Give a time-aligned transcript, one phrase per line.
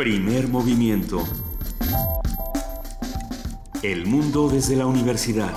[0.00, 1.22] Primer movimiento.
[3.82, 5.52] El mundo desde la universidad.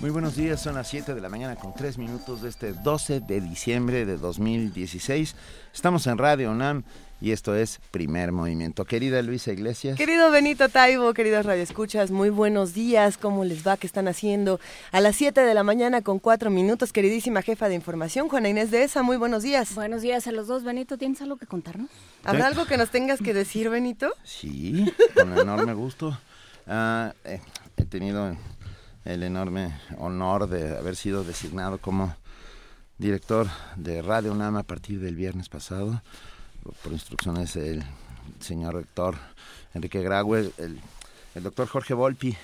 [0.00, 3.20] Muy buenos días, son las 7 de la mañana con 3 minutos de este 12
[3.20, 5.34] de diciembre de 2016.
[5.72, 6.84] Estamos en Radio UNAM
[7.24, 8.84] y esto es Primer Movimiento.
[8.84, 9.96] Querida Luisa Iglesias.
[9.96, 13.16] Querido Benito Taibo, queridos radioescuchas, muy buenos días.
[13.16, 13.78] ¿Cómo les va?
[13.78, 14.60] ¿Qué están haciendo?
[14.92, 18.70] A las 7 de la mañana con 4 minutos, queridísima jefa de información, Juana Inés
[18.70, 19.74] de ESA, muy buenos días.
[19.74, 20.64] Buenos días a los dos.
[20.64, 21.88] Benito, ¿tienes algo que contarnos?
[22.24, 24.12] ¿Habrá algo que nos tengas que decir, Benito?
[24.22, 26.18] Sí, con enorme gusto.
[26.66, 27.40] Ah, eh,
[27.78, 28.36] he tenido
[29.06, 32.14] el enorme honor de haber sido designado como
[32.98, 36.02] director de Radio UNAM a partir del viernes pasado
[36.72, 37.84] por instrucciones del
[38.40, 39.16] señor rector
[39.74, 40.80] Enrique Graue, el,
[41.42, 42.36] doctor Jorge Volpi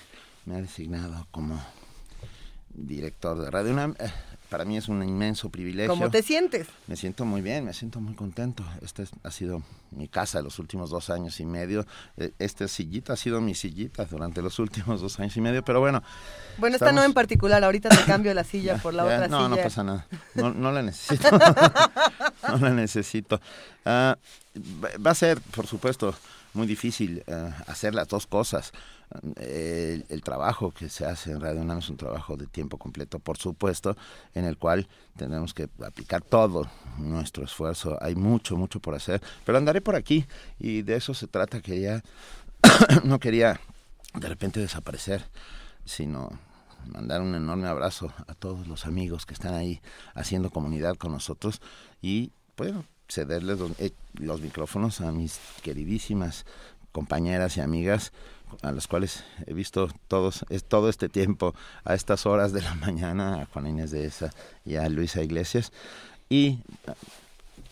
[0.45, 1.59] me ha designado como
[2.69, 3.95] director de Radio UNAM.
[4.51, 5.89] Eh, para mí es un inmenso privilegio.
[5.93, 6.67] ¿Cómo te sientes?
[6.87, 8.63] Me siento muy bien, me siento muy contento.
[8.81, 11.85] Esta es- ha sido mi casa los últimos dos años y medio.
[12.17, 15.79] Eh, Esta sillita ha sido mi sillita durante los últimos dos años y medio, pero
[15.79, 16.03] bueno.
[16.57, 19.37] Bueno, esta no en particular, ahorita te cambio la silla por la Ya, otra no,
[19.37, 19.49] silla.
[19.49, 20.07] no pasa nada.
[20.35, 21.29] No, no la necesito.
[22.49, 23.39] no la necesito.
[23.85, 24.17] Ah,
[25.05, 26.13] va- a ser, por supuesto,
[26.53, 28.71] muy difícil ah, hacer las dos cosas.
[29.37, 33.37] El, trabajo que se hace en Radio UNAM es un trabajo de tiempo completo, por
[33.37, 33.97] supuesto,
[34.33, 34.87] en el cual
[35.17, 37.97] tendremos que aplicar todo nuestro esfuerzo.
[38.01, 40.25] Hay mucho, mucho por hacer, pero andaré por aquí
[40.59, 41.61] y de eso se trata.
[41.61, 42.03] Quería,
[43.03, 43.59] no quería
[44.13, 45.23] de repente desaparecer,
[45.85, 46.29] sino
[46.85, 49.81] mandar un enorme abrazo a todos los amigos que están ahí
[50.13, 51.61] haciendo comunidad con nosotros
[52.01, 56.45] y bueno, cederles los, eh, los micrófonos a mis queridísimas
[56.91, 58.11] compañeras y amigas
[58.61, 63.41] a las cuales he visto todos todo este tiempo a estas horas de la mañana
[63.41, 64.31] a Juana Inés de esa
[64.65, 65.71] y a Luisa Iglesias.
[66.29, 66.59] Y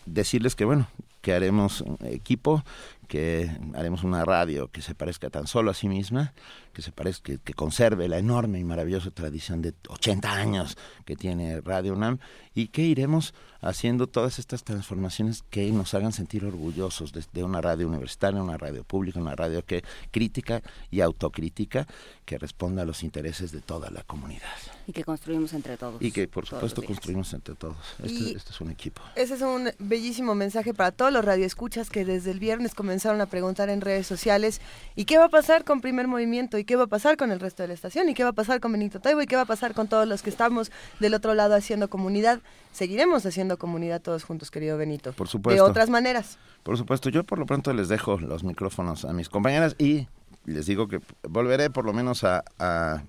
[0.06, 0.88] decirles que bueno
[1.22, 2.64] que haremos un equipo
[3.08, 6.32] que haremos una radio que se parezca tan solo a sí misma,
[6.72, 11.16] que se parezca, que, que conserve la enorme y maravillosa tradición de 80 años que
[11.16, 12.18] tiene Radio UNAM
[12.54, 17.60] y que iremos haciendo todas estas transformaciones que nos hagan sentir orgullosos de, de una
[17.60, 21.86] radio universitaria, una radio pública, una radio que crítica y autocrítica,
[22.24, 24.40] que responda a los intereses de toda la comunidad
[24.86, 26.00] Y que construimos entre todos.
[26.00, 27.76] y que por supuesto construimos entre todos.
[28.02, 29.02] Este, este es un equipo.
[29.14, 33.26] Ese es un bellísimo mensaje para todos los radioescuchas que desde el viernes comenzaron a
[33.26, 34.60] preguntar en redes sociales
[34.96, 36.58] ¿y qué va a pasar con Primer Movimiento?
[36.60, 38.08] ¿Y qué va a pasar con el resto de la estación?
[38.08, 39.20] ¿y qué va a pasar con Benito Taibo?
[39.22, 42.40] ¿y qué va a pasar con todos los que estamos del otro lado haciendo comunidad?
[42.72, 45.12] Seguiremos haciendo comunidad todos juntos, querido Benito.
[45.12, 45.64] Por De supuesto.
[45.64, 46.38] otras maneras.
[46.62, 50.06] Por supuesto, yo por lo pronto les dejo los micrófonos a mis compañeras y
[50.44, 52.44] les digo que volveré por lo menos a...
[52.58, 53.02] a-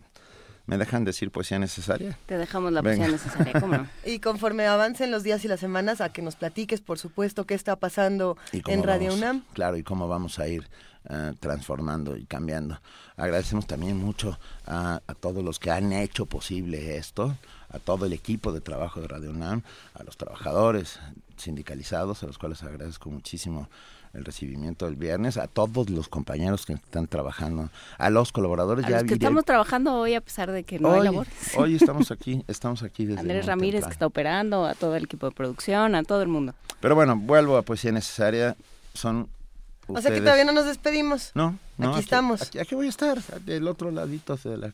[0.68, 2.18] ¿Me dejan decir poesía necesaria?
[2.28, 3.08] Te dejamos la Venga.
[3.08, 3.12] posición
[3.44, 3.88] necesaria, ¿cómo no?
[4.06, 7.56] Y conforme avancen los días y las semanas, a que nos platiques, por supuesto, qué
[7.56, 9.44] está pasando en Radio vamos- UNAM.
[9.54, 10.70] Claro, y cómo vamos a ir
[11.10, 12.80] eh, transformando y cambiando.
[13.18, 17.36] Agradecemos también mucho a, a todos los que han hecho posible esto,
[17.70, 19.64] a todo el equipo de trabajo de Radio UNAM,
[19.94, 21.00] a los trabajadores
[21.38, 23.68] sindicalizados, a los cuales agradezco muchísimo
[24.14, 28.86] el recibimiento del viernes, a todos los compañeros que están trabajando, a los colaboradores.
[28.86, 31.28] A ya los que estamos trabajando hoy a pesar de que no hay hoy, labor.
[31.58, 35.28] hoy estamos aquí, estamos aquí desde Andrés Ramírez que está operando, a todo el equipo
[35.28, 36.54] de producción, a todo el mundo.
[36.80, 38.56] Pero bueno, vuelvo a poesía necesaria.
[38.94, 39.30] Son
[39.98, 41.32] O sea que todavía no nos despedimos.
[41.36, 41.92] No, no.
[41.92, 42.42] Aquí estamos.
[42.42, 44.68] Aquí, aquí voy a estar, del otro ladito de la...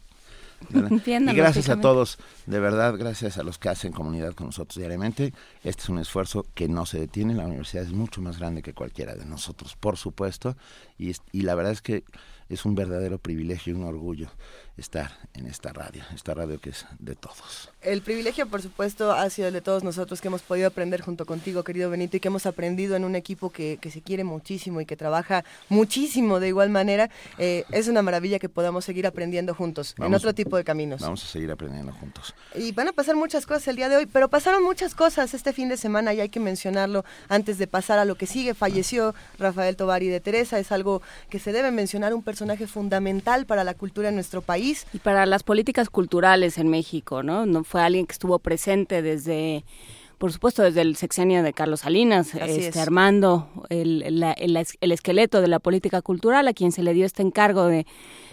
[0.69, 0.89] de la-
[1.31, 5.33] y gracias a todos, de verdad, gracias a los que hacen comunidad con nosotros diariamente.
[5.63, 7.33] Este es un esfuerzo que no se detiene.
[7.35, 10.55] La universidad es mucho más grande que cualquiera de nosotros, por supuesto.
[10.97, 12.03] Y, es- y la verdad es que
[12.49, 14.29] es un verdadero privilegio y un orgullo
[14.77, 17.69] estar en esta radio, esta radio que es de todos.
[17.81, 21.25] El privilegio, por supuesto, ha sido el de todos nosotros que hemos podido aprender junto
[21.25, 24.81] contigo, querido Benito, y que hemos aprendido en un equipo que, que se quiere muchísimo
[24.81, 27.09] y que trabaja muchísimo de igual manera.
[27.37, 31.01] Eh, es una maravilla que podamos seguir aprendiendo juntos en otro tipo de caminos.
[31.01, 32.35] Vamos a seguir aprendiendo juntos.
[32.55, 35.53] Y van a pasar muchas cosas el día de hoy, pero pasaron muchas cosas este
[35.53, 38.53] fin de semana y hay que mencionarlo antes de pasar a lo que sigue.
[38.53, 43.63] Falleció Rafael Tovari de Teresa, es algo que se debe mencionar, un personaje fundamental para
[43.63, 44.66] la cultura en nuestro país.
[44.93, 47.45] Y para las políticas culturales en México, ¿no?
[47.45, 49.63] No fue alguien que estuvo presente desde
[50.17, 52.77] por supuesto desde el sexenio de Carlos Salinas, este, es.
[52.77, 57.05] armando el, la- el el esqueleto de la política cultural, a quien se le dio
[57.05, 57.85] este encargo de,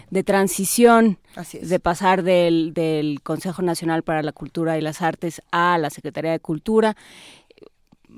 [0.09, 1.19] de transición,
[1.61, 6.31] de pasar del, del Consejo Nacional para la Cultura y las Artes a la Secretaría
[6.31, 6.97] de Cultura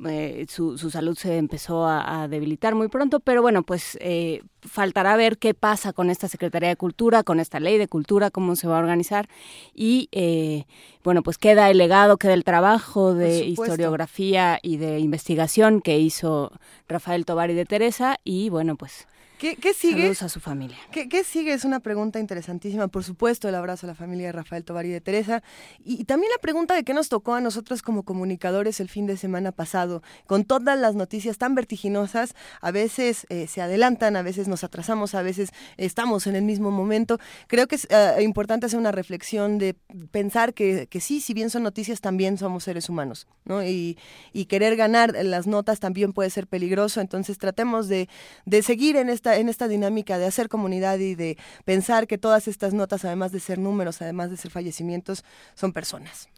[0.05, 5.15] eh, su, su, salud se empezó a, debilitar muy pronto, pero bueno, pues eh, faltará
[5.15, 8.67] ver qué pasa con esta Secretaría de Cultura, con esta ley de cultura, cómo se
[8.67, 9.27] va a organizar.
[9.73, 10.65] Y eh,
[11.03, 16.51] bueno, pues queda el legado, queda el trabajo de historiografía y de investigación que hizo
[16.87, 18.17] Rafael Tobar y de Teresa.
[18.23, 19.07] Y bueno, pues
[19.37, 20.01] ¿Qué, sigue?
[20.01, 20.77] Saludos a su familia.
[20.91, 21.53] ¿Qué, sigue?
[21.53, 22.87] Es una pregunta interesantísima.
[22.87, 25.43] Por supuesto, el abrazo a la familia de Rafael Tobar y de Teresa.
[25.83, 29.15] Y, también la pregunta de qué nos tocó a nosotros como comunicadores el fin de
[29.15, 32.33] semana pasado, con todas las noticias tan vertiginosas.
[32.61, 36.71] A veces eh, se adelantan, a veces nos atrasamos, a veces estamos en el mismo
[36.71, 37.19] momento.
[37.47, 39.75] Creo que es eh, importante hacer una reflexión de
[40.09, 43.27] pensar que, que, sí, si bien son noticias, también somos seres humanos.
[43.45, 43.63] ¿no?
[43.63, 43.99] Y,
[44.33, 47.01] y querer ganar las notas también puede ser peligroso.
[47.01, 48.09] Entonces tratemos de,
[48.45, 52.47] de seguir en esta en esta dinámica de hacer comunidad y de pensar que todas
[52.47, 55.25] estas notas, además de ser números, además de ser fallecimientos,
[55.55, 56.29] son personas.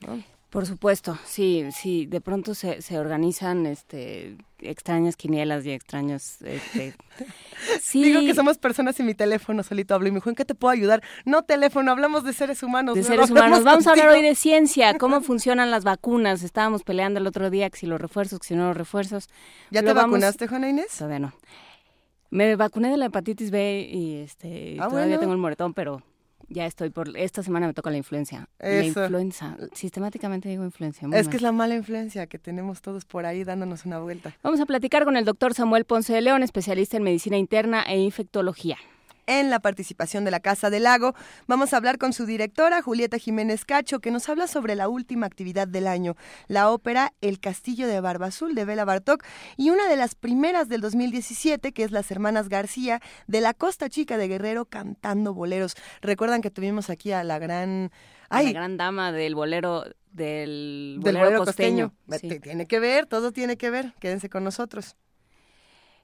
[0.49, 6.95] Por supuesto, sí, sí, de pronto se, se organizan este extrañas quinielas y extraños este,
[7.81, 8.03] sí.
[8.03, 10.55] Digo que somos personas y mi teléfono solito hablo y me dijo, ¿en qué te
[10.55, 11.03] puedo ayudar?
[11.23, 12.95] No teléfono, hablamos de seres humanos.
[12.95, 13.63] De seres humanos.
[13.63, 16.41] Vamos a hablar hoy de ciencia, cómo funcionan las vacunas.
[16.41, 19.29] Estábamos peleando el otro día que si los refuerzos, que si no los refuerzos.
[19.69, 20.87] ¿Ya te vacunaste, Juana Inés?
[20.97, 21.33] Todavía no.
[22.29, 26.03] Me vacuné de la hepatitis B y este ah, todavía tengo el moretón, pero
[26.47, 28.49] ya estoy por esta semana me toca la influencia.
[28.59, 31.07] La influenza, sistemáticamente digo influencia.
[31.13, 34.35] Es que es la mala influencia que tenemos todos por ahí dándonos una vuelta.
[34.43, 37.99] Vamos a platicar con el doctor Samuel Ponce de León, especialista en medicina interna e
[37.99, 38.77] infectología
[39.29, 41.13] en la participación de la Casa del Lago.
[41.47, 45.27] Vamos a hablar con su directora, Julieta Jiménez Cacho, que nos habla sobre la última
[45.27, 46.15] actividad del año,
[46.47, 49.23] la ópera El Castillo de Barba Azul de Bela Bartok
[49.55, 53.87] y una de las primeras del 2017, que es Las Hermanas García de la Costa
[53.87, 55.75] Chica de Guerrero cantando boleros.
[56.01, 57.91] Recuerdan que tuvimos aquí a la gran...
[58.29, 61.93] Ay, la gran dama del bolero del bolero, costeño.
[62.41, 63.93] Tiene que ver, todo tiene que ver.
[63.99, 64.95] Quédense con nosotros.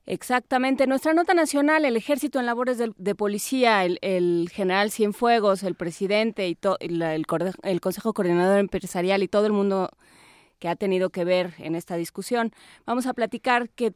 [0.07, 0.85] Exactamente.
[0.85, 6.57] Nuestra nota nacional, el ejército en labores de, policía, el, general Cienfuegos, el presidente y
[6.79, 9.89] el, el, Consejo Coordinador Empresarial y todo el mundo
[10.59, 12.51] que ha tenido que ver en esta discusión.
[12.85, 13.93] Vamos a platicar que,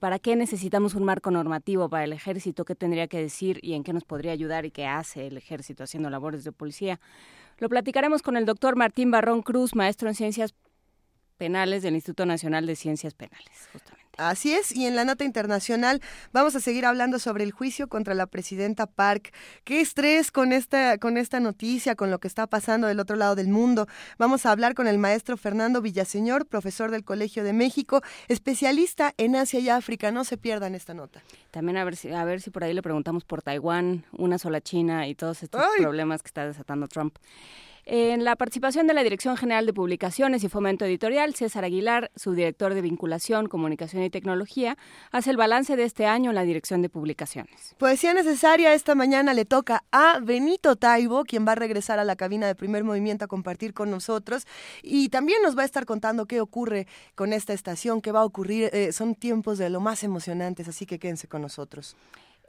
[0.00, 3.82] para qué necesitamos un marco normativo para el ejército, qué tendría que decir y en
[3.82, 7.00] qué nos podría ayudar y qué hace el ejército haciendo labores de policía.
[7.58, 10.54] Lo platicaremos con el doctor Martín Barrón Cruz, maestro en ciencias
[11.36, 14.07] penales del Instituto Nacional de Ciencias Penales, justamente.
[14.18, 18.14] Así es, y en la nota internacional vamos a seguir hablando sobre el juicio contra
[18.14, 19.32] la presidenta Park.
[19.62, 23.36] Qué estrés con esta, con esta noticia, con lo que está pasando del otro lado
[23.36, 23.86] del mundo.
[24.18, 29.36] Vamos a hablar con el maestro Fernando Villaseñor, profesor del Colegio de México, especialista en
[29.36, 30.10] Asia y África.
[30.10, 31.22] No se pierdan esta nota.
[31.52, 34.60] También a ver si, a ver si por ahí le preguntamos por Taiwán, una sola
[34.60, 37.16] China y todos estos problemas que está desatando Trump.
[37.90, 42.34] En la participación de la Dirección General de Publicaciones y Fomento Editorial, César Aguilar, su
[42.34, 44.76] director de Vinculación, Comunicación y Tecnología,
[45.10, 47.74] hace el balance de este año en la Dirección de Publicaciones.
[47.78, 52.14] Poesía necesaria esta mañana le toca a Benito Taibo, quien va a regresar a la
[52.14, 54.46] cabina de primer movimiento a compartir con nosotros
[54.82, 58.26] y también nos va a estar contando qué ocurre con esta estación, qué va a
[58.26, 58.68] ocurrir.
[58.74, 61.96] Eh, son tiempos de lo más emocionantes, así que quédense con nosotros.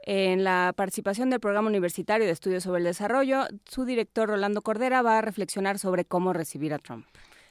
[0.02, 5.02] En la participación del Programa Universitario de Estudios sobre el Desarrollo, su director Rolando Cordera
[5.02, 7.06] va a reflexionar sobre cómo recibir a Trump.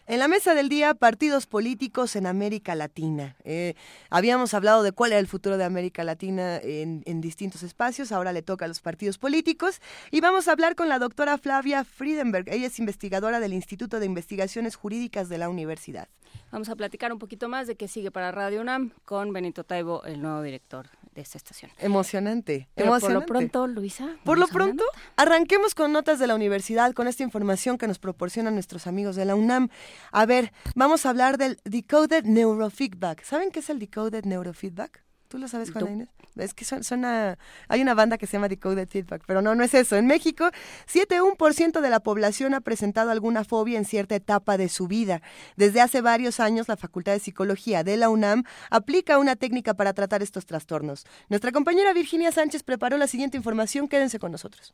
[0.09, 3.35] En la mesa del día, partidos políticos en América Latina.
[3.43, 3.75] Eh,
[4.09, 8.33] habíamos hablado de cuál era el futuro de América Latina en, en, distintos espacios, ahora
[8.33, 9.81] le toca a los partidos políticos.
[10.09, 12.49] Y vamos a hablar con la doctora Flavia Friedenberg.
[12.49, 16.07] Ella es investigadora del Instituto de Investigaciones Jurídicas de la Universidad.
[16.51, 20.03] Vamos a platicar un poquito más de qué sigue para Radio UNAM con Benito Taibo,
[20.05, 21.71] el nuevo director de esta estación.
[21.77, 22.67] Emocionante.
[22.75, 24.17] por lo pronto, Luisa.
[24.23, 24.83] Por lo pronto,
[25.15, 29.25] arranquemos con notas de la universidad, con esta información que nos proporcionan nuestros amigos de
[29.25, 29.69] la UNAM.
[30.11, 33.23] A ver, vamos a hablar del Decoded Neurofeedback.
[33.23, 35.03] ¿Saben qué es el Decoded Neurofeedback?
[35.29, 36.09] ¿Tú lo sabes, Juana Inés?
[36.35, 37.37] Es que suena,
[37.67, 39.95] Hay una banda que se llama Decoded Feedback, pero no, no es eso.
[39.95, 40.49] En México,
[40.91, 45.21] 7,1% de la población ha presentado alguna fobia en cierta etapa de su vida.
[45.55, 49.93] Desde hace varios años, la Facultad de Psicología de la UNAM aplica una técnica para
[49.93, 51.05] tratar estos trastornos.
[51.29, 53.87] Nuestra compañera Virginia Sánchez preparó la siguiente información.
[53.87, 54.73] Quédense con nosotros.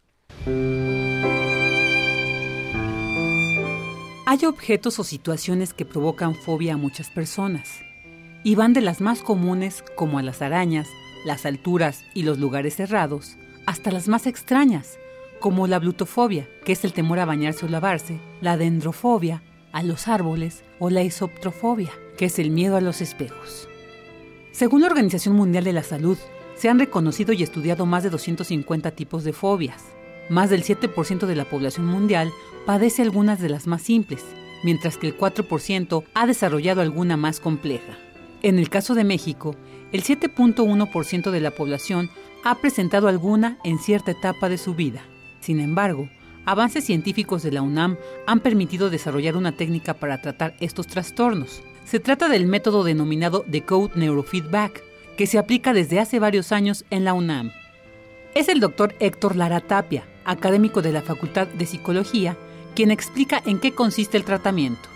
[4.27, 7.81] Hay objetos o situaciones que provocan fobia a muchas personas
[8.43, 10.87] y van de las más comunes como a las arañas,
[11.25, 14.97] las alturas y los lugares cerrados, hasta las más extrañas,
[15.39, 20.07] como la blutofobia, que es el temor a bañarse o lavarse, la dendrofobia, a los
[20.07, 23.69] árboles, o la isoptrofobia, que es el miedo a los espejos.
[24.51, 26.17] Según la Organización Mundial de la Salud,
[26.55, 29.83] se han reconocido y estudiado más de 250 tipos de fobias.
[30.29, 32.31] Más del 7% de la población mundial
[32.65, 34.23] padece algunas de las más simples,
[34.63, 37.97] mientras que el 4% ha desarrollado alguna más compleja.
[38.41, 39.55] En el caso de México,
[39.91, 42.09] el 7.1% de la población
[42.43, 45.01] ha presentado alguna en cierta etapa de su vida.
[45.39, 46.09] Sin embargo,
[46.45, 51.61] avances científicos de la UNAM han permitido desarrollar una técnica para tratar estos trastornos.
[51.85, 54.83] Se trata del método denominado Decode Neurofeedback,
[55.17, 57.51] que se aplica desde hace varios años en la UNAM.
[58.35, 62.35] Es el doctor Héctor Lara Tapia, académico de la Facultad de Psicología,
[62.75, 64.89] quien explica en qué consiste el tratamiento.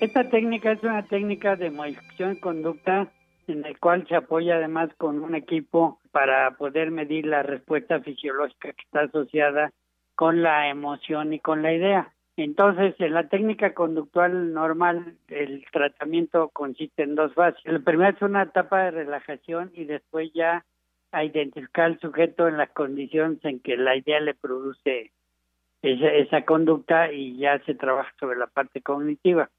[0.00, 3.12] Esta técnica es una técnica de modificación de conducta
[3.46, 8.72] en el cual se apoya además con un equipo para poder medir la respuesta fisiológica
[8.72, 9.70] que está asociada
[10.14, 12.14] con la emoción y con la idea.
[12.38, 17.60] Entonces, en la técnica conductual normal, el tratamiento consiste en dos fases.
[17.66, 20.64] El primero es una etapa de relajación y después ya
[21.12, 25.12] a identificar al sujeto en las condiciones en que la idea le produce
[25.82, 29.50] esa, esa conducta y ya se trabaja sobre la parte cognitiva.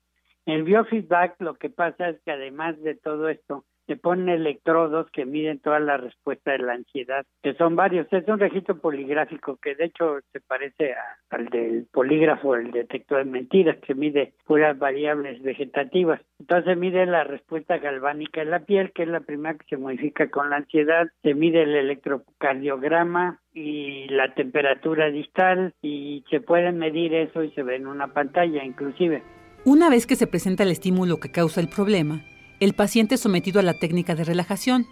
[0.45, 5.09] En el biofeedback lo que pasa es que además de todo esto, se ponen electrodos
[5.11, 8.07] que miden toda la respuesta de la ansiedad, que son varios.
[8.11, 10.93] Es un registro poligráfico que de hecho se parece
[11.29, 16.21] al del polígrafo, el detector de mentiras, que mide puras variables vegetativas.
[16.39, 20.29] Entonces mide la respuesta galvánica en la piel, que es la primera que se modifica
[20.29, 21.07] con la ansiedad.
[21.23, 27.63] Se mide el electrocardiograma y la temperatura distal y se puede medir eso y se
[27.63, 29.23] ve en una pantalla inclusive.
[29.65, 32.21] Una vez que se presenta el estímulo que causa el problema,
[32.59, 34.85] el paciente sometido a la técnica de relajación.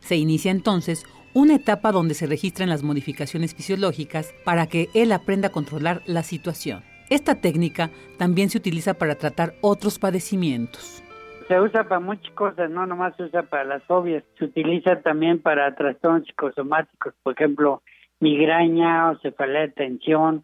[0.00, 5.48] Se inicia entonces una etapa donde se registran las modificaciones fisiológicas para que él aprenda
[5.48, 6.82] a controlar la situación.
[7.10, 11.02] Esta técnica también se utiliza para tratar otros padecimientos.
[11.48, 15.40] Se usa para muchas cosas, no nomás se usa para las fobias, se utiliza también
[15.40, 17.82] para trastornos psicosomáticos, por ejemplo,
[18.20, 20.42] migraña o cefalea de tensión,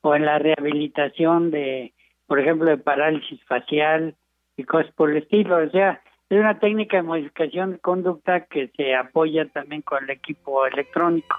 [0.00, 1.92] o en la rehabilitación de,
[2.26, 4.14] por ejemplo, de parálisis facial,
[4.56, 5.56] y cosas por el estilo.
[5.56, 10.10] O sea, es una técnica de modificación de conducta que se apoya también con el
[10.10, 11.36] equipo electrónico.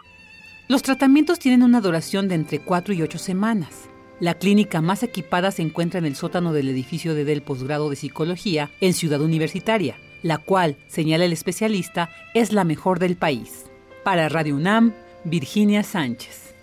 [0.69, 3.89] Los tratamientos tienen una duración de entre 4 y 8 semanas.
[4.19, 7.95] La clínica más equipada se encuentra en el sótano del edificio de Del Posgrado de
[7.95, 13.71] Psicología en Ciudad Universitaria, la cual, señala el especialista, es la mejor del país.
[14.03, 14.93] Para Radio UNAM,
[15.24, 16.55] Virginia Sánchez.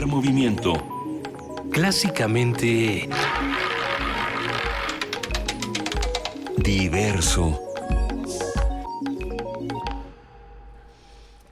[0.00, 0.72] Primer movimiento.
[1.70, 3.06] Clásicamente...
[6.56, 7.60] Diverso.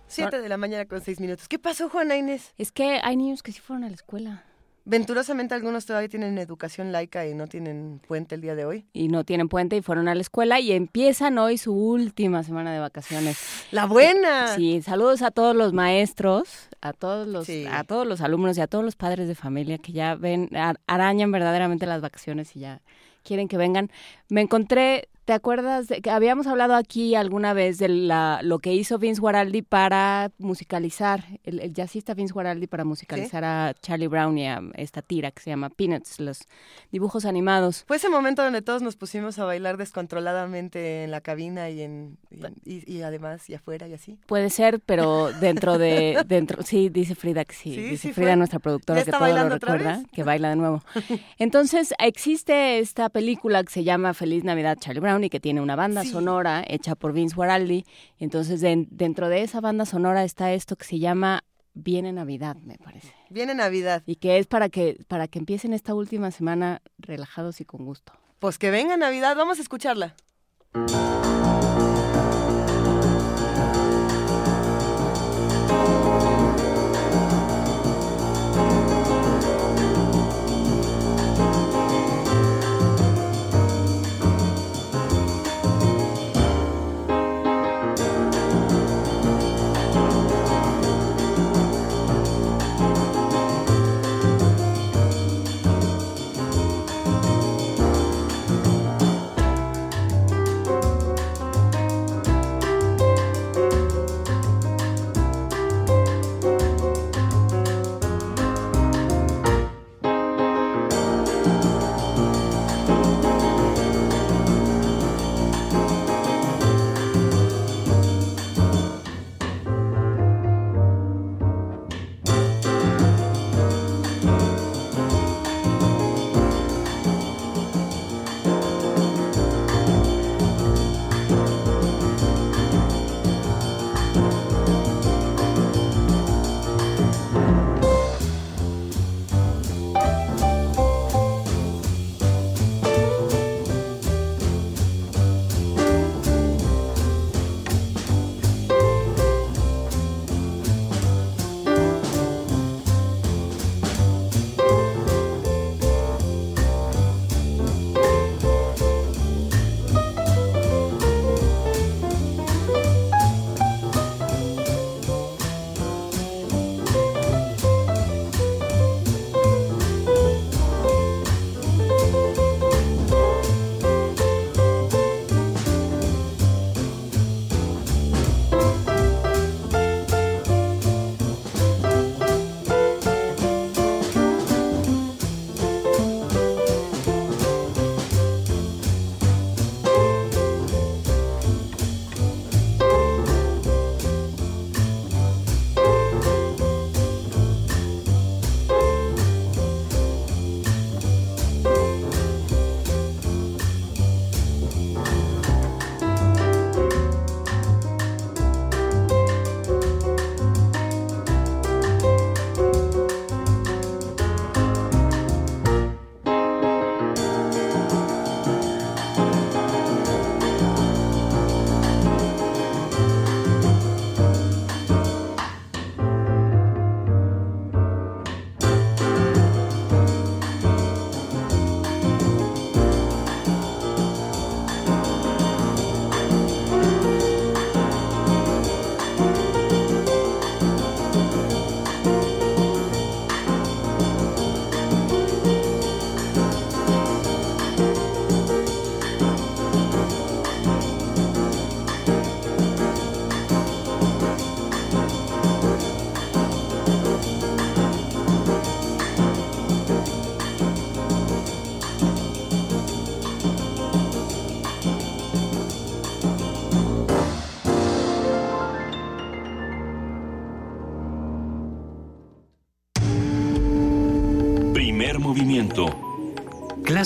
[0.06, 1.46] Siete de la mañana con seis minutos.
[1.46, 2.54] ¿Qué pasó, Juana Inés?
[2.56, 4.44] Es que hay niños que sí fueron a la escuela.
[4.88, 8.86] Venturosamente algunos todavía tienen educación laica y no tienen puente el día de hoy.
[8.94, 12.72] Y no tienen puente y fueron a la escuela y empiezan hoy su última semana
[12.72, 13.38] de vacaciones.
[13.70, 14.56] ¡La buena!
[14.56, 17.66] Sí, saludos a todos los maestros, a todos los, sí.
[17.70, 20.48] a todos los alumnos y a todos los padres de familia que ya ven,
[20.86, 22.80] arañan verdaderamente las vacaciones y ya
[23.24, 23.90] quieren que vengan.
[24.30, 28.72] Me encontré ¿Te acuerdas de que habíamos hablado aquí alguna vez de la, lo que
[28.72, 33.46] hizo Vince Guaraldi para musicalizar, el, el jazzista Vince Guaraldi para musicalizar ¿Sí?
[33.46, 36.48] a Charlie Brown y a esta tira que se llama Peanuts, los
[36.90, 37.84] dibujos animados?
[37.86, 42.16] Fue ese momento donde todos nos pusimos a bailar descontroladamente en la cabina y en
[42.64, 44.18] y, y además y afuera y así.
[44.24, 48.28] Puede ser, pero dentro de dentro sí dice Frida que sí, Sí, dice sí Frida
[48.28, 48.36] fue.
[48.36, 50.82] nuestra productora ¿Ya que todo lo recuerda, que baila de nuevo.
[51.38, 55.76] Entonces, existe esta película que se llama Feliz Navidad Charlie Brown y que tiene una
[55.76, 56.10] banda Sí.
[56.10, 57.84] sonora hecha por Vince Guaraldi.
[58.18, 61.44] Entonces, de- dentro de esa banda sonora está esto que se llama
[61.74, 63.12] Viene Navidad, me parece.
[63.30, 64.02] Viene Navidad.
[64.06, 68.12] Y que es para que para que empiecen esta última semana relajados y con gusto.
[68.38, 70.14] Pues que venga Navidad, vamos a escucharla.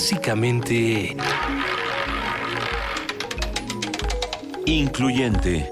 [0.03, 1.15] Clásicamente...
[4.65, 5.71] Incluyente.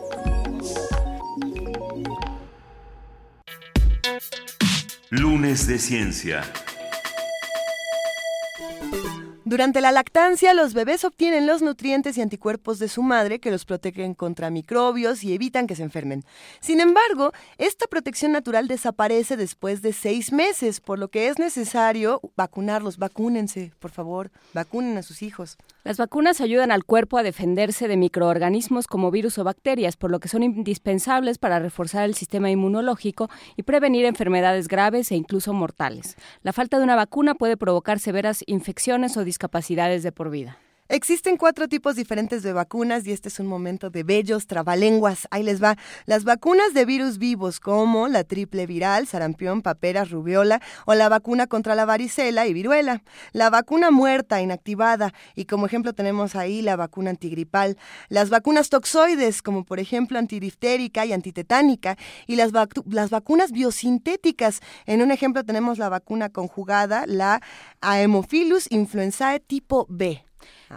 [5.09, 6.43] Lunes de Ciencia.
[9.51, 13.65] Durante la lactancia, los bebés obtienen los nutrientes y anticuerpos de su madre que los
[13.65, 16.23] protegen contra microbios y evitan que se enfermen.
[16.61, 22.21] Sin embargo, esta protección natural desaparece después de seis meses, por lo que es necesario
[22.37, 22.97] vacunarlos.
[22.97, 25.57] Vacúnense, por favor, vacunen a sus hijos.
[25.83, 30.19] Las vacunas ayudan al cuerpo a defenderse de microorganismos como virus o bacterias, por lo
[30.19, 36.17] que son indispensables para reforzar el sistema inmunológico y prevenir enfermedades graves e incluso mortales.
[36.41, 40.57] La falta de una vacuna puede provocar severas infecciones o discapacidades capacidades de por vida.
[40.91, 45.25] Existen cuatro tipos diferentes de vacunas y este es un momento de bellos trabalenguas.
[45.31, 45.77] Ahí les va.
[46.05, 51.47] Las vacunas de virus vivos como la triple viral, sarampión, paperas, rubiola o la vacuna
[51.47, 53.03] contra la varicela y viruela.
[53.31, 57.77] La vacuna muerta, inactivada y como ejemplo tenemos ahí la vacuna antigripal.
[58.09, 64.59] Las vacunas toxoides como por ejemplo antidiftérica y antitetánica y las, las vacunas biosintéticas.
[64.85, 67.41] En un ejemplo tenemos la vacuna conjugada, la
[67.79, 70.25] Haemophilus influenzae tipo B.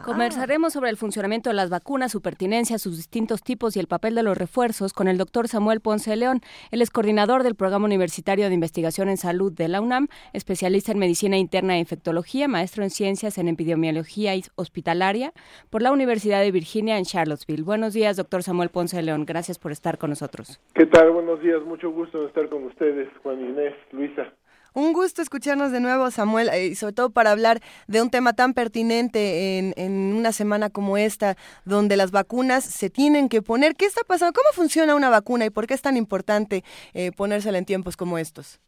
[0.04, 4.14] Conversaremos sobre el funcionamiento de las vacunas, su pertinencia, sus distintos tipos y el papel
[4.14, 6.40] de los refuerzos con el doctor Samuel Ponce de León.
[6.70, 10.98] Él es coordinador del Programa Universitario de Investigación en Salud de la UNAM, especialista en
[10.98, 15.32] medicina interna e infectología, maestro en ciencias en epidemiología hospitalaria
[15.70, 17.62] por la Universidad de Virginia en Charlottesville.
[17.62, 19.24] Buenos días, doctor Samuel Ponce de León.
[19.26, 20.60] Gracias por estar con nosotros.
[20.74, 21.10] ¿Qué tal?
[21.10, 21.62] Buenos días.
[21.64, 24.32] Mucho gusto estar con ustedes, Juan Inés, Luisa.
[24.76, 28.32] Un gusto escucharnos de nuevo, Samuel, eh, y sobre todo para hablar de un tema
[28.32, 33.76] tan pertinente en, una semana como esta, donde las vacunas se tienen que poner.
[33.76, 34.32] ¿Qué está pasando?
[34.32, 38.18] ¿Cómo funciona una vacuna y por qué es tan importante eh, ponérsela en tiempos como
[38.18, 38.60] estos?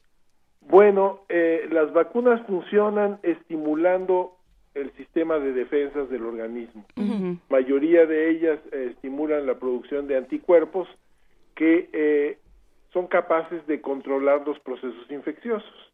[0.60, 4.36] Bueno, eh, las vacunas funcionan estimulando
[4.74, 6.84] el sistema de defensas del organismo.
[7.48, 10.86] Mayoría de ellas estimulan la producción de anticuerpos
[11.56, 12.38] que
[12.92, 15.85] son capaces de controlar los procesos infecciosos.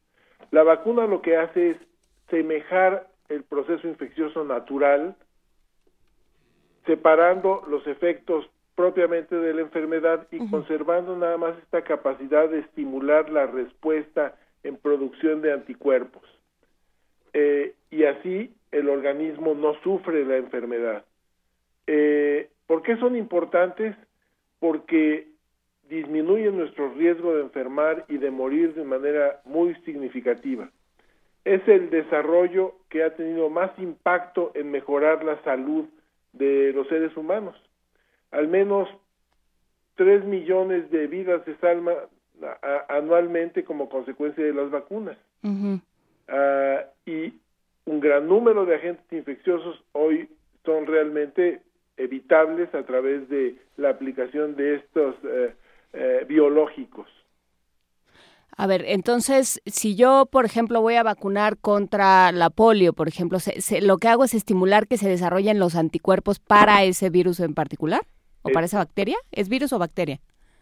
[0.50, 1.76] La vacuna lo que hace es
[2.30, 5.16] semejar el proceso infeccioso natural,
[6.86, 13.30] separando los efectos propiamente de la enfermedad y conservando nada más esta capacidad de estimular
[13.30, 16.22] la respuesta en producción de anticuerpos.
[17.34, 21.04] Eh, y así el organismo no sufre la enfermedad.
[21.86, 23.94] Eh, ¿Por qué son importantes?
[24.58, 25.31] Porque
[25.92, 30.70] disminuye nuestro riesgo de enfermar y de morir de manera muy significativa.
[31.44, 35.84] Es el desarrollo que ha tenido más impacto en mejorar la salud
[36.32, 37.56] de los seres humanos.
[38.30, 38.88] Al menos
[39.96, 41.96] 3 millones de vidas se salvan
[42.88, 45.18] anualmente como consecuencia de las vacunas.
[46.28, 47.34] Ah, y
[47.84, 50.28] un gran número de agentes infecciosos hoy
[50.64, 51.60] son realmente
[51.98, 55.52] evitables a través de la aplicación de estos eh,
[55.92, 57.06] eh, biológicos.
[58.56, 63.38] A ver, entonces, si yo, por ejemplo, voy a vacunar contra la polio, por ejemplo,
[63.80, 68.02] lo que hago es estimular que se desarrollen los anticuerpos para ese virus en particular
[68.42, 69.16] o para esa bacteria.
[69.32, 70.20] ¿Es virus o bacteria?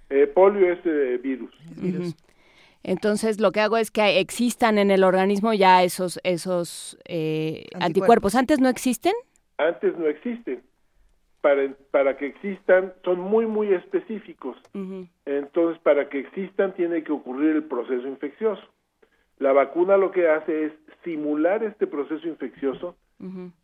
[0.09, 1.53] Eh, polio es eh, virus.
[2.83, 6.97] Entonces, lo que hago es que existan en el organismo ya esos, esos
[7.75, 8.35] anticuerpos.
[8.37, 9.15] ¿Antes no existen?
[9.59, 10.63] Antes no existen
[11.41, 14.57] para, para que existan son muy, muy específicos.
[15.25, 18.63] Entonces, para que existan tiene que ocurrir el proceso infeccioso.
[19.39, 20.73] La vacuna lo que hace es
[21.03, 22.97] simular este proceso infeccioso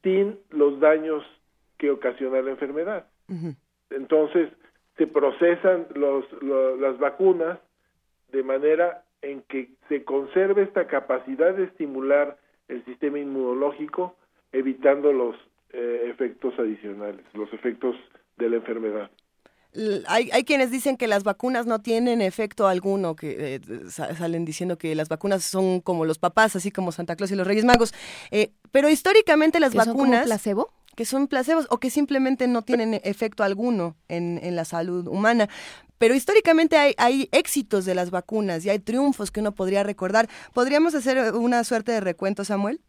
[0.02, 1.22] sin los daños
[1.78, 3.06] que ocasiona la enfermedad.
[3.90, 4.50] Entonces,
[4.96, 7.58] se procesan los, las vacunas
[8.32, 14.16] de manera en que se conserve esta capacidad de estimular el sistema inmunológico,
[14.52, 15.36] evitando los
[15.72, 17.96] eh, efectos adicionales, los efectos
[18.36, 19.10] de la enfermedad.
[20.06, 24.78] Hay, hay, quienes dicen que las vacunas no tienen efecto alguno, que eh, salen diciendo
[24.78, 27.92] que las vacunas son como los papás, así como Santa Claus y los Reyes Magos.
[28.30, 30.20] Eh, pero históricamente las vacunas...
[30.20, 30.72] Son placebo?
[30.94, 35.50] Que son placebos o que simplemente no tienen efecto alguno en, en la salud humana.
[35.98, 40.28] Pero históricamente hay, hay, éxitos de las vacunas y hay triunfos que uno podría recordar.
[40.54, 42.80] ¿Podríamos hacer una suerte de recuento, Samuel?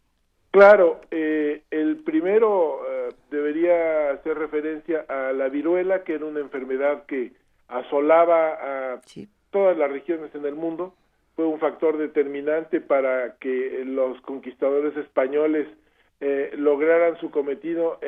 [0.50, 7.04] Claro, eh, el primero eh, debería hacer referencia a la viruela, que era una enfermedad
[7.04, 7.32] que
[7.68, 9.00] asolaba a
[9.50, 10.94] todas las regiones en el mundo.
[11.36, 15.68] Fue un factor determinante para que los conquistadores españoles
[16.20, 18.00] eh, lograran su cometido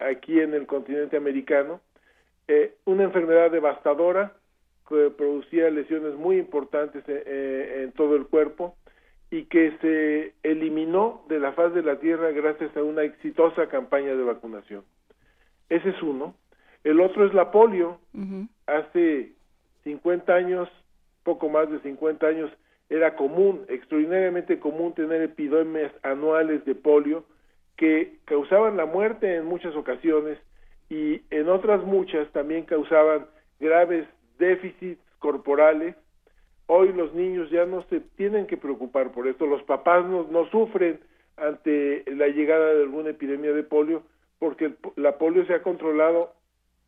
[0.00, 1.80] aquí en el continente americano.
[2.84, 4.32] una enfermedad devastadora
[4.88, 8.76] que producía lesiones muy importantes en todo el cuerpo
[9.30, 14.14] y que se eliminó de la faz de la Tierra gracias a una exitosa campaña
[14.14, 14.84] de vacunación.
[15.68, 16.34] Ese es uno.
[16.82, 17.98] El otro es la polio.
[18.66, 19.32] Hace
[19.84, 20.68] 50 años,
[21.22, 22.50] poco más de 50 años,
[22.90, 27.24] era común, extraordinariamente común tener epidemias anuales de polio
[27.76, 30.38] que causaban la muerte en muchas ocasiones
[30.88, 33.26] y en otras muchas también causaban
[33.58, 34.06] graves
[34.38, 35.96] déficits corporales.
[36.66, 40.48] Hoy los niños ya no se tienen que preocupar por esto, los papás no, no
[40.50, 41.00] sufren
[41.36, 44.02] ante la llegada de alguna epidemia de polio
[44.38, 46.32] porque la polio se ha controlado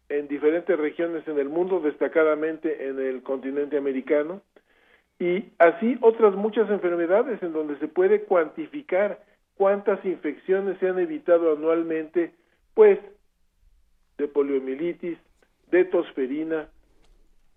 [0.09, 4.43] en diferentes regiones en el mundo, destacadamente en el continente americano,
[5.19, 9.25] y así otras muchas enfermedades en donde se puede cuantificar
[9.57, 12.35] cuántas infecciones se han evitado anualmente,
[12.75, 12.99] pues
[14.19, 15.19] de poliomielitis,
[15.71, 16.69] de tosferina,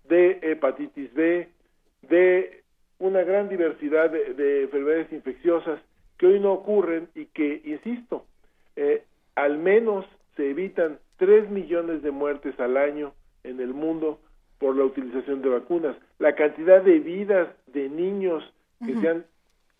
[0.08, 1.50] de hepatitis B,
[2.02, 2.64] de
[3.00, 5.80] una gran diversidad de, enfermedades infecciosas
[6.18, 8.26] que hoy no ocurren y que, insisto,
[8.76, 9.04] eh,
[9.36, 14.20] al menos se evitan 3 millones de muertes al año en el mundo
[14.58, 15.96] por la utilización de vacunas.
[16.18, 18.44] La cantidad de vidas de niños
[18.86, 19.26] que se han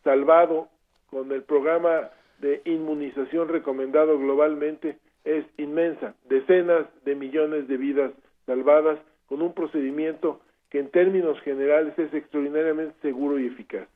[0.04, 0.70] salvado
[1.10, 6.16] con el programa de inmunización recomendado globalmente es inmensa.
[6.30, 8.12] Decenas de millones de vidas
[8.46, 13.88] salvadas con un procedimiento que en términos generales es extraordinariamente seguro y eficaz.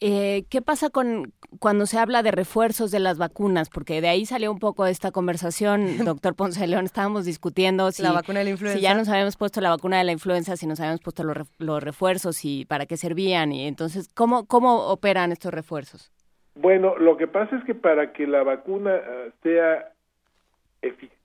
[0.00, 3.70] Eh, ¿Qué pasa con cuando se habla de refuerzos de las vacunas?
[3.70, 6.84] Porque de ahí salió un poco esta conversación, doctor Ponce de León.
[6.84, 8.76] Estábamos discutiendo si, la vacuna de la influenza.
[8.76, 11.82] si ya nos habíamos puesto la vacuna de la influenza, si nos habíamos puesto los,
[11.82, 13.52] refuerzos y para qué servían.
[13.52, 16.12] Y entonces, ¿cómo, ¿cómo operan estos refuerzos?
[16.56, 19.92] Bueno, lo que pasa es que para que la vacuna ah, sea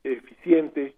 [0.04, 0.96] eficiente,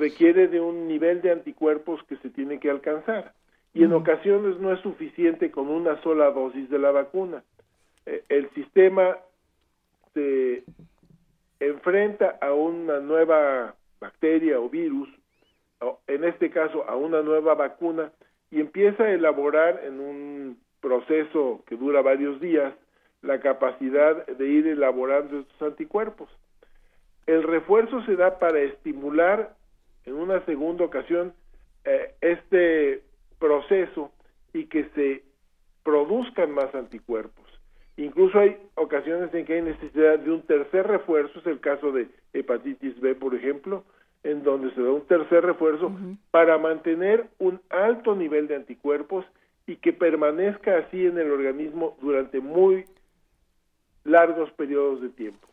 [0.00, 3.34] requiere de un nivel de anticuerpos que se tiene que alcanzar
[3.72, 7.44] y en ocasiones no es suficiente con una sola dosis de la vacuna.
[8.06, 9.16] Eh, el sistema
[10.12, 10.64] se
[11.60, 15.08] enfrenta a una nueva bacteria o virus,
[15.80, 18.10] o en este caso a una nueva vacuna,
[18.50, 22.74] y empieza a elaborar en un proceso que dura varios días
[23.22, 26.28] la capacidad de ir elaborando estos anticuerpos.
[27.26, 29.54] El refuerzo se da para estimular
[30.06, 31.32] en una segunda ocasión
[31.84, 33.02] eh, este
[33.38, 34.12] proceso
[34.52, 35.22] y que se
[35.82, 37.46] produzcan más anticuerpos.
[37.96, 42.08] Incluso hay ocasiones en que hay necesidad de un tercer refuerzo, es el caso de
[42.32, 43.84] hepatitis B, por ejemplo,
[44.22, 45.92] en donde se da un tercer refuerzo
[46.30, 49.24] para mantener un alto nivel de anticuerpos
[49.66, 52.84] y que permanezca así en el organismo durante muy
[54.04, 55.48] largos periodos de tiempo.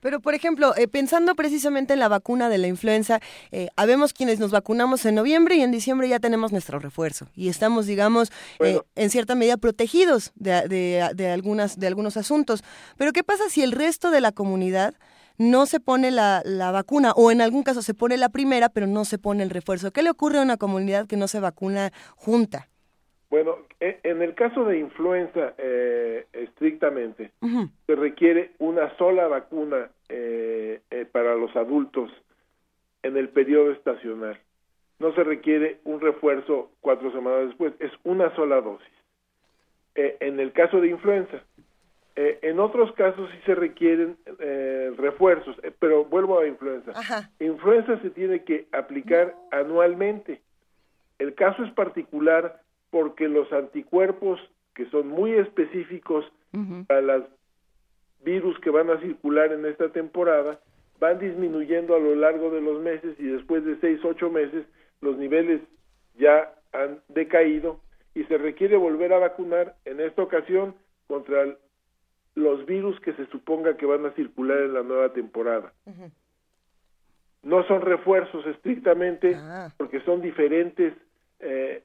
[0.00, 4.38] Pero, por ejemplo, eh, pensando precisamente en la vacuna de la influenza, eh, habemos quienes
[4.38, 8.30] nos vacunamos en noviembre y en diciembre ya tenemos nuestro refuerzo y estamos, digamos,
[8.60, 10.68] eh, en cierta medida protegidos de,
[11.14, 12.62] de, algunas, de algunos asuntos.
[12.96, 14.94] Pero, ¿qué pasa si el resto de la comunidad
[15.38, 18.86] no se pone la, la, vacuna o en algún caso se pone la primera pero
[18.86, 19.92] no se pone el refuerzo?
[19.92, 22.68] ¿Qué le ocurre a una comunidad que no se vacuna junta?
[23.28, 27.32] Bueno, e, en el caso de influenza, eh, estrictamente,
[27.86, 32.10] se requiere una sola vacuna eh, eh, para los adultos
[33.02, 34.38] en el periodo estacional.
[34.98, 38.88] No se requiere un refuerzo cuatro semanas después, es una sola dosis.
[39.94, 41.42] en el caso de influenza,
[42.14, 44.16] en otros casos sí se requieren
[44.96, 46.92] refuerzos, pero vuelvo a influenza.
[47.40, 50.40] Influenza se tiene que aplicar anualmente.
[51.18, 54.40] El caso es particular porque los anticuerpos
[54.74, 56.24] que son muy específicos
[56.86, 57.24] para los
[58.24, 60.58] virus que van a circular en esta temporada
[60.98, 64.64] van disminuyendo a lo largo de los meses y después de seis, ocho meses
[65.00, 65.60] los niveles
[66.18, 67.80] ya han decaído
[68.14, 70.74] y se requiere volver a vacunar en esta ocasión
[71.06, 71.56] contra
[72.34, 75.72] los virus que se suponga que van a circular en la nueva temporada.
[77.42, 79.72] No son refuerzos estrictamente ah.
[79.76, 80.94] porque son diferentes
[81.40, 81.82] eh,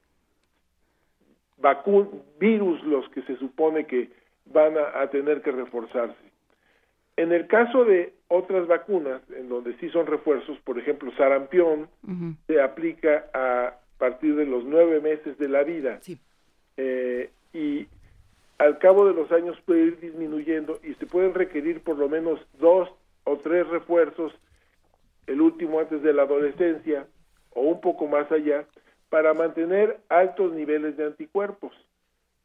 [2.38, 4.10] virus los que se supone que
[4.46, 6.32] van a, tener que reforzarse.
[7.16, 11.88] En el caso de otras vacunas, en donde sí son refuerzos, por ejemplo, sarampión,
[12.46, 16.00] se aplica a partir de los nueve meses de la vida.
[16.76, 17.86] Eh, y
[18.58, 22.40] al cabo de los años puede ir disminuyendo y se pueden requerir por lo menos
[22.58, 22.88] dos
[23.24, 24.32] o tres refuerzos,
[25.26, 27.06] el último antes de la adolescencia
[27.50, 28.66] o un poco más allá,
[29.12, 31.70] para mantener altos niveles de anticuerpos.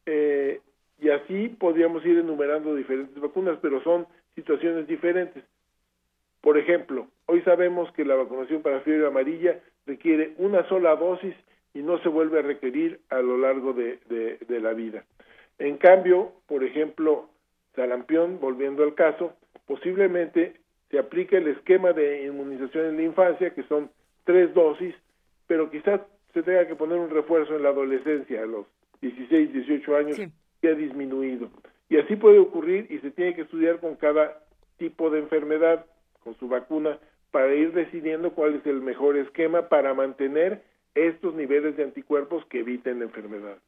[0.04, 0.60] Eh,
[1.00, 5.42] y así podríamos ir enumerando diferentes vacunas, pero son situaciones diferentes.
[6.42, 11.34] Por ejemplo, hoy sabemos que la vacunación para fiebre amarilla requiere una sola dosis
[11.72, 13.98] y no se vuelve a requerir a lo largo de,
[14.46, 15.04] la vida.
[15.58, 17.30] En cambio, por ejemplo,
[17.76, 19.32] sarampión, volviendo al caso,
[19.66, 20.56] posiblemente
[20.90, 23.90] se aplique el esquema de inmunización en la infancia, que son
[24.24, 24.94] tres dosis,
[25.46, 26.02] pero quizás
[26.38, 28.66] se tenga que poner un refuerzo en la adolescencia, a los
[29.00, 30.20] 16, 18 años,
[30.60, 31.50] que ha disminuido.
[31.88, 34.40] Y así puede ocurrir y se tiene que estudiar con cada
[34.76, 35.86] tipo de enfermedad,
[36.22, 36.98] con su vacuna,
[37.32, 40.62] para ir decidiendo cuál es el mejor esquema para mantener
[40.94, 43.58] estos niveles de anticuerpos que eviten la enfermedad.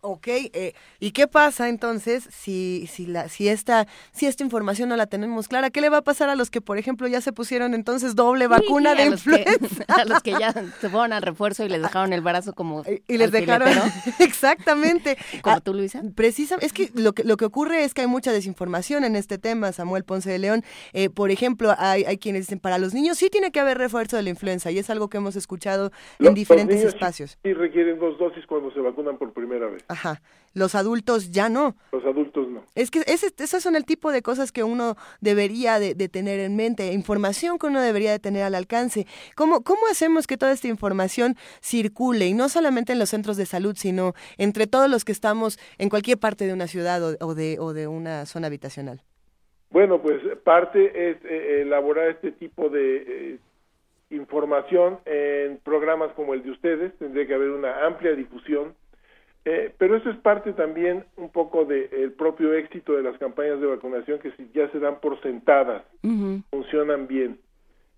[0.00, 4.96] Ok, eh, ¿y qué pasa entonces si, si, la, si, esta, si esta información no
[4.96, 5.70] la tenemos clara?
[5.70, 8.46] ¿Qué le va a pasar a los que, por ejemplo, ya se pusieron entonces doble
[8.46, 9.84] vacuna de influenza?
[9.88, 13.18] a los que ya se fueron al refuerzo y les dejaron el brazo como Y
[13.18, 13.68] les dejaron,
[14.20, 15.16] exactamente.
[15.42, 16.02] Como ah, tú, Luisa.
[16.14, 19.38] Precisamente, es que lo, que lo que ocurre es que hay mucha desinformación en este
[19.38, 20.62] tema, Samuel Ponce de León.
[20.92, 24.16] Eh, por ejemplo, hay, hay quienes dicen, para los niños sí tiene que haber refuerzo
[24.16, 27.36] de la influenza y es algo que hemos escuchado en diferentes espacios.
[27.42, 29.84] Sí, requieren dos dosis cuando se vacunan por primera vez.
[29.88, 30.20] Ajá.
[30.54, 31.76] Los adultos ya no.
[31.92, 32.64] Los adultos no.
[32.74, 36.56] Es que ese, esos son el tipo de cosas que uno debería de, tener en
[36.56, 39.06] mente, información que uno debería de tener al alcance.
[39.36, 43.46] ¿Cómo, ¿Cómo hacemos que toda esta información circule y no solamente en los centros de
[43.46, 47.58] salud, sino entre todos los que estamos en cualquier parte de una ciudad o, de,
[47.60, 49.02] o de una zona habitacional?
[49.70, 53.38] Bueno, pues parte es eh, elaborar este tipo de eh,
[54.10, 56.96] información en programas como el de ustedes.
[56.98, 58.74] Tendría que haber una amplia difusión
[59.44, 63.66] eh, pero eso es parte también un poco del propio éxito de las campañas de
[63.66, 65.82] vacunación que si ya se dan por sentadas,
[66.50, 67.38] funcionan bien.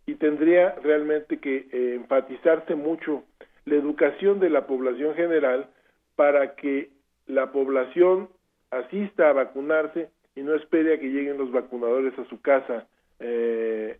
[0.06, 3.24] Y tendría realmente que eh, enfatizarse mucho
[3.64, 5.68] la educación de la población general
[6.16, 6.90] para que
[7.26, 8.28] la población
[8.70, 12.86] asista a vacunarse y no espere a que lleguen los vacunadores a su casa
[13.18, 13.98] eh,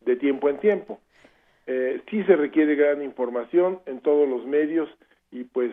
[0.00, 1.00] de tiempo en tiempo.
[1.66, 4.88] sí se requiere gran información en todos los medios
[5.30, 5.72] y pues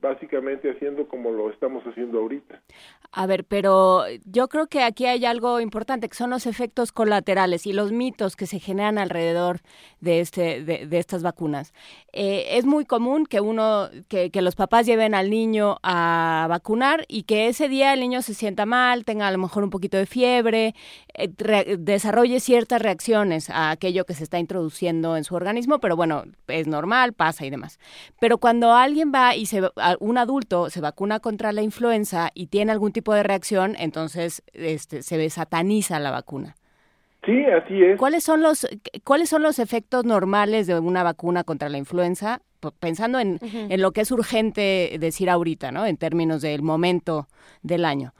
[0.00, 2.62] básicamente haciendo como lo estamos haciendo ahorita.
[3.10, 7.66] A ver, pero yo creo que aquí hay algo importante, que son los efectos colaterales
[7.66, 9.62] y los mitos que se generan alrededor
[10.00, 11.72] de, este, de, estas vacunas.
[12.12, 17.22] Eh, es muy común que uno, que, los papás lleven al niño a vacunar y
[17.22, 20.04] que ese día el niño se sienta mal, tenga a lo mejor un poquito de
[20.04, 20.74] fiebre,
[21.14, 26.24] eh, desarrolle ciertas reacciones a aquello que se está introduciendo en su organismo, pero bueno,
[26.46, 27.78] es normal, pasa y demás.
[28.20, 29.62] Pero cuando alguien va y se
[30.00, 35.02] un adulto se vacuna contra la influenza y tiene algún tipo de reacción, entonces este,
[35.02, 36.56] se sataniza la vacuna.
[37.24, 37.98] Sí, así es.
[37.98, 38.66] ¿Cuáles son los
[39.04, 42.40] cuáles son los efectos normales de una vacuna contra la influenza?
[42.80, 45.86] Pensando en, en lo que es urgente decir ahorita, ¿no?
[45.86, 47.28] En términos del momento
[47.62, 48.14] del año.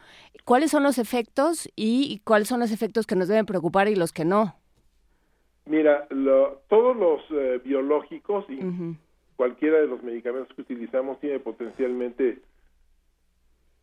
[0.44, 4.12] ¿Cuáles son los efectos y cuáles son los efectos que nos deben preocupar y los
[4.12, 4.54] que no?
[5.66, 6.08] Mira,
[6.68, 8.58] todos los eh, biológicos y
[9.36, 12.38] cualquiera de los medicamentos que utilizamos tiene potencialmente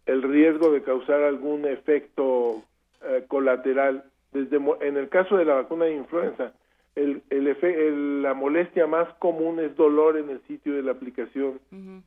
[0.06, 2.64] el riesgo de causar algún efecto
[3.04, 4.04] eh, colateral.
[4.32, 6.54] Desde en el caso de la vacuna de influenza,
[6.96, 11.60] el, el, la molestia más común es dolor en el sitio de la aplicación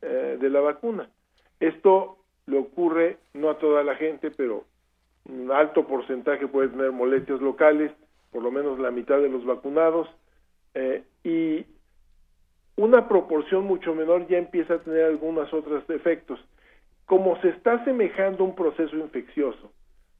[0.03, 1.09] eh, de la vacuna.
[1.61, 4.65] Esto le ocurre no a toda la gente, pero
[5.29, 7.93] un alto porcentaje puede tener molestias locales,
[8.33, 10.09] por lo menos la mitad de los vacunados,
[10.75, 11.67] eh, y
[12.77, 16.41] una proporción mucho menor ya empieza a tener algunos otros efectos.
[17.09, 19.73] Como se está asemejando un proceso infeccioso,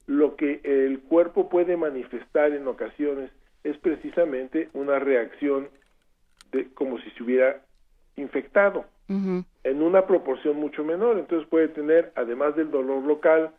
[0.07, 3.31] lo que el cuerpo puede manifestar en ocasiones
[3.63, 5.69] es precisamente una reacción
[6.51, 7.63] de como si se hubiera
[8.17, 11.19] infectado en una proporción mucho menor.
[11.19, 13.53] Entonces puede tener, además del dolor local,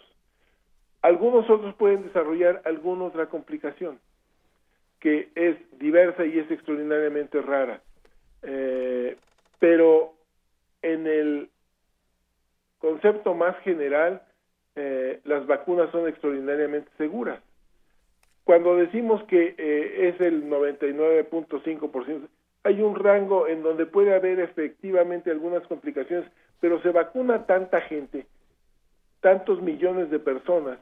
[1.00, 3.98] Algunos otros pueden desarrollar alguna otra complicación
[5.00, 7.82] que es diversa y es extraordinariamente rara,
[8.42, 9.16] eh,
[9.58, 10.14] pero
[10.80, 11.50] en el
[12.78, 14.22] concepto más general,
[14.76, 17.40] eh, las vacunas son extraordinariamente seguras.
[18.44, 22.28] Cuando decimos que eh, es el 99.5%,
[22.64, 26.28] hay un rango en donde puede haber efectivamente algunas complicaciones,
[26.60, 28.26] pero se vacuna tanta gente,
[29.20, 30.78] tantos millones de personas,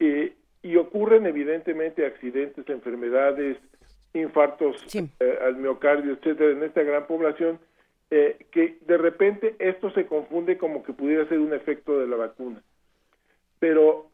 [0.00, 3.58] eh, y ocurren evidentemente accidentes, enfermedades,
[4.14, 4.76] infartos
[5.44, 7.58] al miocardio, etcétera, en esta gran población,
[8.14, 12.16] eh, que de repente esto se confunde como que pudiera ser un efecto de la
[12.16, 12.62] vacuna.
[13.62, 14.06] Pero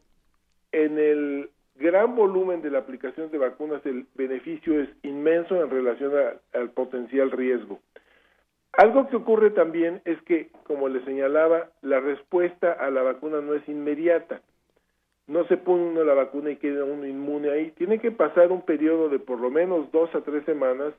[0.73, 6.13] en el gran volumen de la aplicación de vacunas, el beneficio es inmenso en relación
[6.53, 7.81] al potencial riesgo.
[8.75, 13.55] Algo que ocurre también es que, como le señalaba, la respuesta a la vacuna no
[13.55, 14.43] es inmediata.
[15.27, 17.71] No se pone uno la vacuna y queda uno inmune ahí.
[17.71, 20.93] Tiene que pasar un periodo de por lo menos dos a tres semanas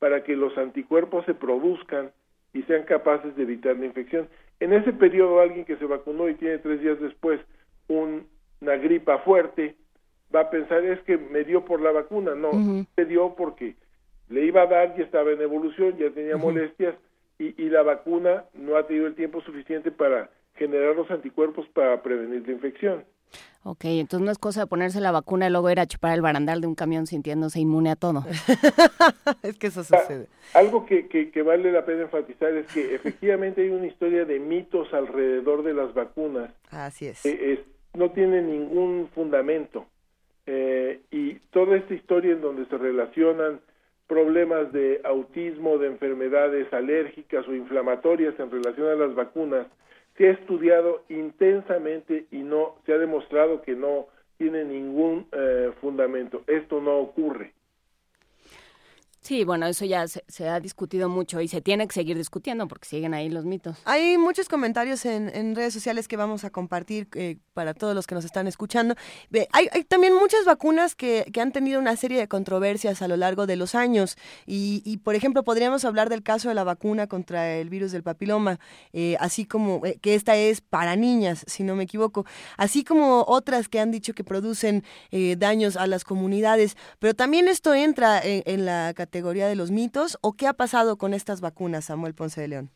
[0.00, 2.10] para que los anticuerpos se produzcan
[2.52, 4.26] y sean capaces de evitar la infección.
[4.58, 7.40] En ese periodo, alguien que se vacunó y tiene tres días después
[8.00, 9.76] una gripa fuerte,
[10.34, 12.34] va a pensar es que me dio por la vacuna.
[12.34, 12.50] No,
[12.96, 13.76] se dio porque
[14.28, 16.94] le iba a dar, y estaba en evolución, ya tenía molestias
[17.38, 22.46] y, la vacuna no ha tenido el tiempo suficiente para generar los anticuerpos para prevenir
[22.46, 23.04] la infección.
[23.64, 26.20] Ok, entonces no es cosa de ponerse la vacuna y luego ir a chupar el
[26.20, 28.24] barandal de un camión sintiéndose inmune a todo.
[29.42, 30.26] es que eso sucede.
[30.52, 34.92] algo que, que, vale la pena enfatizar es que efectivamente hay una historia de mitos
[34.92, 36.50] alrededor de las vacunas.
[36.70, 37.22] Así es.
[37.22, 39.86] Que no tiene ningún fundamento.
[40.46, 43.60] Eh, y toda esta historia en donde se relacionan
[44.08, 49.66] problemas de autismo, de enfermedades alérgicas o inflamatorias en relación a las vacunas,
[50.16, 56.42] se ha estudiado intensamente y no se ha demostrado que no tiene ningún eh, fundamento.
[56.46, 57.52] Esto no ocurre.
[59.22, 62.88] Sí, bueno, eso ya se, ha discutido mucho y se tiene que seguir discutiendo porque
[62.88, 63.78] siguen ahí los mitos.
[63.84, 68.16] Hay muchos comentarios en, redes sociales que vamos a compartir eh, para todos los que
[68.16, 68.96] nos están escuchando.
[69.52, 73.54] Hay, también muchas vacunas que, han tenido una serie de controversias a lo largo de
[73.54, 77.92] los años y, por ejemplo, podríamos hablar del caso de la vacuna contra el virus
[77.92, 78.58] del papiloma,
[78.92, 83.24] eh, así como eh, que esta es para niñas, si no me equivoco, así como
[83.28, 84.82] otras que han dicho que producen
[85.36, 90.16] daños a las comunidades, pero también esto entra en la categoría categoría de los mitos
[90.22, 92.70] o qué ha pasado con estas vacunas, Samuel Ponce de León?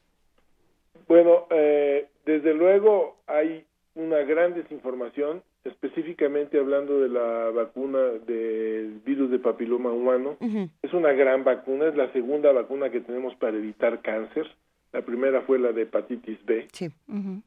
[1.09, 9.31] Bueno, eh, desde luego hay una gran desinformación, específicamente hablando de la vacuna del virus
[9.31, 10.37] de papiloma humano.
[10.83, 14.47] Es una gran vacuna, es la segunda vacuna que tenemos para evitar cáncer.
[14.93, 16.69] La primera fue la de hepatitis B.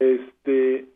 [0.00, 0.86] Este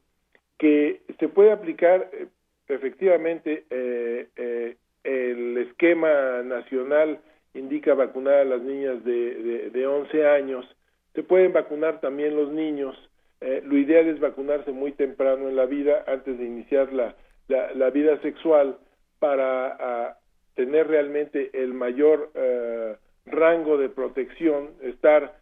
[0.59, 2.26] que se puede aplicar eh,
[2.66, 7.20] efectivamente eh, el esquema nacional
[7.55, 10.66] indica vacunar a las niñas de, de, 11 años.
[11.14, 12.96] Se pueden vacunar también los niños.
[13.40, 17.14] Eh, lo ideal es vacunarse muy temprano en la vida, antes de iniciar la,
[17.48, 18.78] la, vida sexual,
[19.18, 20.18] para ah,
[20.55, 22.96] tener realmente el mayor eh,
[23.26, 25.36] rango de protección, estar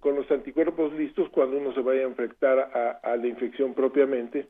[0.00, 4.48] con los anticuerpos listos cuando uno se vaya a enfrentar a, la infección propiamente.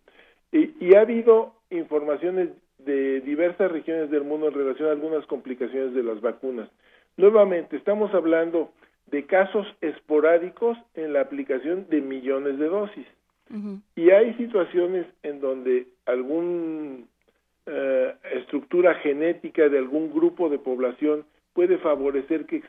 [0.53, 2.51] Y, y, ha habido informaciones
[2.87, 6.71] de diversas regiones del mundo en relación a algunas complicaciones de las vacunas.
[7.17, 8.71] Nuevamente, estamos hablando
[9.11, 13.07] de casos esporádicos en la aplicación de millones de dosis.
[13.95, 17.05] Y hay situaciones en donde alguna
[17.67, 22.63] eh, estructura genética de algún grupo de población puede favorecer que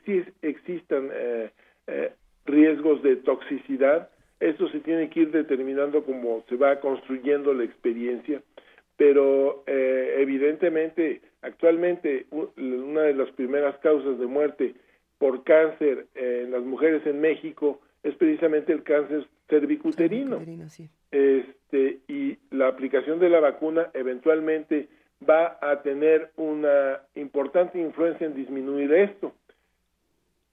[0.44, 1.50] existan eh,
[1.88, 2.12] eh,
[2.46, 4.10] riesgos de toxicidad.
[4.40, 8.42] Esto se tiene que ir determinando como se va construyendo la experiencia
[8.98, 14.76] pero eh, evidentemente actualmente una de las primeras causas de muerte
[15.20, 20.42] por cáncer en las mujeres en México es precisamente el cáncer cervicuterino.
[21.12, 24.90] Este y la aplicación de la vacuna eventualmente
[25.28, 29.34] va a tener una importante influencia en disminuir esto.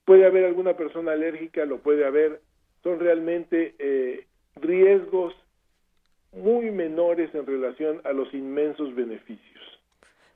[0.05, 2.41] Puede haber alguna persona alérgica, lo puede haber,
[2.83, 4.25] son realmente eh,
[4.55, 5.35] riesgos
[6.35, 9.55] muy menores en relación a los inmensos beneficios.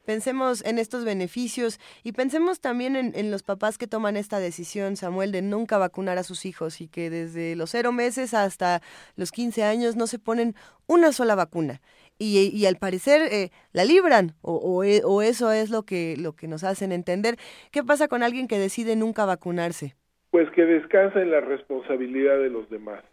[0.06, 5.32] Pensemos en estos beneficios y pensemos también en, los papás que toman esta decisión, Samuel,
[5.32, 8.82] de nunca vacunar a sus hijos y que desde los cero meses hasta
[9.16, 10.56] los 15 años no se ponen
[10.88, 11.80] una sola vacuna.
[12.18, 16.47] Y, al parecer eh, la libran o, e, o, eso es lo que, lo que
[16.47, 17.36] nos hacen entender.
[17.72, 19.93] ¿Qué pasa con alguien que decide nunca vacunarse?
[20.32, 23.04] Pues que descansa en la responsabilidad de los demás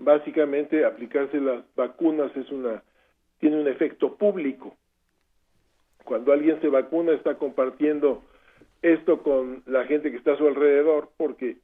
[0.00, 2.82] básicamente aplicarse las vacunas es una
[3.38, 4.76] tiene un efecto público.
[6.04, 8.22] Cuando alguien se vacuna está compartiendo
[8.82, 11.56] esto con la gente que está a su alrededor porque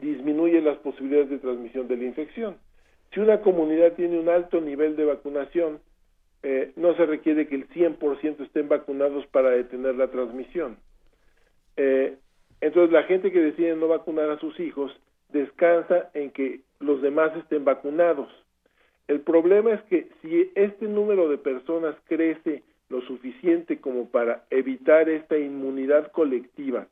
[0.00, 2.56] disminuye las posibilidades de transmisión de la infección.
[3.12, 5.80] Si una comunidad tiene un alto nivel de vacunación,
[6.42, 10.78] eh, no se requiere que el 100% estén vacunados para detener la transmisión.
[11.76, 12.16] Eh,
[12.60, 14.92] entonces la gente que decide no vacunar a sus hijos
[15.32, 18.28] descansa en que los demás estén vacunados.
[19.08, 25.08] El problema es que si este número de personas crece lo suficiente como para evitar
[25.08, 26.86] esta inmunidad colectiva,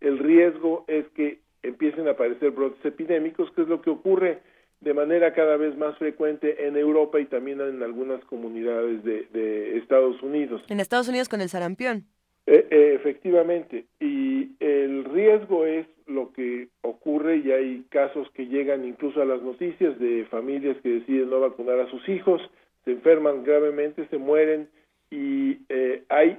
[0.00, 4.38] el riesgo es que empiecen a aparecer brotes epidémicos, que es lo que ocurre
[4.80, 10.22] de manera cada vez más frecuente en Europa y también en algunas comunidades de, Estados
[10.22, 10.62] Unidos.
[10.68, 12.04] En Estados Unidos con el sarampión.
[12.46, 18.84] Eh, eh, efectivamente, y el riesgo es lo que ocurre y hay casos que llegan
[18.84, 22.42] incluso a las noticias de familias que deciden no vacunar a sus hijos,
[22.84, 24.68] se enferman gravemente, se mueren
[25.10, 26.38] y eh, hay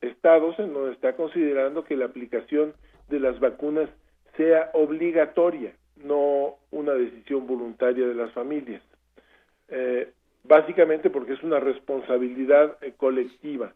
[0.00, 2.72] estados en donde está considerando que la aplicación
[3.08, 3.90] de las vacunas
[4.36, 8.82] sea obligatoria, no una decisión voluntaria de las familias.
[9.68, 10.10] Eh,
[10.44, 13.72] básicamente porque es una responsabilidad eh, colectiva.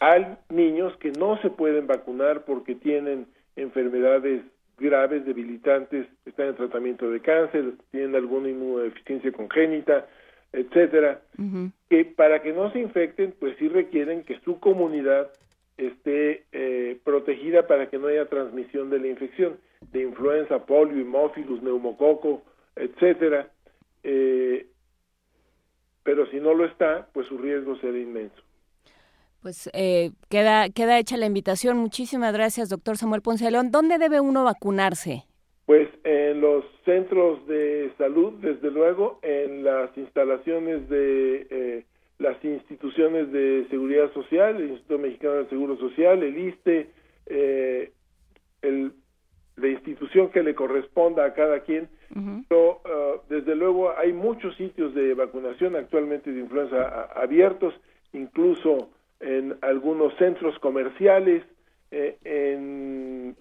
[0.00, 4.42] Hay niños que no se pueden vacunar porque tienen enfermedades
[4.82, 10.06] graves, debilitantes, están en tratamiento de cáncer, tienen alguna inmunodeficiencia congénita,
[10.52, 11.22] etcétera,
[11.88, 15.30] que para que no se infecten, pues sí requieren que su comunidad
[15.78, 19.56] esté eh, protegida para que no haya transmisión de la infección
[19.92, 22.42] de influenza, polio, hemófilus, neumococo,
[22.76, 23.48] etcétera.
[24.02, 24.66] Eh,
[26.02, 28.42] pero si no lo está, pues su riesgo será inmenso.
[29.42, 31.76] Pues eh, queda, queda hecha la invitación.
[31.76, 33.72] Muchísimas gracias, doctor Samuel Ponce de León.
[33.72, 35.24] ¿Dónde debe uno vacunarse?
[35.66, 41.84] Pues en los centros de salud, desde luego, en las instalaciones de eh,
[42.18, 46.90] las instituciones de seguridad social, el Instituto Mexicano del Seguro Social, el ISTE,
[47.26, 47.90] eh,
[48.62, 48.92] el,
[49.56, 51.88] la institución que le corresponda a cada quien.
[52.48, 57.72] Pero uh, desde luego hay muchos sitios de vacunación actualmente de influenza abiertos,
[58.12, 58.90] incluso
[59.22, 61.44] en algunos centros comerciales,
[61.90, 63.36] eh, en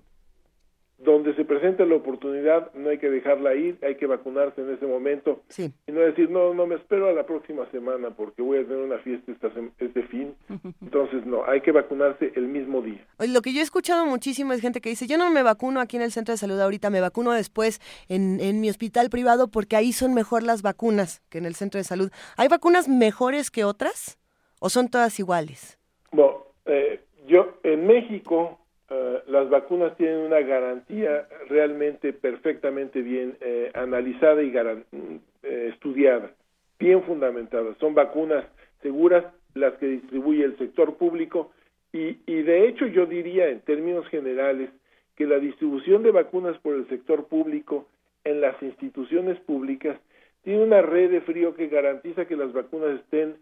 [1.04, 4.86] donde se presenta la oportunidad, no hay que dejarla ir, hay que vacunarse en ese
[4.86, 8.64] momento y no decir, no, no me espero a la próxima semana porque voy a
[8.64, 10.36] tener una fiesta esta este fin.
[10.82, 13.04] Entonces, no, hay que vacunarse el mismo día.
[13.18, 15.98] Lo que yo he escuchado muchísimo es gente que dice, yo no me vacuno aquí
[15.98, 19.76] en el centro de salud ahorita, me vacuno después en, en mi hospital privado porque
[19.76, 22.12] ahí son mejor las vacunas que en el centro de salud.
[22.38, 24.21] ¿Hay vacunas mejores que otras
[24.62, 25.78] o son todas iguales?
[26.12, 28.60] Bueno, eh, yo en México
[28.90, 36.32] eh, las vacunas tienen una garantía realmente perfectamente bien eh, analizada y eh, estudiada,
[36.80, 37.74] bien fundamentada.
[37.80, 38.46] Son vacunas
[38.84, 41.52] seguras las que distribuye el sector público
[41.92, 44.70] y, y de hecho yo diría en términos generales
[45.16, 47.88] que la distribución de vacunas por el sector público
[48.24, 49.98] en las instituciones públicas
[50.44, 53.38] tiene una red de frío que garantiza que las vacunas estén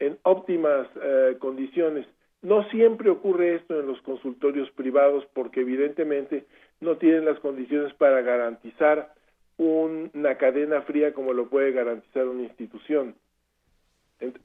[0.00, 0.88] en óptimas
[1.38, 2.06] condiciones
[2.42, 6.46] no siempre ocurre esto en los consultorios privados porque evidentemente
[6.80, 9.12] no tienen las condiciones para garantizar
[9.58, 13.14] una cadena fría como lo puede garantizar una institución.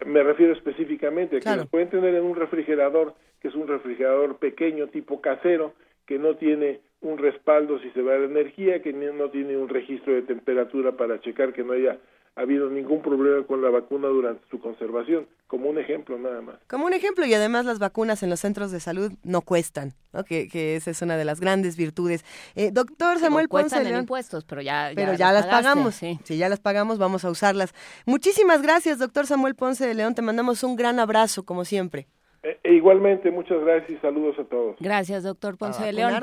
[0.06, 4.88] Me refiero específicamente a que pueden tener en un refrigerador, que es un refrigerador pequeño
[4.88, 5.74] tipo casero,
[6.06, 10.14] que no tiene un respaldo si se va la energía, que no tiene un registro
[10.14, 11.98] de temperatura para checar que no haya
[12.36, 16.58] ha habido ningún problema con la vacuna durante su conservación, como un ejemplo nada más.
[16.68, 20.26] Como un ejemplo, y además las vacunas en los centros de salud no cuestan, ¿no?
[20.26, 22.26] Que, que esa es una de las grandes virtudes.
[22.56, 25.96] Eh, doctor Samuel Ponce en impuestos, pero ya, pero ya las, pagamos.
[25.96, 26.20] Sí.
[26.24, 27.74] Si ya las pagamos, vamos a usarlas.
[28.06, 30.14] Muchísimas gracias, doctor Samuel Ponce de León.
[30.14, 32.08] Te mandamos un gran abrazo, como siempre.
[32.44, 34.76] E, e igualmente, muchas gracias y saludos a todos.
[34.82, 36.14] Gracias, doctor Ponce de León.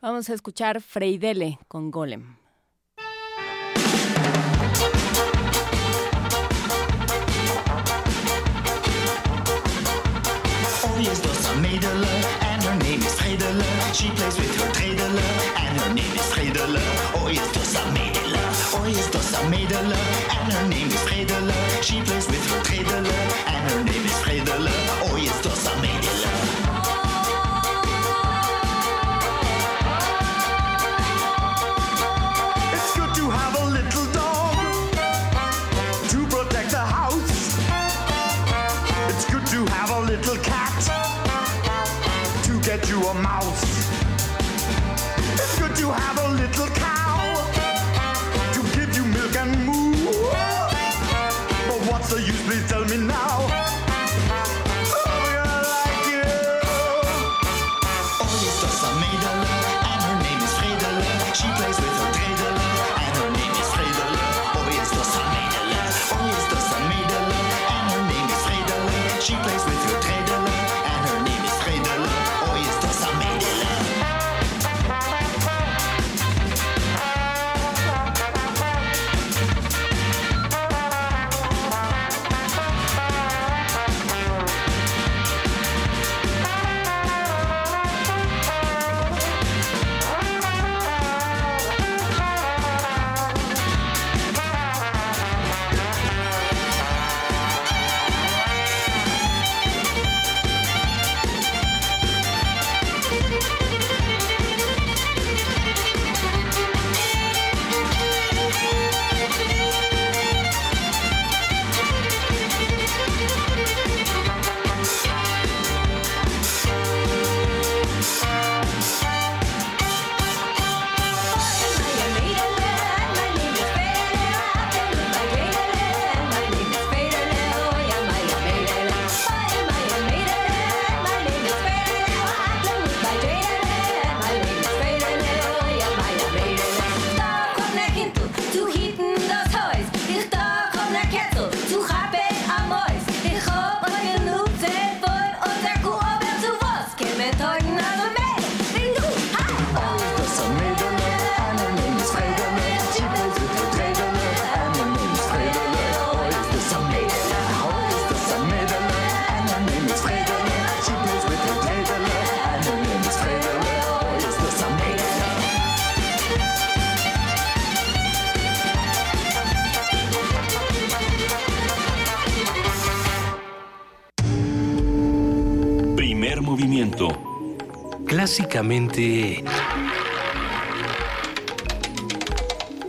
[0.00, 2.38] Vamos a escuchar Freidele con Golem.
[13.98, 14.47] She plays with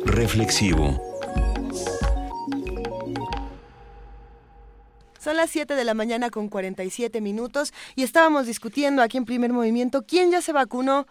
[0.05, 0.99] reflexivo.
[5.19, 9.53] Son las 7 de la mañana con 47 minutos y estábamos discutiendo aquí en primer
[9.53, 11.07] movimiento quién ya se vacunó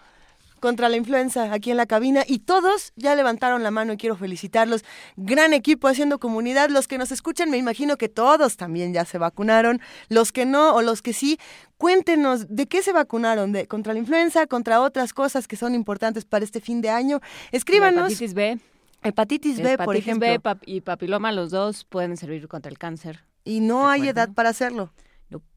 [0.59, 4.17] contra la influenza aquí en la cabina y todos ya levantaron la mano y quiero
[4.17, 4.85] felicitarlos.
[5.17, 6.71] Gran equipo haciendo comunidad.
[6.71, 9.81] Los que nos escuchan, me imagino que todos también ya se vacunaron.
[10.09, 11.39] Los que no o los que sí,
[11.77, 16.25] cuéntenos de qué se vacunaron, de contra la influenza, contra otras cosas que son importantes
[16.25, 17.21] para este fin de año.
[17.53, 18.13] Escríbanos.
[18.13, 18.59] Hepatitis B.
[19.03, 20.27] Hepatitis B, por ejemplo.
[20.27, 23.25] B y papiloma, los dos pueden servir contra el cáncer.
[23.45, 24.91] Y no hay edad para hacerlo.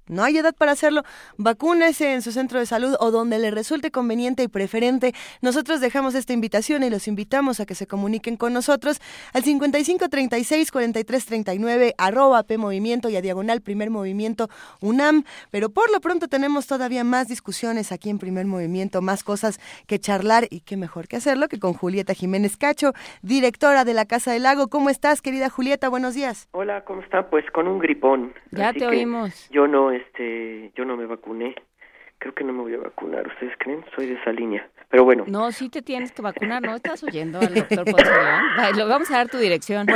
[0.07, 1.03] No hay edad para hacerlo.
[1.37, 5.13] Vacúnese en su centro de salud o donde le resulte conveniente y preferente.
[5.41, 9.01] Nosotros dejamos esta invitación y los invitamos a que se comuniquen con nosotros
[9.33, 14.49] al 5536-4339, arroba P Movimiento y a diagonal Primer Movimiento
[14.79, 15.23] UNAM.
[15.51, 19.99] Pero por lo pronto tenemos todavía más discusiones aquí en Primer Movimiento, más cosas que
[19.99, 24.31] charlar y qué mejor que hacerlo que con Julieta Jiménez Cacho, directora de la Casa
[24.31, 24.67] del Lago.
[24.67, 25.89] ¿Cómo estás, querida Julieta?
[25.89, 26.47] Buenos días.
[26.51, 27.29] Hola, ¿cómo está?
[27.29, 28.33] Pues con un gripón.
[28.51, 29.49] Ya te oímos.
[29.49, 31.55] Yo no este, yo no me vacuné.
[32.19, 33.83] Creo que no me voy a vacunar, ¿ustedes creen?
[33.95, 34.69] Soy de esa línea.
[34.89, 35.23] Pero bueno.
[35.27, 36.75] No, sí te tienes que vacunar, ¿no?
[36.75, 38.89] ¿Estás oyendo al doctor Ponce León?
[38.89, 39.87] vamos a dar tu dirección.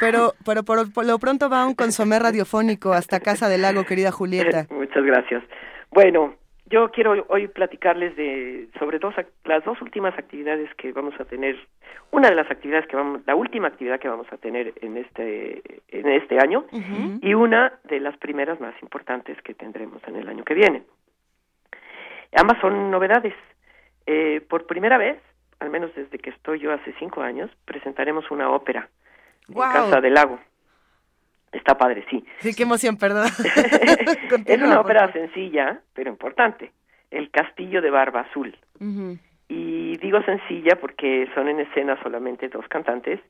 [0.00, 4.66] pero, pero por, lo pronto va un consomé radiofónico hasta Casa del Lago, querida Julieta.
[4.70, 5.44] Muchas gracias.
[5.92, 6.34] Bueno,
[6.70, 9.14] yo quiero hoy platicarles de sobre dos
[9.44, 11.56] las dos últimas actividades que vamos a tener.
[12.12, 15.62] Una de las actividades que vamos, la última actividad que vamos a tener en este
[15.88, 16.64] en este año
[17.20, 20.84] y una de las primeras más importantes que tendremos en el año que viene.
[22.36, 23.34] Ambas son novedades.
[24.06, 25.18] Eh, por primera vez,
[25.58, 28.88] al menos desde que estoy yo hace cinco años, presentaremos una ópera
[29.48, 30.38] en Casa del Lago.
[31.52, 32.24] Está padre, sí.
[32.38, 33.26] Sí, qué emoción, perdón.
[34.46, 36.72] es una ópera sencilla, pero importante.
[37.10, 38.56] El Castillo de Barba Azul.
[39.48, 43.20] Y digo sencilla porque son en escena solamente dos cantantes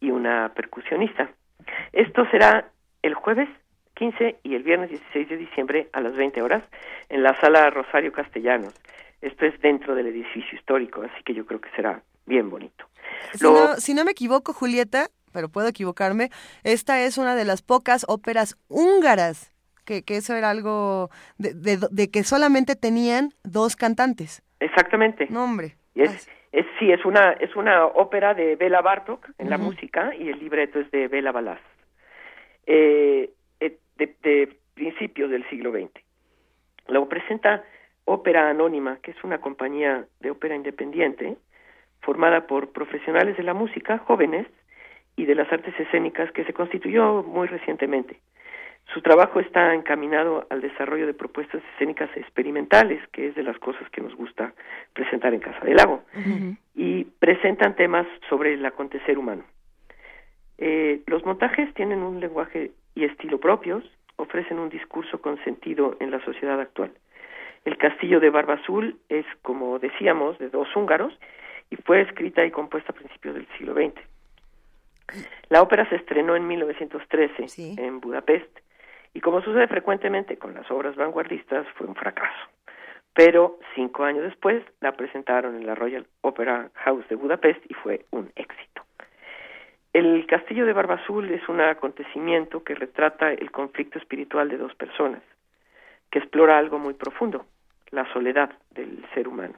[0.00, 1.30] y una percusionista.
[1.92, 2.70] Esto será
[3.02, 3.48] el jueves
[3.94, 6.62] 15 y el viernes 16 de diciembre a las 20 horas
[7.08, 8.74] en la sala Rosario Castellanos.
[9.20, 12.86] Esto es dentro del edificio histórico, así que yo creo que será bien bonito.
[13.32, 16.30] Si, no, si no me equivoco, Julieta, pero puedo equivocarme,
[16.62, 19.52] esta es una de las pocas óperas húngaras
[19.84, 21.52] que, que eso era algo de,
[21.90, 24.42] de, que solamente tenían dos cantantes.
[24.60, 25.26] Exactamente.
[25.28, 25.76] No, hombre.
[25.94, 30.30] es, es, sí, es una, es una ópera de Bela Bartok en la música y
[30.30, 31.60] el libreto es de Bela Balaz.
[32.66, 33.30] Eh,
[33.60, 35.90] eh, de, de principios del siglo XX.
[36.88, 37.64] Lo presenta
[38.06, 41.36] Ópera Anónima, que es una compañía de ópera independiente
[42.00, 44.46] formada por profesionales de la música, jóvenes,
[45.16, 48.20] y de las artes escénicas que se constituyó muy recientemente.
[48.92, 53.88] Su trabajo está encaminado al desarrollo de propuestas escénicas experimentales, que es de las cosas
[53.90, 54.52] que nos gusta
[54.92, 56.02] presentar en Casa del Lago,
[56.74, 59.44] y presentan temas sobre el acontecer humano.
[60.58, 63.84] Eh, los montajes tienen un lenguaje y estilo propios,
[64.16, 66.92] ofrecen un discurso con sentido en la sociedad actual.
[67.64, 71.18] El Castillo de Barba Azul es, como decíamos, de dos húngaros
[71.70, 74.13] y fue escrita y compuesta a principios del siglo XX.
[75.48, 78.58] La ópera se estrenó en 1913 en Budapest
[79.12, 82.48] y como sucede frecuentemente con las obras vanguardistas fue un fracaso.
[83.14, 88.06] Pero cinco años después la presentaron en la Royal Opera House de Budapest y fue
[88.10, 88.82] un éxito.
[89.92, 94.74] El Castillo de Barba Azul es un acontecimiento que retrata el conflicto espiritual de dos
[94.74, 95.22] personas,
[96.10, 97.46] que explora algo muy profundo,
[97.92, 99.54] la soledad del ser humano.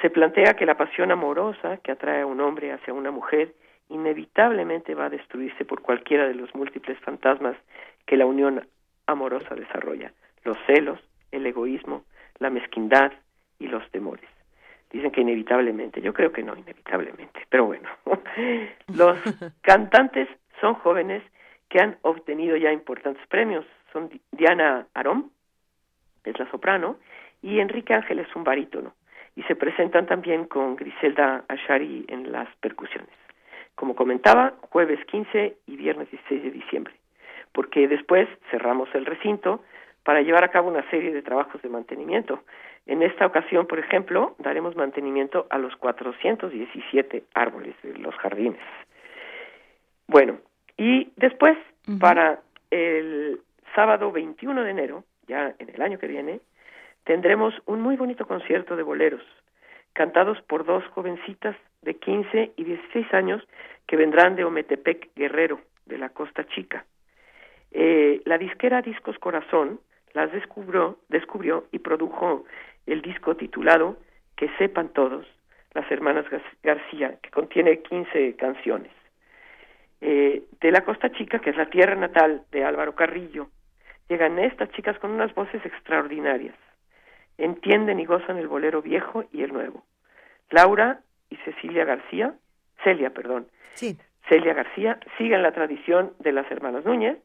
[0.00, 3.54] Se plantea que la pasión amorosa que atrae a un hombre hacia una mujer
[3.88, 7.56] inevitablemente va a destruirse por cualquiera de los múltiples fantasmas
[8.06, 8.66] que la unión
[9.06, 10.12] amorosa desarrolla,
[10.44, 10.98] los celos,
[11.30, 12.04] el egoísmo,
[12.38, 13.12] la mezquindad
[13.58, 14.28] y los temores.
[14.90, 17.88] Dicen que inevitablemente, yo creo que no inevitablemente, pero bueno,
[18.94, 19.18] los
[19.62, 20.28] cantantes
[20.60, 21.22] son jóvenes
[21.68, 25.30] que han obtenido ya importantes premios, son Diana Arón,
[26.24, 26.98] es la soprano,
[27.40, 28.94] y Enrique Ángel es un barítono,
[29.34, 33.10] y se presentan también con Griselda Ashari en las percusiones
[33.74, 36.94] como comentaba, jueves 15 y viernes 16 de diciembre,
[37.52, 39.62] porque después cerramos el recinto
[40.04, 42.42] para llevar a cabo una serie de trabajos de mantenimiento.
[42.86, 48.60] En esta ocasión, por ejemplo, daremos mantenimiento a los 417 árboles de los jardines.
[50.08, 50.38] Bueno,
[50.76, 51.56] y después,
[52.00, 53.40] para el
[53.74, 56.40] sábado 21 de enero, ya en el año que viene,
[57.04, 59.22] tendremos un muy bonito concierto de boleros,
[59.92, 63.46] cantados por dos jovencitas de 15 y 16 años
[63.86, 66.84] que vendrán de Ometepec Guerrero, de la Costa Chica.
[67.72, 69.80] Eh, la disquera Discos Corazón
[70.14, 72.44] las descubrió, descubrió y produjo
[72.86, 73.96] el disco titulado
[74.36, 75.26] Que sepan todos,
[75.74, 76.26] las hermanas
[76.62, 78.92] García, que contiene 15 canciones.
[80.00, 83.48] Eh, de la Costa Chica, que es la tierra natal de Álvaro Carrillo,
[84.08, 86.56] llegan estas chicas con unas voces extraordinarias.
[87.38, 89.84] Entienden y gozan el bolero viejo y el nuevo.
[90.50, 91.00] Laura
[91.32, 92.34] y Cecilia García,
[92.84, 93.46] Celia, perdón.
[93.74, 93.96] Sí.
[94.28, 97.16] Celia García siguen la tradición de las hermanas Núñez,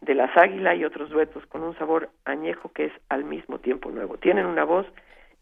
[0.00, 3.90] de las Águila y otros duetos con un sabor añejo que es al mismo tiempo
[3.90, 4.18] nuevo.
[4.18, 4.86] Tienen una voz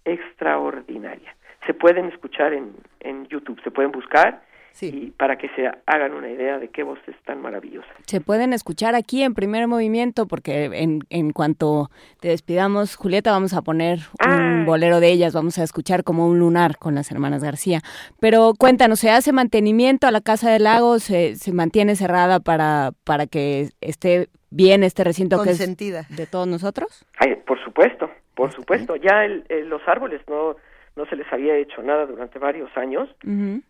[0.05, 1.35] extraordinaria.
[1.67, 4.43] Se pueden escuchar en, en YouTube, se pueden buscar
[4.83, 7.91] y para que se hagan una idea de qué voces tan maravillosas.
[8.07, 13.55] Se pueden escuchar aquí en primer movimiento porque en, en cuanto te despidamos, Julieta, vamos
[13.55, 14.63] a poner un ah.
[14.67, 17.81] bolero de ellas, vamos a escuchar como un lunar con las hermanas García.
[18.21, 20.99] Pero cuéntanos, ¿se hace mantenimiento a la Casa del Lago?
[20.99, 26.47] ¿Se, se mantiene cerrada para, para que esté bien este recinto que es de todos
[26.47, 27.07] nosotros?
[27.19, 28.97] Ay, por supuesto, por supuesto.
[28.97, 30.57] Ya los árboles no
[30.97, 33.09] no se les había hecho nada durante varios años.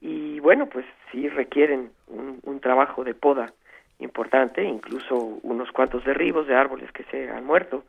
[0.00, 3.52] Y bueno, pues sí requieren un, trabajo de poda
[3.98, 7.84] importante, incluso unos cuantos derribos de árboles que se han muerto,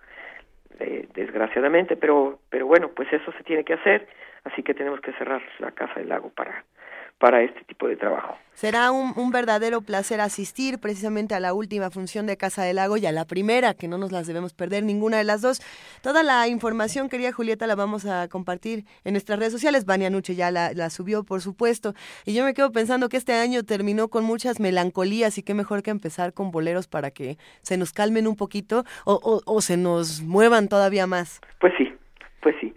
[0.80, 4.08] eh, desgraciadamente, pero, pero bueno, pues eso se tiene que hacer,
[4.44, 6.66] así que tenemos que cerrar la Casa del Lago para,
[7.18, 8.36] para este tipo de trabajo.
[8.54, 13.06] Será un, verdadero placer asistir precisamente a la última función de Casa del Lago y
[13.06, 15.60] a la primera, que no nos las debemos perder ninguna de las dos.
[16.02, 19.86] Toda la información, querida Julieta, la vamos a compartir en nuestras redes sociales.
[19.86, 21.94] Vania Nuche ya la, subió, por supuesto.
[22.26, 25.84] Y yo me quedo pensando que este año terminó con muchas melancolías y qué mejor
[25.84, 30.22] que empezar con boleros para que se nos calmen un poquito o, o se nos
[30.22, 31.42] muevan todavía más.
[31.60, 31.94] Pues sí,
[32.42, 32.74] pues sí.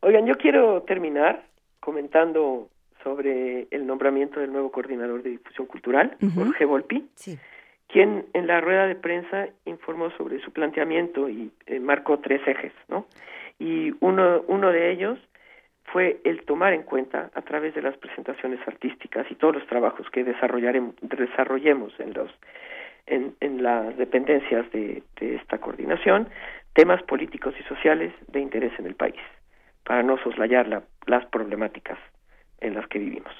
[0.00, 1.46] Oigan, yo quiero terminar
[1.80, 2.68] comentando
[3.04, 7.06] sobre el nombramiento del nuevo coordinador de difusión cultural, Jorge Volpi,
[7.86, 12.72] quien en la rueda de prensa informó sobre su planteamiento y eh, marcó tres ejes,
[12.88, 13.06] ¿no?
[13.58, 15.18] Y uno, uno de ellos
[15.84, 20.08] fue el tomar en cuenta a través de las presentaciones artísticas y todos los trabajos
[20.10, 22.30] que desarrollaremos, desarrollemos en los
[23.06, 26.28] en, en las dependencias de, de esta coordinación
[26.72, 29.20] temas políticos y sociales de interés en el país
[29.84, 31.98] para no soslayar la, las problemáticas
[32.64, 33.32] en las que vivimos.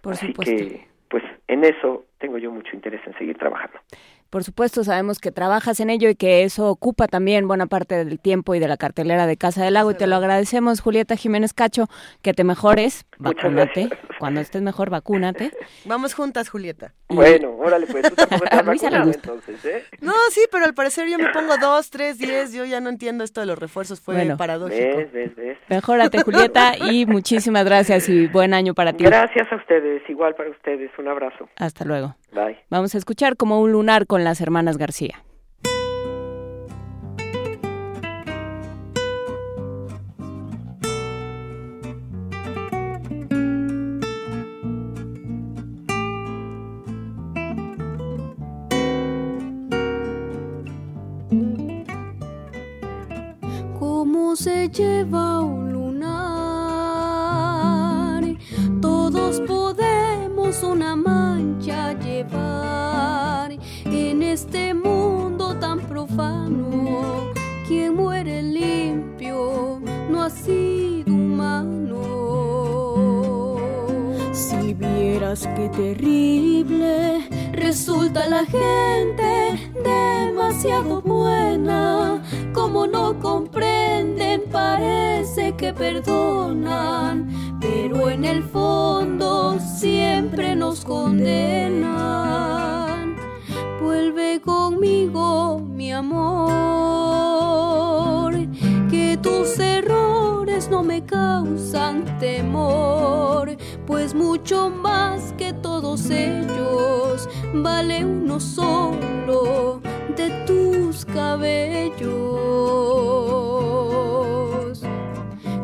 [0.00, 0.54] Por Así supuesto.
[0.54, 3.78] que, pues en eso tengo yo mucho interés en seguir trabajando.
[4.30, 8.20] Por supuesto, sabemos que trabajas en ello y que eso ocupa también buena parte del
[8.20, 9.90] tiempo y de la cartelera de Casa del Lago.
[9.92, 11.86] Y te lo agradecemos, Julieta Jiménez Cacho,
[12.20, 13.88] que te mejores, vacúnate.
[14.18, 15.52] Cuando estés mejor, vacúnate.
[15.86, 16.92] Vamos juntas, Julieta.
[17.08, 19.84] Bueno, órale, pues tú tampoco estás vacunada, entonces, ¿eh?
[20.00, 22.52] No, sí, pero al parecer yo me pongo dos, tres, diez.
[22.52, 24.96] Yo ya no entiendo esto de los refuerzos, fue bueno, paradójico.
[24.96, 25.58] Ves, ves, ves.
[25.68, 29.04] Mejórate, Julieta, y muchísimas gracias y buen año para ti.
[29.04, 30.90] Gracias a ustedes, igual para ustedes.
[30.98, 31.48] Un abrazo.
[31.56, 32.14] Hasta luego.
[32.32, 32.58] Bye.
[32.70, 35.24] Vamos a escuchar como un lunar con las hermanas García.
[53.78, 56.18] ¿Cómo se lleva un lunar?
[58.80, 61.17] Todos podemos una mancha
[66.08, 67.32] profano.
[67.66, 69.80] Quien muere limpio
[70.10, 72.00] no ha sido humano.
[74.32, 82.22] Si vieras qué terrible resulta la gente demasiado buena.
[82.54, 87.28] Como no comprenden, parece que perdonan,
[87.60, 92.67] pero en el fondo siempre nos condenan.
[93.88, 96.52] Vuelve conmigo, mi amor,
[98.90, 108.38] que tus errores no me causan temor, pues mucho más que todos ellos vale uno
[108.38, 109.80] solo
[110.14, 112.12] de tus cabellos.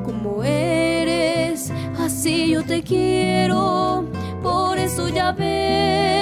[0.03, 4.07] Como eres, así yo te quiero,
[4.43, 6.14] por eso ya ves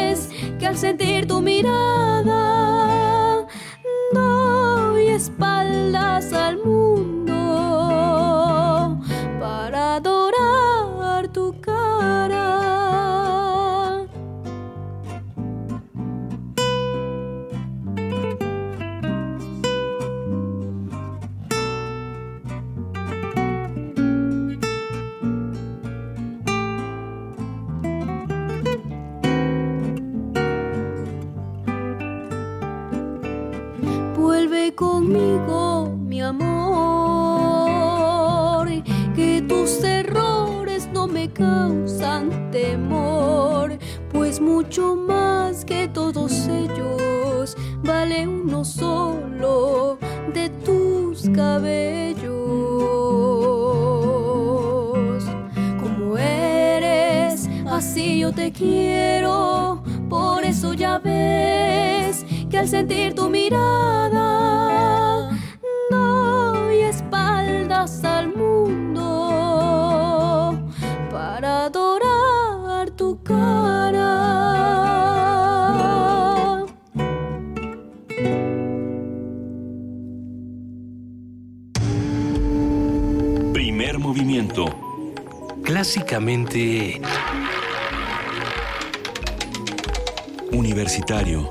[0.72, 2.40] al sentir tu mirada
[4.14, 7.21] doy espaldas al mundo
[42.50, 43.78] temor,
[44.12, 49.98] pues mucho más que todos ellos vale uno solo
[50.32, 52.30] de tus cabellos.
[55.80, 65.30] Como eres, así yo te quiero, por eso ya ves que al sentir tu mirada
[65.90, 68.81] doy espaldas al mundo
[85.82, 87.00] Clásicamente
[90.52, 91.50] Universitario.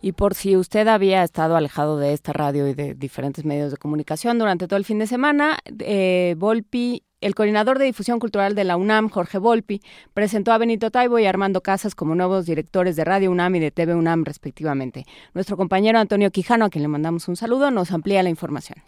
[0.00, 3.76] Y por si usted había estado alejado de esta radio y de diferentes medios de
[3.76, 8.64] comunicación durante todo el fin de semana, eh, Volpi, el coordinador de difusión cultural de
[8.64, 9.82] la UNAM, Jorge Volpi,
[10.14, 13.70] presentó a Benito Taibo y Armando Casas como nuevos directores de Radio UNAM y de
[13.70, 15.04] TV UNAM, respectivamente.
[15.34, 18.82] Nuestro compañero Antonio Quijano, a quien le mandamos un saludo, nos amplía la información.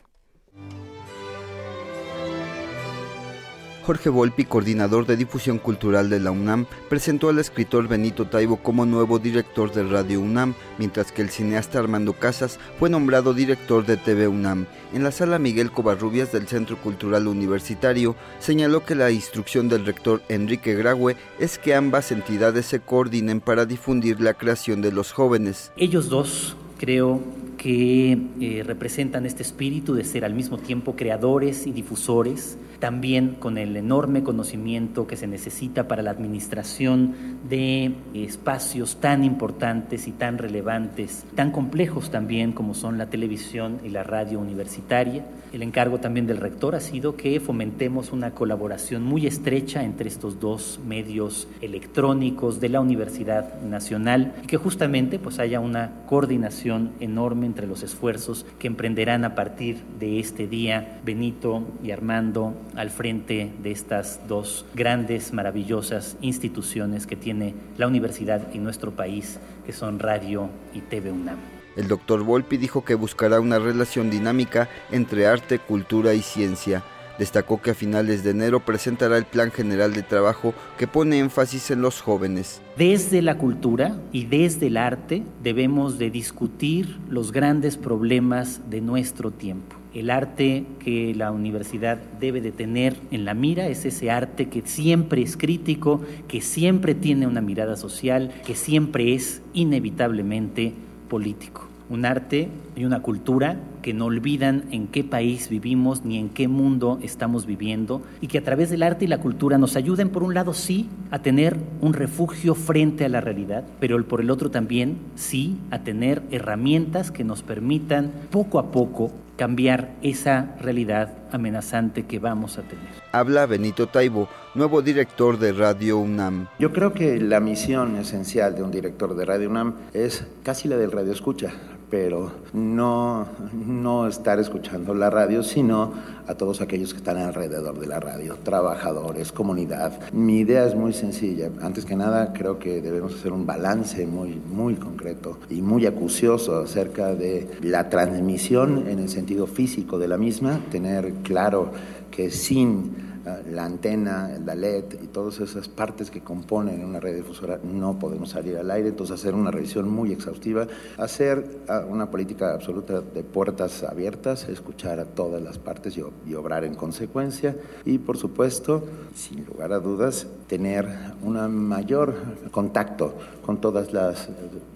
[3.84, 8.86] Jorge Volpi, coordinador de difusión cultural de la UNAM, presentó al escritor Benito Taibo como
[8.86, 13.98] nuevo director de Radio UNAM, mientras que el cineasta Armando Casas fue nombrado director de
[13.98, 14.64] TV UNAM.
[14.94, 20.22] En la sala Miguel Covarrubias del Centro Cultural Universitario, señaló que la instrucción del rector
[20.30, 25.72] Enrique Graue es que ambas entidades se coordinen para difundir la creación de los jóvenes.
[25.76, 27.20] Ellos dos creo
[27.58, 33.56] que eh, representan este espíritu de ser al mismo tiempo creadores y difusores, también con
[33.56, 37.14] el enorme conocimiento que se necesita para la administración
[37.48, 43.88] de espacios tan importantes y tan relevantes, tan complejos también como son la televisión y
[43.88, 45.24] la radio universitaria.
[45.54, 50.38] El encargo también del rector ha sido que fomentemos una colaboración muy estrecha entre estos
[50.40, 57.46] dos medios electrónicos de la Universidad Nacional y que justamente pues haya una coordinación enorme
[57.46, 63.52] entre los esfuerzos que emprenderán a partir de este día Benito y Armando al frente
[63.62, 69.98] de estas dos grandes, maravillosas instituciones que tiene la universidad y nuestro país, que son
[69.98, 71.38] Radio y TV UNAM.
[71.76, 76.84] El doctor Volpi dijo que buscará una relación dinámica entre arte, cultura y ciencia.
[77.18, 81.70] Destacó que a finales de enero presentará el Plan General de Trabajo que pone énfasis
[81.70, 82.60] en los jóvenes.
[82.76, 89.30] Desde la cultura y desde el arte debemos de discutir los grandes problemas de nuestro
[89.30, 89.76] tiempo.
[89.94, 94.62] El arte que la universidad debe de tener en la mira es ese arte que
[94.64, 100.72] siempre es crítico, que siempre tiene una mirada social, que siempre es inevitablemente
[101.08, 101.68] político.
[101.88, 106.48] Un arte y una cultura que no olvidan en qué país vivimos ni en qué
[106.48, 110.22] mundo estamos viviendo y que a través del arte y la cultura nos ayuden por
[110.22, 114.50] un lado sí a tener un refugio frente a la realidad, pero por el otro
[114.50, 122.04] también sí a tener herramientas que nos permitan poco a poco cambiar esa realidad amenazante
[122.06, 122.88] que vamos a tener.
[123.12, 126.46] Habla Benito Taibo, nuevo director de Radio UNAM.
[126.58, 130.76] Yo creo que la misión esencial de un director de Radio UNAM es casi la
[130.76, 131.52] del radio escucha,
[131.94, 135.92] pero no, no estar escuchando la radio, sino
[136.26, 139.92] a todos aquellos que están alrededor de la radio, trabajadores, comunidad.
[140.12, 141.50] Mi idea es muy sencilla.
[141.62, 146.58] Antes que nada, creo que debemos hacer un balance muy, muy concreto y muy acucioso
[146.58, 151.70] acerca de la transmisión en el sentido físico de la misma, tener claro
[152.10, 153.03] que sin
[153.50, 158.30] la antena, la LED y todas esas partes que componen una red difusora no podemos
[158.30, 160.66] salir al aire, entonces hacer una revisión muy exhaustiva,
[160.98, 161.44] hacer
[161.88, 167.56] una política absoluta de puertas abiertas, escuchar a todas las partes y, obrar en consecuencia.
[167.84, 170.86] Y por supuesto, sin lugar a dudas, tener
[171.22, 172.14] un mayor
[172.50, 173.14] contacto
[173.44, 174.28] con todas las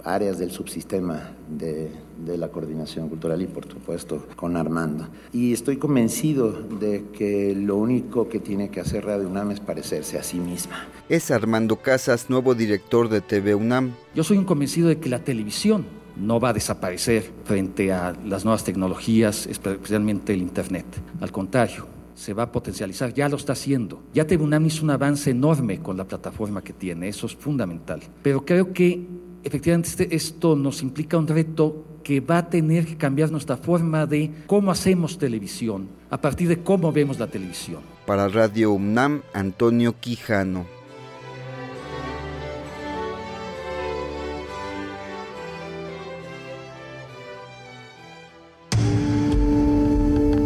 [0.05, 1.91] áreas del subsistema de,
[2.25, 5.09] de, la coordinación cultural y por supuesto con Armando.
[5.33, 10.19] Y estoy convencido de que lo único que tiene que hacer Radio UNAM es parecerse
[10.19, 10.87] a sí misma.
[11.09, 13.95] Es Armando Casas, nuevo director de TV UNAM.
[14.15, 15.85] Yo soy un convencido de que la televisión
[16.17, 20.87] no va a desaparecer frente a las nuevas tecnologías, especialmente el Internet.
[21.21, 21.87] Al contrario,
[22.19, 24.03] se va a potencializar, ya lo está haciendo.
[24.13, 28.01] Ya TV UNAM hizo un avance enorme con la plataforma que tiene, eso es fundamental.
[28.23, 29.07] Pero creo que
[29.49, 34.07] efectivamente este, esto nos implica un reto que va a tener que cambiar nuestra forma
[34.07, 37.81] de cómo hacemos televisión, a partir de cómo vemos la televisión.
[38.07, 40.67] Para Radio UNAM, Antonio Quijano.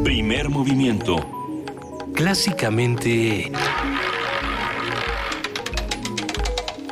[0.05, 1.17] Primer movimiento.
[2.15, 3.51] Clásicamente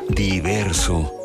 [0.09, 1.20] diverso.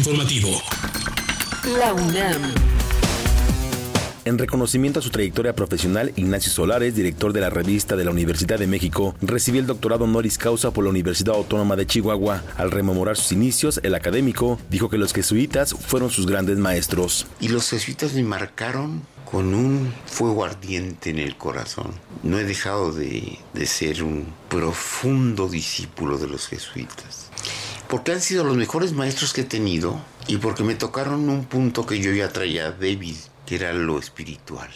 [0.00, 0.48] Informativo.
[1.78, 2.40] La UNAM.
[4.24, 8.58] En reconocimiento a su trayectoria profesional, Ignacio Solares, director de la revista de la Universidad
[8.58, 12.42] de México, recibió el doctorado honoris causa por la Universidad Autónoma de Chihuahua.
[12.56, 17.26] Al rememorar sus inicios, el académico dijo que los jesuitas fueron sus grandes maestros.
[17.38, 21.92] Y los jesuitas me marcaron con un fuego ardiente en el corazón.
[22.22, 27.29] No he dejado de, de ser un profundo discípulo de los jesuitas
[27.90, 31.86] porque han sido los mejores maestros que he tenido y porque me tocaron un punto
[31.86, 34.70] que yo ya traía débil, que era lo espiritual.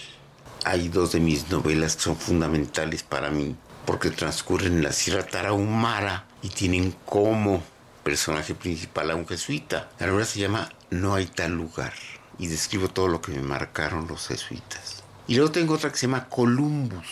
[0.65, 3.55] Hay dos de mis novelas que son fundamentales para mí,
[3.87, 7.63] porque transcurren en la Sierra Tarahumara y tienen como
[8.03, 9.91] personaje principal a un jesuita.
[10.01, 11.93] La novela se llama No hay tal lugar
[12.37, 15.05] y describo todo lo que me marcaron los jesuitas.
[15.29, 17.07] Y luego tengo otra que se llama Columbus,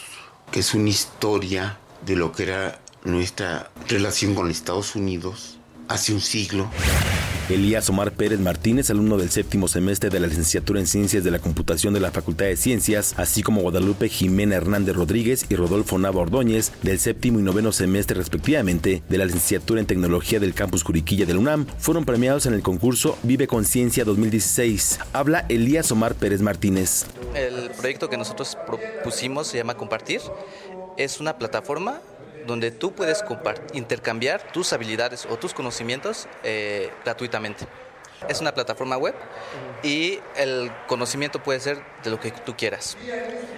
[0.50, 5.58] que es una historia de lo que era nuestra relación con Estados Unidos
[5.92, 6.68] hace un siglo.
[7.50, 11.38] Elías Omar Pérez Martínez, alumno del séptimo semestre de la licenciatura en Ciencias de la
[11.38, 16.22] Computación de la Facultad de Ciencias, así como Guadalupe Jimena Hernández Rodríguez y Rodolfo Nava
[16.22, 21.26] Ordóñez, del séptimo y noveno semestre respectivamente de la licenciatura en Tecnología del Campus Curiquilla
[21.26, 25.00] del UNAM, fueron premiados en el concurso Vive Conciencia 2016.
[25.12, 27.04] Habla Elías Omar Pérez Martínez.
[27.34, 30.20] El proyecto que nosotros propusimos se llama Compartir.
[30.96, 32.00] Es una plataforma
[32.46, 33.24] donde tú puedes
[33.72, 37.66] intercambiar tus habilidades o tus conocimientos eh, gratuitamente.
[38.28, 39.14] Es una plataforma web
[39.82, 42.96] y el conocimiento puede ser de lo que tú quieras.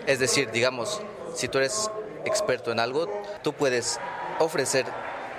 [0.07, 1.03] Es decir, digamos,
[1.35, 1.91] si tú eres
[2.25, 4.01] experto en algo, tú puedes
[4.39, 4.87] ofrecer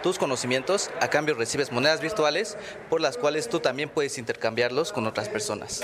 [0.04, 2.58] tus conocimientos, a cambio recibes monedas virtuales
[2.92, 5.82] por las cuales tú también puedes intercambiarlos con otras personas.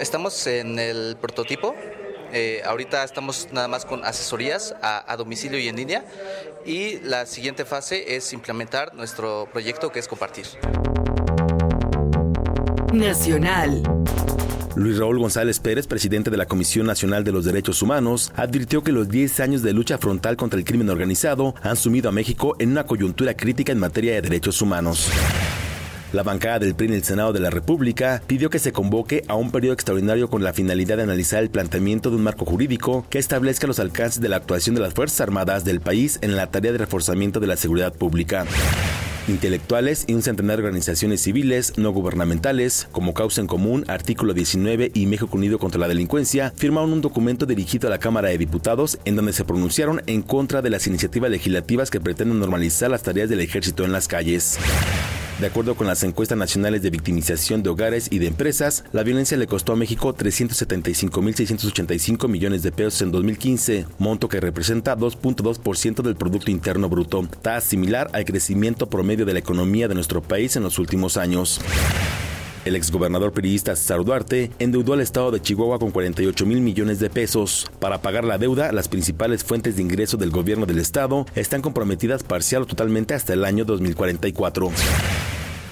[0.00, 1.74] Estamos en el prototipo,
[2.32, 6.04] eh, ahorita estamos nada más con asesorías a, a, domicilio y en línea
[6.64, 10.46] y la siguiente fase es implementar nuestro proyecto que es compartir.
[12.92, 13.82] Nacional.
[14.74, 18.92] Luis Raúl González Pérez, presidente de la Comisión Nacional de los Derechos Humanos, advirtió que
[18.92, 22.70] los 10 años de lucha frontal contra el crimen organizado han sumido a México en
[22.70, 25.10] una coyuntura crítica en materia de derechos humanos.
[26.12, 29.34] La bancada del PRI en el Senado de la República pidió que se convoque a
[29.34, 33.18] un periodo extraordinario con la finalidad de analizar el planteamiento de un marco jurídico que
[33.18, 36.72] establezca los alcances de la actuación de las Fuerzas Armadas del país en la tarea
[36.72, 38.44] de reforzamiento de la seguridad pública.
[39.26, 44.90] Intelectuales y un centenar de organizaciones civiles no gubernamentales, como Causa en Común, Artículo 19
[44.92, 48.98] y México Unido contra la Delincuencia, firmaron un documento dirigido a la Cámara de Diputados
[49.06, 53.30] en donde se pronunciaron en contra de las iniciativas legislativas que pretenden normalizar las tareas
[53.30, 54.58] del ejército en las calles.
[55.40, 59.36] De acuerdo con las encuestas nacionales de victimización de hogares y de empresas, la violencia
[59.36, 66.16] le costó a México 375.685 millones de pesos en 2015, monto que representa 2.2% del
[66.16, 70.62] Producto Interno Bruto, tasa similar al crecimiento promedio de la economía de nuestro país en
[70.62, 71.60] los últimos años.
[72.64, 77.10] El exgobernador periodista César Duarte endeudó al estado de Chihuahua con 48 mil millones de
[77.10, 77.68] pesos.
[77.80, 82.22] Para pagar la deuda, las principales fuentes de ingreso del gobierno del estado están comprometidas
[82.22, 84.70] parcial o totalmente hasta el año 2044.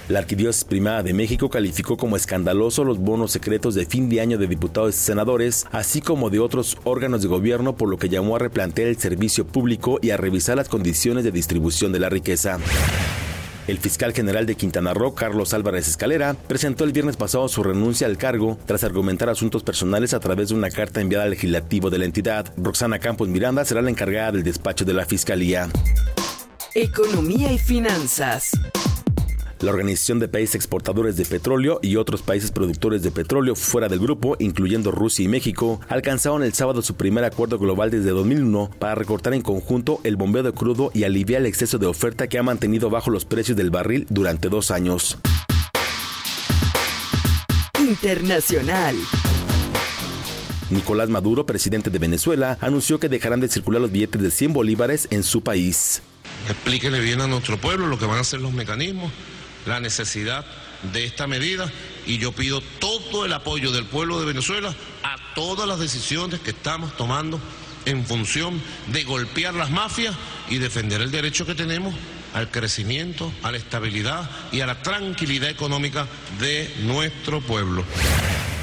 [0.09, 4.39] La Arquidiócesis Primada de México calificó como escandaloso los bonos secretos de fin de año
[4.39, 8.35] de diputados y senadores, así como de otros órganos de gobierno, por lo que llamó
[8.35, 12.59] a replantear el servicio público y a revisar las condiciones de distribución de la riqueza.
[13.67, 18.07] El fiscal general de Quintana Roo, Carlos Álvarez Escalera, presentó el viernes pasado su renuncia
[18.07, 21.99] al cargo tras argumentar asuntos personales a través de una carta enviada al legislativo de
[21.99, 22.53] la entidad.
[22.57, 25.69] Roxana Campos Miranda será la encargada del despacho de la fiscalía.
[26.75, 28.51] Economía y finanzas.
[29.61, 33.99] La Organización de Países Exportadores de Petróleo y otros países productores de petróleo fuera del
[33.99, 38.95] grupo, incluyendo Rusia y México, alcanzaron el sábado su primer acuerdo global desde 2001 para
[38.95, 42.43] recortar en conjunto el bombeo de crudo y aliviar el exceso de oferta que ha
[42.43, 45.19] mantenido bajo los precios del barril durante dos años.
[47.79, 48.97] Internacional.
[50.71, 55.07] Nicolás Maduro, presidente de Venezuela, anunció que dejarán de circular los billetes de 100 bolívares
[55.11, 56.01] en su país.
[56.49, 59.13] Explíquele bien a nuestro pueblo lo que van a ser los mecanismos
[59.67, 60.45] la necesidad
[60.93, 61.71] de esta medida
[62.07, 66.51] y yo pido todo el apoyo del pueblo de Venezuela a todas las decisiones que
[66.51, 67.41] estamos tomando
[67.87, 68.61] en función
[68.93, 70.15] de golpear las mafias
[70.49, 71.95] y defender el derecho que tenemos
[72.35, 76.07] al crecimiento, a la estabilidad y a la tranquilidad económica
[76.39, 77.85] de nuestro pueblo.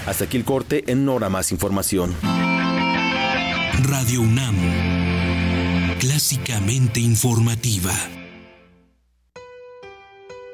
[0.06, 2.16] Hasta aquí el corte, en hora más información.
[3.84, 4.56] Radio UNAM,
[6.00, 7.94] clásicamente informativa.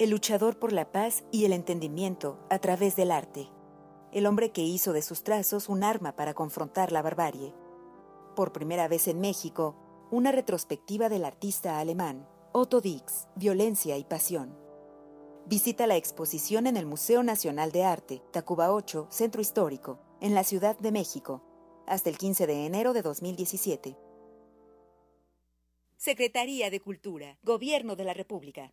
[0.00, 3.50] El luchador por la paz y el entendimiento a través del arte.
[4.12, 7.52] El hombre que hizo de sus trazos un arma para confrontar la barbarie.
[8.34, 9.76] Por primera vez en México,
[10.10, 14.56] una retrospectiva del artista alemán, Otto Dix, Violencia y Pasión.
[15.44, 20.44] Visita la exposición en el Museo Nacional de Arte, Tacuba 8, Centro Histórico, en la
[20.44, 21.42] Ciudad de México,
[21.86, 23.98] hasta el 15 de enero de 2017.
[25.98, 28.72] Secretaría de Cultura, Gobierno de la República.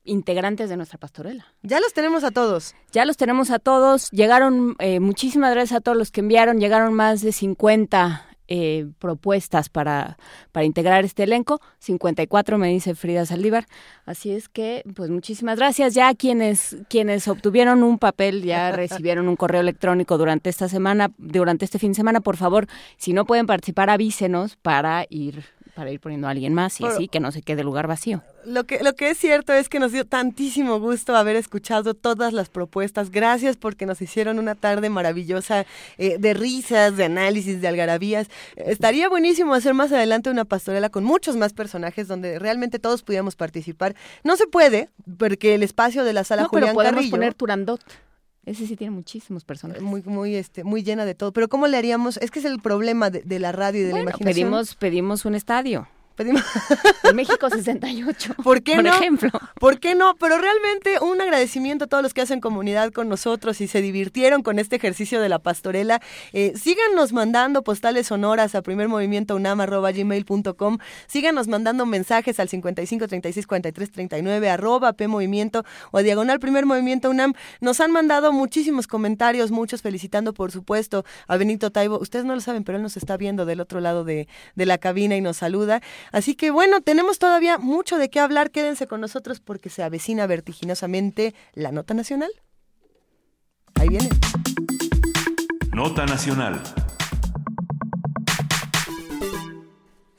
[0.03, 1.45] integrantes de nuestra pastorela.
[1.61, 2.75] Ya los tenemos a todos.
[2.91, 4.09] Ya los tenemos a todos.
[4.11, 6.59] Llegaron, eh, muchísimas gracias a todos los que enviaron.
[6.59, 10.17] Llegaron más de 50 eh, propuestas para,
[10.51, 11.61] para integrar este elenco.
[11.79, 13.65] 54 me dice Frida Saldívar.
[14.05, 15.93] Así es que, pues muchísimas gracias.
[15.93, 21.65] Ya quienes, quienes obtuvieron un papel, ya recibieron un correo electrónico durante esta semana, durante
[21.65, 22.19] este fin de semana.
[22.19, 26.79] Por favor, si no pueden participar, avísenos para ir para ir poniendo a alguien más
[26.79, 28.21] y así que no se quede el lugar vacío.
[28.45, 32.33] Lo que, lo que es cierto es que nos dio tantísimo gusto haber escuchado todas
[32.33, 33.09] las propuestas.
[33.09, 35.65] Gracias porque nos hicieron una tarde maravillosa
[35.97, 38.27] eh, de risas, de análisis, de algarabías.
[38.55, 43.35] Estaría buenísimo hacer más adelante una pastorela con muchos más personajes donde realmente todos pudiéramos
[43.35, 43.95] participar.
[44.23, 47.33] No se puede porque el espacio de la sala No, pero Julián podemos Carrillo poner
[47.33, 47.81] Turandot.
[48.45, 49.81] Ese sí tiene muchísimos personajes.
[49.81, 51.31] muy muy este muy llena de todo.
[51.31, 52.17] Pero cómo le haríamos?
[52.17, 54.33] Es que es el problema de, de la radio y de Bueno, la imaginación.
[54.51, 55.87] pedimos, pedimos un estadio.
[56.15, 56.41] Pedimos...
[57.03, 58.35] En México 68.
[58.43, 58.95] ¿Por qué por no?
[58.95, 59.29] ejemplo.
[59.59, 60.15] ¿Por qué no?
[60.15, 64.41] Pero realmente un agradecimiento a todos los que hacen comunidad con nosotros y se divirtieron
[64.41, 66.01] con este ejercicio de la pastorela.
[66.31, 70.77] Eh, síganos mandando postales sonoras a primermovimientounam.gmail.com.
[71.07, 76.65] Síganos mandando mensajes al 55 36 43 39 arroba P Movimiento o a diagonal Primer
[76.65, 77.33] Movimiento UNAM.
[77.59, 81.99] Nos han mandado muchísimos comentarios, muchos felicitando, por supuesto, a Benito Taibo.
[81.99, 84.77] Ustedes no lo saben, pero él nos está viendo del otro lado de, de la
[84.77, 85.81] cabina y nos saluda.
[86.11, 88.51] Así que bueno, tenemos todavía mucho de qué hablar.
[88.51, 92.31] Quédense con nosotros porque se avecina vertiginosamente la nota nacional.
[93.75, 94.09] Ahí viene.
[95.73, 96.61] Nota Nacional.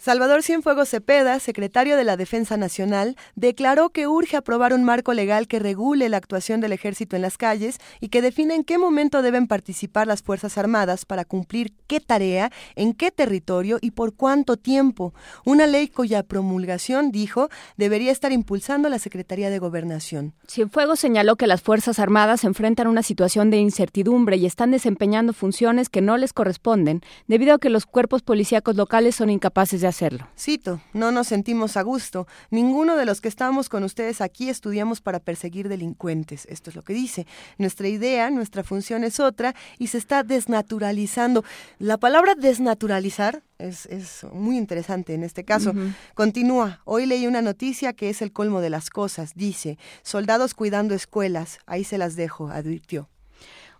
[0.05, 5.49] Salvador Cienfuegos Cepeda, secretario de la Defensa Nacional, declaró que urge aprobar un marco legal
[5.49, 9.23] que regule la actuación del ejército en las calles y que define en qué momento
[9.23, 14.59] deben participar las Fuerzas Armadas para cumplir qué tarea, en qué territorio y por cuánto
[14.59, 15.15] tiempo.
[15.47, 20.35] Una ley cuya promulgación, dijo, debería estar impulsando la Secretaría de Gobernación.
[20.47, 25.89] Cienfuegos señaló que las Fuerzas Armadas enfrentan una situación de incertidumbre y están desempeñando funciones
[25.89, 30.27] que no les corresponden debido a que los cuerpos policíacos locales son incapaces de hacerlo.
[30.37, 32.27] Cito, no nos sentimos a gusto.
[32.51, 36.47] Ninguno de los que estamos con ustedes aquí estudiamos para perseguir delincuentes.
[36.47, 37.27] Esto es lo que dice.
[37.59, 41.45] Nuestra idea, nuestra función es otra y se está desnaturalizando.
[41.79, 45.73] La palabra desnaturalizar es, es, muy interesante en este caso.
[46.15, 46.81] Continúa.
[46.85, 49.35] Hoy leí una noticia que es el colmo de las cosas.
[49.35, 51.59] Dice, soldados cuidando escuelas.
[51.67, 53.09] Ahí se las dejo, advirtió.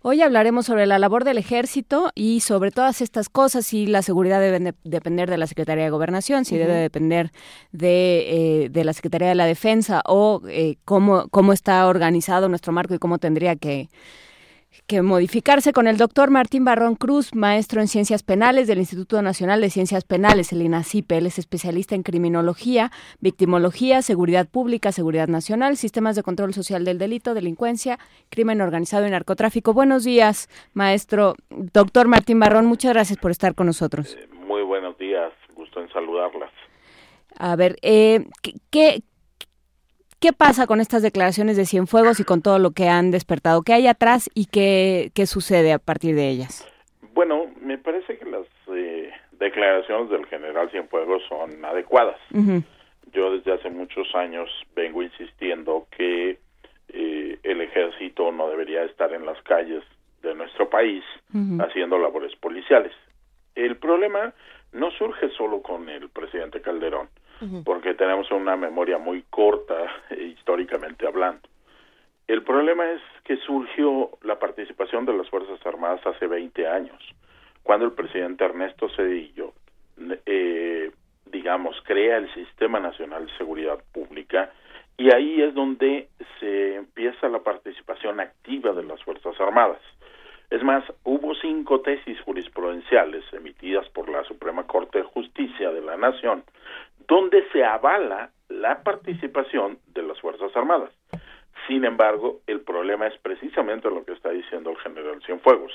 [0.07, 4.39] Hoy hablaremos sobre la labor del ejército y sobre todas estas cosas, si la seguridad
[4.39, 7.31] debe depender de la Secretaría de Gobernación, si debe depender
[7.71, 12.71] de, eh, de, la Secretaría de la Defensa o eh, cómo, cómo está organizado nuestro
[12.71, 13.89] marco y cómo tendría que,
[14.87, 19.61] que modificarse con el doctor Martín Barrón Cruz, maestro en Ciencias Penales del Instituto Nacional
[19.61, 21.17] de Ciencias Penales, el INACIPE.
[21.17, 26.97] Él es especialista en criminología, victimología, seguridad pública, seguridad nacional, sistemas de control social del
[26.97, 27.99] delito, delincuencia,
[28.29, 29.73] crimen organizado y narcotráfico.
[29.73, 31.35] Buenos días, maestro.
[31.49, 34.15] Doctor Martín Barrón, muchas gracias por estar con nosotros.
[34.15, 36.51] Eh, muy buenos días, gusto en saludarlas.
[37.37, 38.25] A ver, eh,
[38.69, 39.01] ¿qué,
[40.25, 43.61] ¿Qué pasa con estas declaraciones de Cienfuegos y con todo lo que han despertado?
[43.61, 46.67] ¿Qué hay atrás y qué, qué sucede a partir de ellas?
[47.13, 52.17] Bueno, me parece que las eh, declaraciones del general Cienfuegos son adecuadas.
[53.13, 56.39] Yo desde hace muchos años vengo insistiendo que
[56.89, 59.83] eh, el ejército no debería estar en las calles
[60.23, 61.03] de nuestro país
[61.59, 62.93] haciendo labores policiales.
[63.53, 64.33] El problema
[64.73, 67.09] no surge solo con el presidente Calderón
[67.63, 69.75] porque tenemos una memoria muy corta
[70.17, 71.47] históricamente hablando.
[72.27, 76.99] El problema es que surgió la participación de las Fuerzas Armadas hace 20 años,
[77.61, 79.53] cuando el presidente Ernesto Cedillo,
[80.25, 80.91] eh,
[81.25, 84.51] digamos, crea el Sistema Nacional de Seguridad Pública
[84.97, 86.07] y ahí es donde
[86.39, 89.81] se empieza la participación activa de las Fuerzas Armadas.
[90.49, 95.97] Es más, hubo cinco tesis jurisprudenciales emitidas por la Suprema Corte de Justicia de la
[95.97, 96.43] Nación
[97.07, 100.91] donde se avala la participación de las Fuerzas Armadas.
[101.67, 105.71] Sin embargo, el problema es precisamente lo que está diciendo el general Cienfuegos,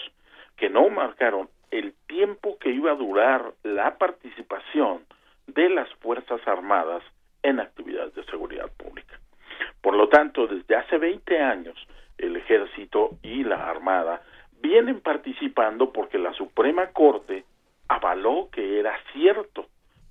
[0.56, 5.04] que no marcaron el tiempo que iba a durar la participación
[5.46, 7.02] de las Fuerzas Armadas
[7.42, 9.18] en actividades de seguridad pública.
[9.80, 11.76] Por lo tanto, desde hace 20 años,
[12.18, 14.22] el ejército y la Armada
[14.60, 17.44] vienen participando porque la Suprema Corte
[17.88, 19.66] avaló que era cierto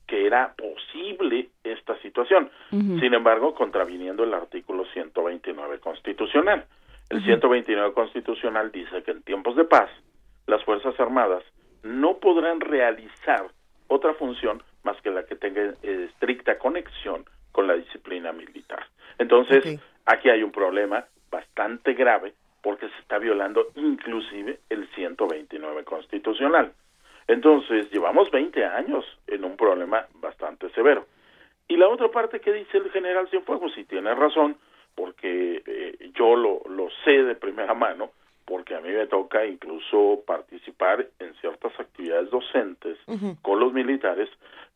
[0.10, 2.50] que era posible esta situación.
[2.72, 6.66] Sin embargo, contraviniendo el artículo 129 constitucional.
[7.10, 9.90] El 129 constitucional dice que en tiempos de paz
[10.48, 11.44] las Fuerzas Armadas
[11.84, 13.48] no podrán realizar
[13.88, 18.86] otra función más que la que tenga eh, estricta conexión con la disciplina militar.
[19.20, 22.34] Entonces, aquí hay un problema bastante grave
[22.64, 26.74] porque se está violando inclusive el 129 constitucional.
[27.30, 31.06] Entonces, llevamos 20 años en un problema bastante severo.
[31.68, 34.58] Y la otra parte que dice el general Cienfuegos, si tiene razón,
[34.96, 38.10] porque eh, yo lo, lo sé de primera mano,
[38.46, 42.98] porque a mí me toca incluso participar en ciertas actividades docentes
[43.44, 44.28] con los militares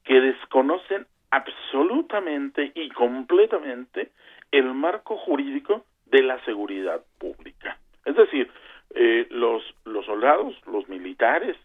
[0.04, 4.12] que desconocen absolutamente y completamente
[4.52, 7.80] el marco jurídico de la seguridad pública.
[8.06, 8.52] Es decir,
[8.94, 11.58] eh, los, los soldados, los militares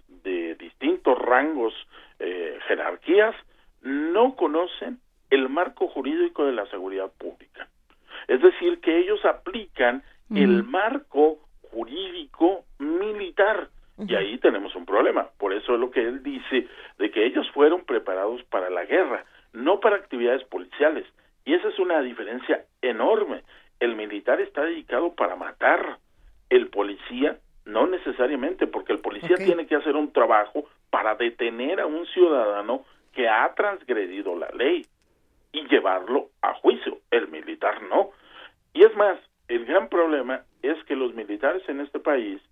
[1.29, 1.75] rangos,
[2.19, 3.35] eh, jerarquías,
[3.83, 4.99] no conocen
[5.31, 7.69] el marco jurídico de la seguridad pública.
[8.27, 10.03] Es decir, que ellos aplican
[10.35, 11.39] el marco
[11.71, 13.69] jurídico militar.
[13.99, 15.29] Y ahí tenemos un problema.
[15.39, 16.69] Por eso es lo que él dice,
[16.99, 21.07] de que ellos fueron preparados para la guerra, no para actividades policiales.
[21.45, 23.43] Y esa es una diferencia enorme.
[23.81, 25.99] El militar está dedicado para matar.
[26.51, 30.69] El policía no necesariamente, porque el policía tiene que hacer un trabajo
[30.99, 34.85] para detener a un ciudadano que ha transgredido la ley
[35.53, 36.99] y llevarlo a juicio.
[37.13, 38.11] El militar no.
[38.75, 39.17] Y es más,
[39.47, 42.43] el gran problema es que los militares en este país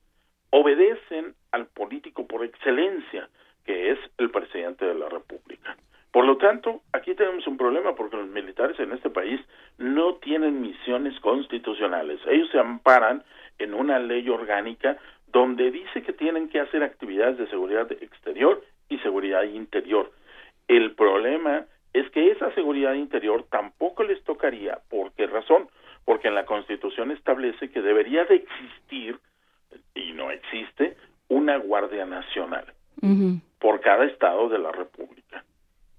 [0.50, 3.28] obedecen al político por excelencia,
[3.64, 5.76] que es el presidente de la República.
[6.12, 9.40] Por lo tanto, aquí tenemos un problema porque los militares en este país
[9.76, 12.20] no tienen misiones constitucionales.
[12.28, 13.24] Ellos se amparan
[13.58, 14.98] en una ley orgánica
[15.36, 20.10] donde dice que tienen que hacer actividades de seguridad exterior y seguridad interior.
[20.66, 24.78] El problema es que esa seguridad interior tampoco les tocaría.
[24.88, 25.68] ¿Por qué razón?
[26.06, 29.18] Porque en la Constitución establece que debería de existir,
[29.94, 30.96] y no existe,
[31.28, 32.72] una Guardia Nacional
[33.58, 35.44] por cada estado de la República.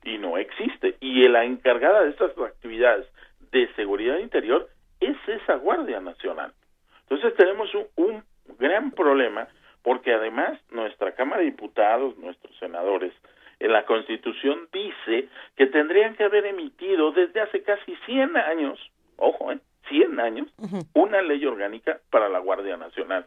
[0.03, 0.95] Y no existe.
[0.99, 3.05] Y la encargada de estas actividades
[3.51, 4.68] de seguridad interior
[4.99, 6.53] es esa Guardia Nacional.
[7.01, 8.23] Entonces tenemos un, un
[8.59, 9.47] gran problema
[9.83, 13.13] porque además nuestra Cámara de Diputados, nuestros senadores,
[13.59, 18.79] en la Constitución dice que tendrían que haber emitido desde hace casi 100 años,
[19.15, 19.59] ojo, ¿eh?
[19.89, 20.47] 100 años,
[20.93, 23.25] una ley orgánica para la Guardia Nacional.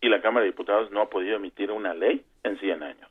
[0.00, 3.10] Y la Cámara de Diputados no ha podido emitir una ley en 100 años.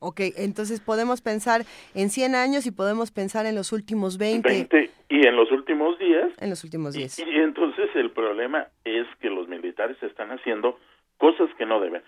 [0.00, 1.62] Ok, entonces podemos pensar
[1.94, 4.48] en 100 años y podemos pensar en los últimos 20.
[4.48, 6.42] 20 y en los últimos 10.
[6.42, 7.20] En los últimos 10.
[7.20, 10.76] Y, y entonces el problema es que los militares están haciendo
[11.22, 12.02] cosas que no deben.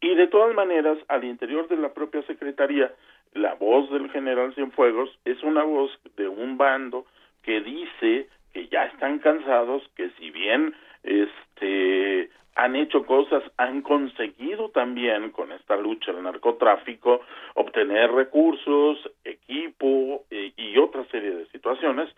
[0.00, 2.92] Y de todas maneras, al interior de la propia Secretaría,
[3.32, 7.04] la voz del general Cienfuegos es una voz de un bando
[7.42, 10.72] que dice que ya están cansados, que si bien
[11.02, 17.22] este han hecho cosas, han conseguido también con esta lucha al narcotráfico
[17.54, 22.08] obtener recursos, equipo eh, y otra serie de situaciones,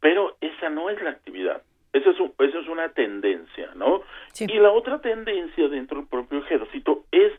[0.00, 1.60] pero esa no es la actividad.
[1.96, 4.02] Esa es, un, esa es una tendencia, ¿no?
[4.38, 7.32] Y la otra tendencia dentro del propio ejército es,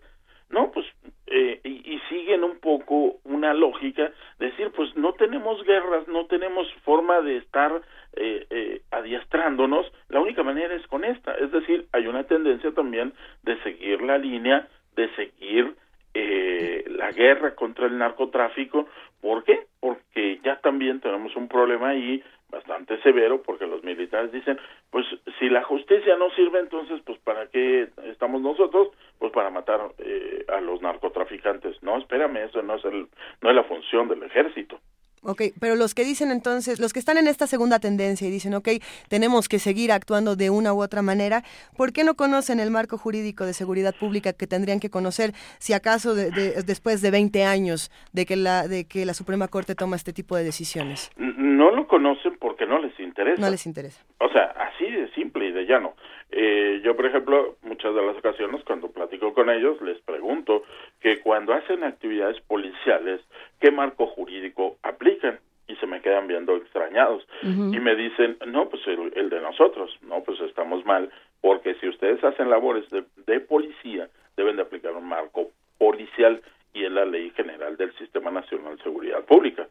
[0.50, 0.86] no, pues,
[1.28, 6.68] eh, y, y, siguen un poco una lógica, decir, pues no tenemos guerras, no tenemos
[6.84, 7.82] forma de estar
[8.16, 13.14] eh, eh, adiestrándonos, la única manera es con esta, es decir, hay una tendencia también
[13.44, 15.76] de seguir la línea, de seguir
[16.16, 18.88] eh, la guerra contra el narcotráfico,
[19.22, 19.68] ¿por qué?
[19.80, 24.58] Porque ya también tenemos un problema ahí bastante severo porque los militares dicen,
[24.90, 25.06] pues
[25.40, 30.46] si la justicia no sirve, entonces pues para qué estamos nosotros, pues para matar eh,
[30.48, 31.82] a los narcotraficantes.
[31.84, 33.08] No, espérame, eso no es el
[33.42, 34.80] no es la función del ejército.
[35.24, 38.54] Ok, pero los que dicen entonces, los que están en esta segunda tendencia y dicen,
[38.54, 38.70] ok,
[39.10, 41.44] tenemos que seguir actuando de una u otra manera,
[41.76, 45.74] ¿por qué no conocen el marco jurídico de seguridad pública que tendrían que conocer si
[45.74, 49.74] acaso de, de, después de 20 años de que, la, de que la Suprema Corte
[49.74, 51.10] toma este tipo de decisiones?
[51.18, 51.57] No
[51.88, 53.42] lo conocen porque no les interesa.
[53.42, 54.04] No les interesa.
[54.20, 55.96] O sea, así de simple y de llano.
[56.32, 60.64] Eh, yo, por ejemplo, muchas de las ocasiones cuando platico con ellos les pregunto
[61.00, 63.22] que cuando hacen actividades policiales,
[63.60, 65.40] ¿qué marco jurídico aplican?
[65.68, 67.26] Y se me quedan viendo extrañados.
[67.44, 67.76] Uh -huh.
[67.76, 71.10] Y me dicen, no, pues el, el, de nosotros, no, pues estamos mal,
[71.42, 76.42] porque si ustedes hacen labores de, de policía, deben de aplicar un marco policial
[76.78, 79.68] y es la ley general del Sistema Nacional de Seguridad Pública.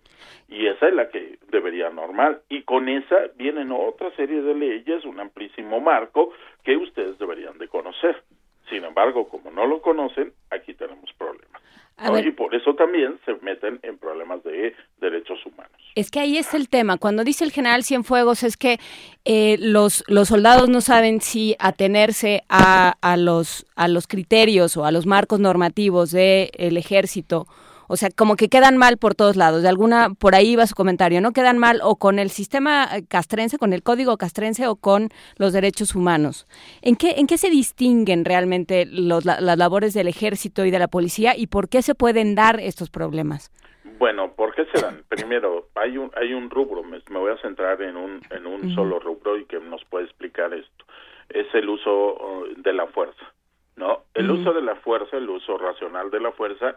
[0.49, 2.41] Y esa es la que debería normal.
[2.49, 6.33] Y con esa vienen otra serie de leyes, un amplísimo marco
[6.65, 8.23] que ustedes deberían de conocer.
[8.69, 11.63] Sin embargo, como no lo conocen, aquí tenemos problemas.
[11.99, 12.19] ¿no?
[12.19, 15.73] Y por eso también se meten en problemas de derechos humanos.
[15.95, 16.99] Es que ahí es el tema.
[16.99, 18.79] Cuando dice el general Cienfuegos es que
[19.25, 24.85] eh, los, los soldados no saben si atenerse a, a, los, a los criterios o
[24.85, 27.47] a los marcos normativos del el ejército
[27.89, 29.63] o sea, como que quedan mal por todos lados.
[29.63, 31.33] De alguna, por ahí va su comentario, ¿no?
[31.33, 35.09] Quedan mal o con el sistema castrense, con el código castrense o con
[35.39, 36.47] los derechos humanos.
[36.83, 40.79] ¿En qué, en qué se distinguen realmente los, la, las labores del ejército y de
[40.79, 43.51] la policía y por qué se pueden dar estos problemas?
[43.99, 45.05] Bueno, ¿por qué se dan?
[45.09, 48.61] Primero, hay un, hay un rubro, me, me voy a centrar en un, en un
[48.61, 48.75] uh -huh.
[48.75, 50.85] solo rubro y que nos puede explicar esto.
[51.31, 53.33] Es el uso de la fuerza,
[53.77, 54.03] ¿no?
[54.13, 54.41] El uh -huh.
[54.41, 56.77] uso de la fuerza, el uso racional de la fuerza,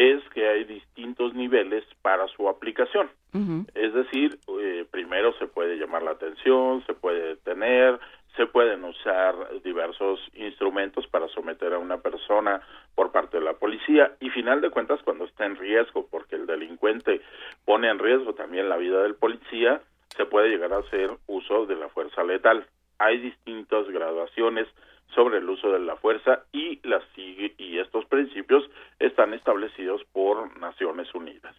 [0.00, 3.10] es que hay distintos niveles para su aplicación.
[3.34, 3.66] Uh -huh.
[3.74, 8.00] Es decir, eh, primero se puede llamar la atención, se puede detener,
[8.34, 12.62] se pueden usar diversos instrumentos para someter a una persona
[12.94, 16.46] por parte de la policía y final de cuentas cuando está en riesgo, porque el
[16.46, 17.20] delincuente
[17.66, 19.82] pone en riesgo también la vida del policía,
[20.16, 22.66] se puede llegar a hacer uso de la fuerza letal.
[22.98, 24.66] Hay distintas graduaciones
[25.14, 28.68] sobre el uso de la fuerza y las y estos principios
[28.98, 31.54] están establecidos por Naciones Unidas.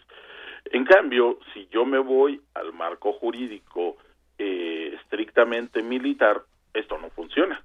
[0.66, 3.98] En cambio, si yo me voy al marco jurídico
[4.38, 6.42] eh, estrictamente militar,
[6.74, 7.64] esto no funciona.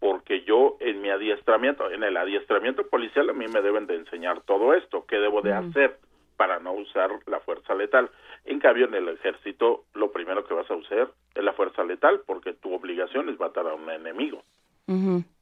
[0.00, 4.42] Porque yo en mi adiestramiento, en el adiestramiento policial a mí me deben de enseñar
[4.42, 5.98] todo esto, qué debo de hacer
[6.36, 8.08] para no usar la fuerza letal.
[8.44, 12.20] En cambio, en el ejército, lo primero que vas a usar es la fuerza letal,
[12.24, 14.44] porque tu obligación es matar a un enemigo.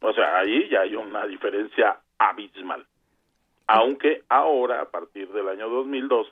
[0.01, 2.85] O sea, ahí ya hay una diferencia abismal.
[3.69, 6.31] Aunque ahora, a partir del año 2012,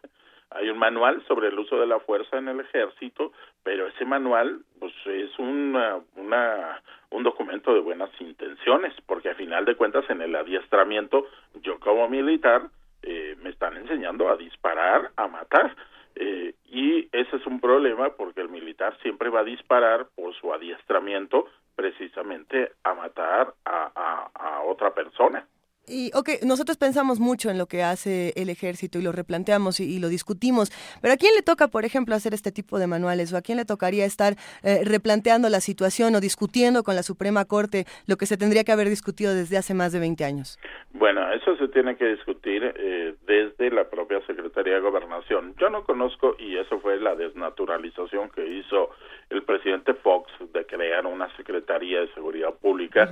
[0.50, 3.32] hay un manual sobre el uso de la fuerza en el ejército,
[3.62, 6.80] pero ese manual pues es una, una
[7.10, 11.26] un documento de buenas intenciones, porque a final de cuentas en el adiestramiento
[11.62, 12.68] yo como militar
[13.02, 15.74] eh, me están enseñando a disparar, a matar.
[16.16, 20.52] Eh, y ese es un problema porque el militar siempre va a disparar por su
[20.52, 25.46] adiestramiento precisamente a matar a, a otra persona.
[25.86, 29.98] Y, ok, nosotros pensamos mucho en lo que hace el ejército y lo replanteamos y,
[29.98, 30.70] lo discutimos,
[31.02, 33.58] pero ¿a quién le toca, por ejemplo, hacer este tipo de manuales o a quién
[33.58, 38.26] le tocaría estar eh, replanteando la situación o discutiendo con la Suprema Corte lo que
[38.26, 40.58] se tendría que haber discutido desde hace más de 20 años?
[40.92, 45.54] Bueno, eso se tiene que discutir eh, desde la propia Secretaría de Gobernación.
[45.60, 48.90] Yo no conozco, y eso fue la desnaturalización que hizo
[49.30, 53.10] el presidente Fox de crear una Secretaría de Seguridad Pública,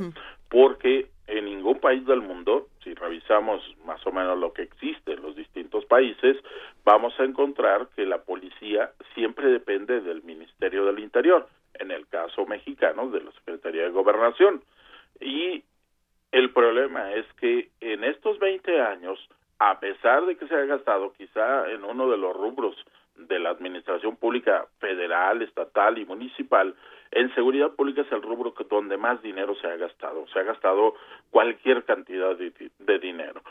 [0.49, 5.23] porque en ningún país del mundo, si revisamos más o menos lo que existe en
[5.23, 6.37] los distintos países,
[6.85, 12.45] vamos a encontrar que la policía siempre depende del Ministerio del Interior, en el caso
[12.45, 14.63] mexicano de la Secretaría de Gobernación.
[15.21, 15.65] Y
[16.33, 19.19] el problema es que en estos 20 años,
[19.59, 22.77] a pesar de que se ha gastado quizá en uno de los rubros
[23.17, 26.75] de la administración pública federal, estatal y municipal,
[27.13, 30.27] en seguridad pública es el rubro donde más dinero se ha gastado.
[30.33, 30.95] Se ha gastado
[31.31, 33.43] cualquier cantidad de, de dinero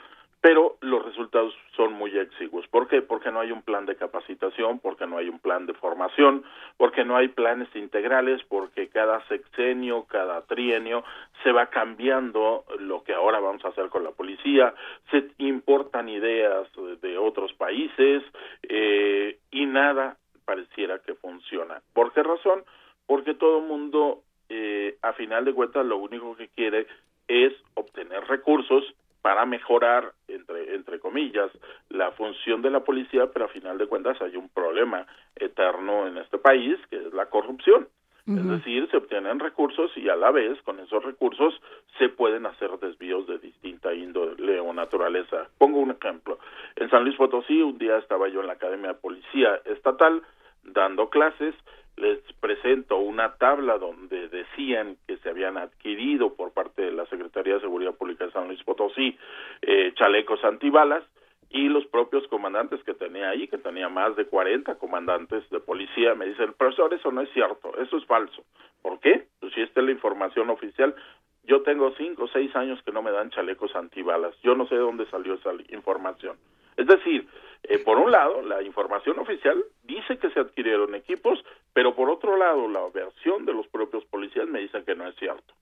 [0.42, 2.68] pero los resultados son muy exiguos.
[2.68, 3.04] ¿Por qué?
[3.04, 6.44] Porque no hay un plan de capacitación, porque no hay un plan de formación,
[6.78, 11.04] porque no hay planes integrales, porque cada sexenio, cada trienio
[11.44, 14.74] se va cambiando lo que ahora vamos a hacer con la policía,
[15.12, 16.68] se importan ideas
[17.02, 18.24] de otros países
[18.64, 21.82] eh, y nada pareciera que funciona.
[21.94, 22.64] ¿Por qué razón?
[23.06, 26.88] Porque todo el mundo, eh, a final de cuentas, lo único que quiere
[27.28, 28.84] es obtener recursos
[29.22, 31.52] para mejorar, entre, entre comillas,
[31.90, 35.06] la función de la policía, pero a final de cuentas hay un problema
[35.36, 37.88] eterno en este país, que es la corrupción.
[38.28, 41.60] Es decir, se obtienen recursos y a la vez con esos recursos
[41.98, 45.50] se pueden hacer desvíos de distinta índole o naturaleza.
[45.58, 46.38] Pongo un ejemplo.
[46.76, 50.22] En San Luis Potosí, un día estaba yo en la Academia de Policía Estatal
[50.64, 51.56] dando clases
[51.98, 57.56] les presento una tabla donde decían que se habían adquirido por parte de la Secretaría
[57.56, 59.18] de Seguridad Pública de San Luis Potosí
[59.62, 61.04] eh, chalecos antibalas
[61.50, 66.16] y los propios comandantes que tenía ahí, que tenía más de 40 comandantes de policía,
[66.16, 68.44] me dicen, profesor, eso no es cierto, eso es falso.
[68.82, 69.28] ¿Por qué?
[69.40, 70.96] Pues si esta es la información oficial,
[71.44, 74.76] yo tengo cinco o seis años que no me dan chalecos antibalas, yo no sé
[74.76, 76.38] de dónde salió esa información.
[76.78, 77.28] Es decir,
[77.64, 81.44] eh, por un lado, la información oficial dice que se adquirieron equipos,
[81.74, 85.16] pero por otro lado, la versión de los propios policías me dicen que no es
[85.16, 85.54] cierto.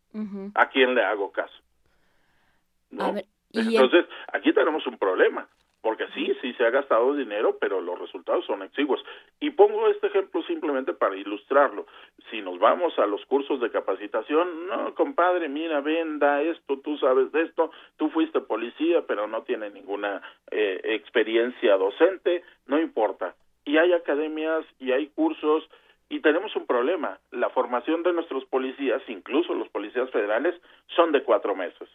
[0.55, 1.53] ¿A quién le hago caso?
[2.89, 3.13] ¿No?
[3.53, 5.47] Entonces, aquí tenemos un problema
[5.81, 9.03] porque sí, sí se ha gastado dinero, pero los resultados son exiguos.
[9.39, 11.85] Y pongo este ejemplo simplemente para ilustrarlo.
[12.29, 17.31] Si nos vamos a los cursos de capacitación, no, compadre, mira, venda esto, tú sabes
[17.31, 23.35] de esto, tú fuiste policía, pero no tiene ninguna eh, experiencia docente, no importa.
[23.65, 25.69] Y hay academias y hay cursos
[26.09, 27.19] y tenemos un problema.
[27.31, 30.59] La formación de nuestros policías, incluso los policías federales,
[30.95, 31.87] son de cuatro meses.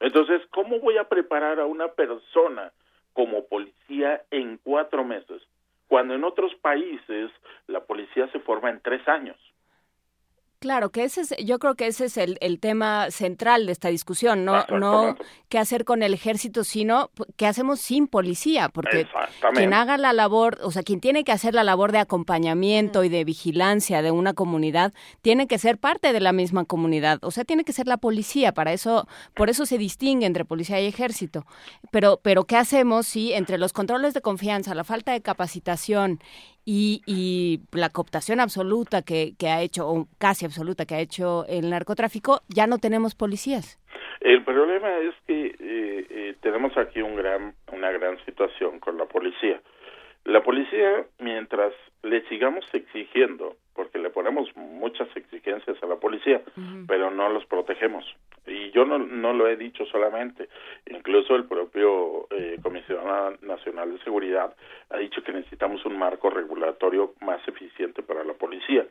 [0.00, 2.72] Entonces, ¿cómo voy a preparar a una persona
[3.12, 5.42] como policía en cuatro meses?
[5.88, 7.30] Cuando en otros países
[7.66, 9.36] la policía se forma en tres años.
[10.62, 13.88] Claro, que ese es, yo creo que ese es el, el tema central de esta
[13.88, 15.16] discusión, no, no
[15.48, 19.08] qué hacer con el ejército, sino qué hacemos sin policía, porque
[19.54, 23.08] quien haga la labor, o sea, quien tiene que hacer la labor de acompañamiento y
[23.08, 27.42] de vigilancia de una comunidad, tiene que ser parte de la misma comunidad, o sea,
[27.44, 31.44] tiene que ser la policía, para eso, por eso se distingue entre policía y ejército.
[31.90, 36.20] Pero, pero ¿qué hacemos si entre los controles de confianza, la falta de capacitación
[36.64, 41.44] y, y la cooptación absoluta que, que ha hecho, o casi absoluta que ha hecho
[41.48, 43.78] el narcotráfico, ya no tenemos policías.
[44.20, 49.06] El problema es que eh, eh, tenemos aquí un gran, una gran situación con la
[49.06, 49.60] policía.
[50.24, 51.72] La policía, mientras
[52.02, 56.42] le sigamos exigiendo, porque le ponemos muchas exigencias a la policía,
[56.86, 58.04] pero no los protegemos.
[58.46, 60.48] Y yo no, no lo he dicho solamente,
[60.86, 64.54] incluso el propio eh, Comisionado Nacional de Seguridad
[64.90, 68.86] ha dicho que necesitamos un marco regulatorio más eficiente para la policía.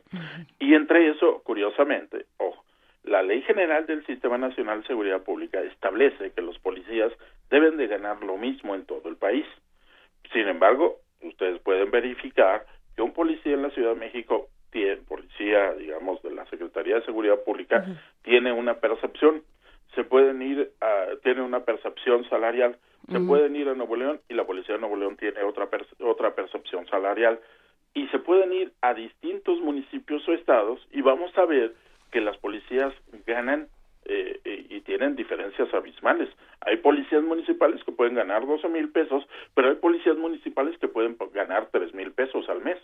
[0.58, 2.64] Y entre eso, curiosamente, ojo,
[3.04, 7.12] la Ley General del Sistema Nacional de Seguridad Pública establece que los policías
[7.50, 9.46] deben de ganar lo mismo en todo el país.
[10.32, 15.74] Sin embargo, ustedes pueden verificar que un policía en la Ciudad de México tiene, policía,
[15.74, 17.84] digamos, de la Secretaría de Seguridad Pública,
[18.22, 19.42] tiene una percepción.
[19.94, 22.76] Se pueden ir, a, tiene una percepción salarial.
[23.10, 25.68] Se pueden ir a Nuevo León y la Policía de Nuevo León tiene otra,
[26.00, 27.38] otra percepción salarial.
[27.94, 31.74] Y se pueden ir a distintos municipios o estados y vamos a ver
[32.10, 32.94] que las policías
[33.26, 33.68] ganan
[34.04, 36.28] eh, eh, y tienen diferencias abismales.
[36.60, 39.24] Hay policías municipales que pueden ganar 12 mil pesos,
[39.54, 42.78] pero hay policías municipales que pueden ganar 3 mil pesos al mes,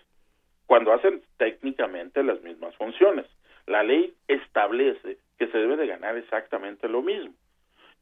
[0.66, 3.26] cuando hacen técnicamente las mismas funciones.
[3.66, 7.34] La ley establece que se debe de ganar exactamente lo mismo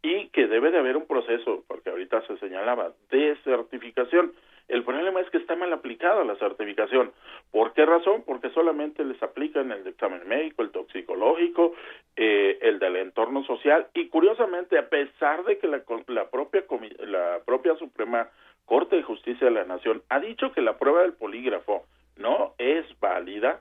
[0.02, 4.32] y que debe de haber un proceso, porque ahorita se señalaba, de certificación.
[4.68, 7.12] El problema es que está mal aplicada la certificación.
[7.52, 8.24] ¿Por qué razón?
[8.26, 11.74] Porque solamente les aplican el examen médico, el toxicológico,
[12.16, 16.64] eh, el del entorno social y curiosamente, a pesar de que la, la propia
[17.00, 18.28] la propia Suprema
[18.64, 21.84] Corte de Justicia de la Nación ha dicho que la prueba del polígrafo
[22.16, 23.60] no es válida,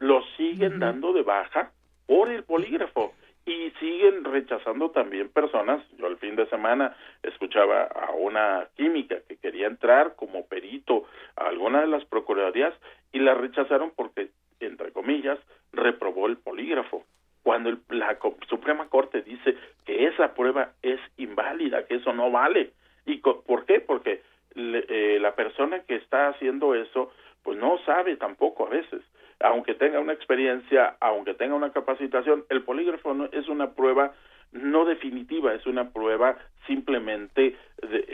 [0.00, 1.70] lo siguen dando de baja
[2.06, 3.12] por el polígrafo
[3.46, 5.82] y siguen rechazando también personas.
[5.98, 11.04] Yo el fin de semana escuchaba a una química que quería entrar como perito
[11.36, 12.74] a alguna de las procuradurías
[13.12, 14.30] y la rechazaron porque,
[14.60, 15.38] entre comillas,
[15.72, 17.04] reprobó el polígrafo.
[17.42, 18.18] Cuando la
[18.48, 19.56] Suprema Corte dice
[19.86, 22.72] que esa prueba es inválida, que eso no vale.
[23.06, 23.80] ¿Y por qué?
[23.80, 24.22] Porque
[24.54, 27.10] eh, la persona que está haciendo eso,
[27.42, 29.02] pues no sabe tampoco a veces
[29.40, 34.12] aunque tenga una experiencia, aunque tenga una capacitación, el polígrafo no, es una prueba
[34.52, 36.36] no definitiva, es una prueba
[36.66, 37.56] simplemente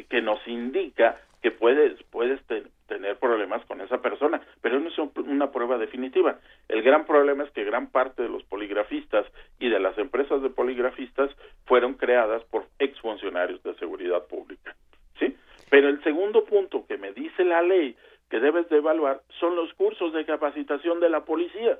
[0.09, 2.41] que nos indica que puedes, puedes
[2.87, 6.39] tener problemas con esa persona, pero no es una prueba definitiva.
[6.69, 9.27] El gran problema es que gran parte de los poligrafistas
[9.59, 11.31] y de las empresas de poligrafistas
[11.65, 14.75] fueron creadas por exfuncionarios de seguridad pública.
[15.19, 15.37] ¿Sí?
[15.71, 17.97] Pero el segundo punto que me dice la ley
[18.31, 21.79] que debes de evaluar son los cursos de capacitación de la policía.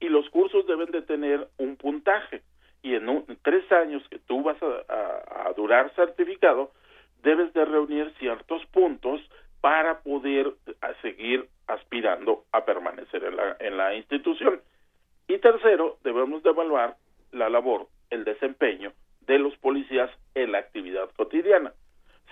[0.00, 2.42] Y los cursos deben de tener un puntaje.
[2.82, 6.72] Y en, tres años que tú vas a, durar certificado
[7.22, 9.20] debes de reunir ciertos puntos
[9.60, 10.54] para poder
[11.02, 14.60] seguir aspirando a permanecer en la, en la institución.
[15.28, 16.96] Y tercero debemos de evaluar
[17.30, 18.92] la labor el desempeño
[19.26, 21.72] de los policías en la actividad cotidiana.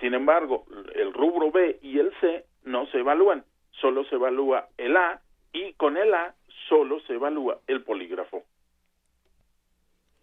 [0.00, 0.64] Sin embargo
[0.94, 3.44] el rubro B y el C no se evalúan
[3.81, 5.20] solo se evalúa el A
[5.52, 6.35] y con el A
[6.69, 8.44] solo se evalúa el polígrafo.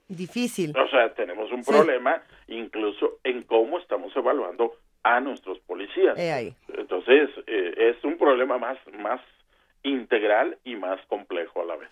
[0.08, 0.74] Difícil.
[0.78, 4.74] O sea, tenemos un problema incluso en cómo estamos evaluando
[5.04, 6.18] a nuestros policías.
[6.18, 9.22] Entonces, eh, es un problema más, más
[9.84, 11.90] integral y más complejo a la vez.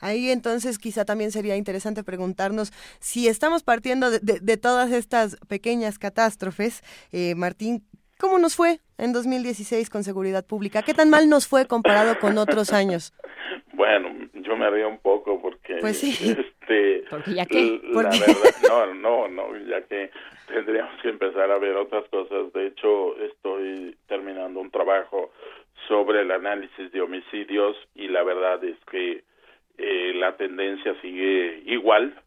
[0.00, 6.82] Ahí entonces quizá también sería interesante preguntarnos si estamos partiendo de, todas estas pequeñas catástrofes,
[7.12, 7.84] eh, Martín,
[8.20, 10.82] ¿Cómo nos fue en 2016 con seguridad pública?
[10.82, 13.14] ¿Qué tan mal nos fue comparado con otros años?
[13.72, 15.78] Bueno, yo me río un poco porque...
[15.80, 16.10] Pues sí.
[16.10, 17.80] Este, porque ya que...
[17.82, 18.26] La verdad,
[18.68, 20.10] no, no, no, ya que
[20.46, 22.52] tendríamos que empezar a ver otras cosas.
[22.52, 25.32] De hecho, estoy terminando un trabajo
[25.88, 29.24] sobre el análisis de homicidios y la verdad es que
[29.78, 32.20] eh, la tendencia sigue igual.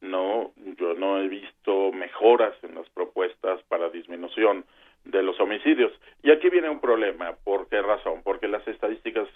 [0.00, 4.64] No, yo no he visto mejoras en las propuestas para disminución
[5.04, 5.92] de los homicidios.
[6.22, 7.34] Y aquí viene un problema.
[7.44, 8.22] ¿Por qué razón?
[8.22, 9.28] Porque las estadísticas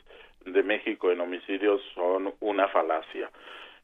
[0.44, 3.30] de México en homicidios son una falacia.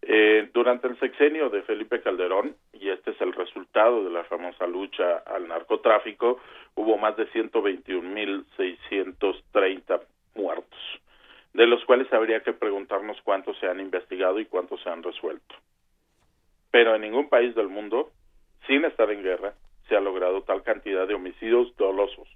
[0.04, 4.66] Eh, durante el sexenio de Felipe Calderón, y este es el resultado de la famosa
[4.66, 6.40] lucha al narcotráfico,
[6.74, 10.00] hubo más de 121.630
[10.34, 10.80] muertos,
[11.52, 15.54] de los cuales habría que preguntarnos cuántos se han investigado y cuántos se han resuelto.
[16.72, 18.10] Pero en ningún país del mundo,
[18.66, 19.54] sin estar en guerra,
[19.92, 22.26] se ha logrado tal cantidad de homicidios dolosos.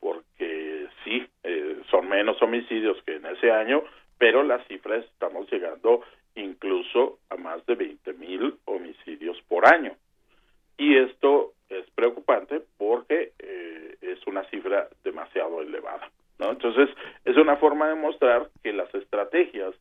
[0.00, 3.82] porque sí eh, son menos homicidios que en ese año,
[4.18, 6.02] pero las cifras estamos llegando
[6.34, 9.94] incluso a más de 20 mil homicidios por año
[10.78, 16.10] y esto es preocupante porque eh, es una cifra demasiado elevada.
[16.38, 16.50] ¿no?
[16.50, 16.88] Entonces,
[17.24, 19.74] es una forma de mostrar que las estrategias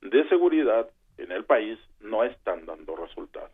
[0.00, 0.88] de seguridad
[1.18, 3.50] en el país no están dando resultados.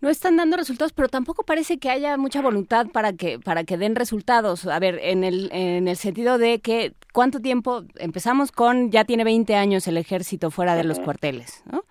[0.00, 3.78] No están dando resultados, pero tampoco parece que haya mucha voluntad para que para que
[3.78, 4.66] den resultados.
[4.66, 9.24] A ver, en el en el sentido de que cuánto tiempo empezamos con ya tiene
[9.24, 11.84] 20 años el ejército fuera de los cuarteles, ¿no?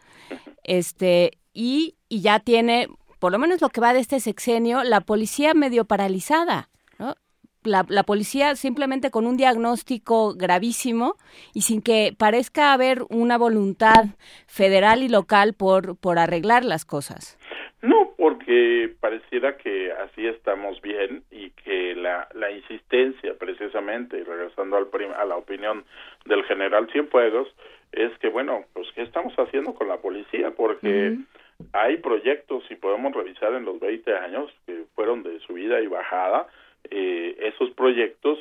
[0.63, 2.87] Este y y ya tiene
[3.19, 6.69] por lo menos lo que va de este sexenio la policía medio paralizada.
[7.65, 11.15] La, la policía simplemente con un diagnóstico gravísimo
[11.53, 14.05] y sin que parezca haber una voluntad
[14.47, 17.37] federal y local por, por arreglar las cosas.
[17.81, 24.77] No, porque pareciera que así estamos bien y que la, la insistencia precisamente, y regresando
[24.77, 25.85] al prim- a la opinión
[26.25, 27.47] del general Cienfuegos,
[27.91, 30.51] es que bueno, pues ¿qué estamos haciendo con la policía?
[30.51, 31.17] Porque
[31.73, 36.47] hay proyectos, y podemos revisar en los 20 años, que fueron de subida y bajada,
[36.91, 38.39] eh, esos proyectos,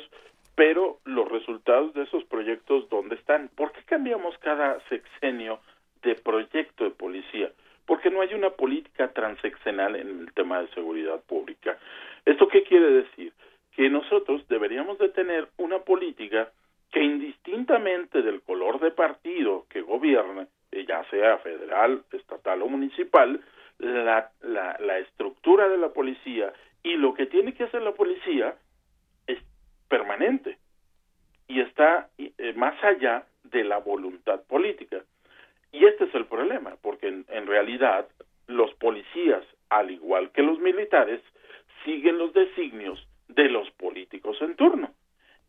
[0.55, 3.49] pero los resultados de esos proyectos, ¿dónde están?
[3.55, 5.59] ¿Por qué cambiamos cada sexenio
[6.01, 7.51] de proyecto de policía?
[7.85, 11.77] Porque no hay una política transeccional en el tema de seguridad pública.
[12.25, 13.33] ¿Esto qué quiere decir?
[13.75, 16.51] Que nosotros deberíamos de tener una política
[16.91, 23.41] que indistintamente del color de partido que gobierne, eh, ya sea federal, estatal o municipal,
[23.79, 26.53] la, la, la estructura de la policía
[26.85, 28.55] y lo que tiene que hacer la policía
[29.25, 29.39] es
[29.89, 30.59] permanente
[31.47, 35.03] y está eh, más allá de la voluntad política.
[35.71, 38.07] Y este es el problema, porque en, en realidad
[38.45, 41.21] los policías, al igual que los militares,
[41.83, 44.93] siguen los designios de los políticos en turno.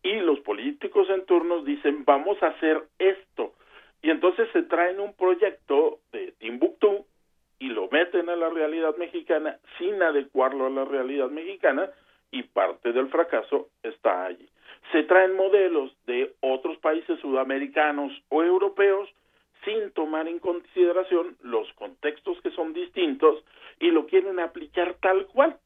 [0.02, 3.52] Y los políticos en turno dicen, vamos a hacer esto.
[4.00, 7.04] Y entonces se traen un proyecto de Timbuktu
[7.58, 11.90] y lo meten a la realidad mexicana sin adecuarlo a la realidad mexicana
[12.30, 14.48] y parte del fracaso está allí.
[14.92, 19.08] Se traen modelos de otros países sudamericanos o europeos
[19.64, 23.42] sin tomar en consideración los contextos que son distintos
[23.80, 25.56] y lo quieren aplicar tal cual.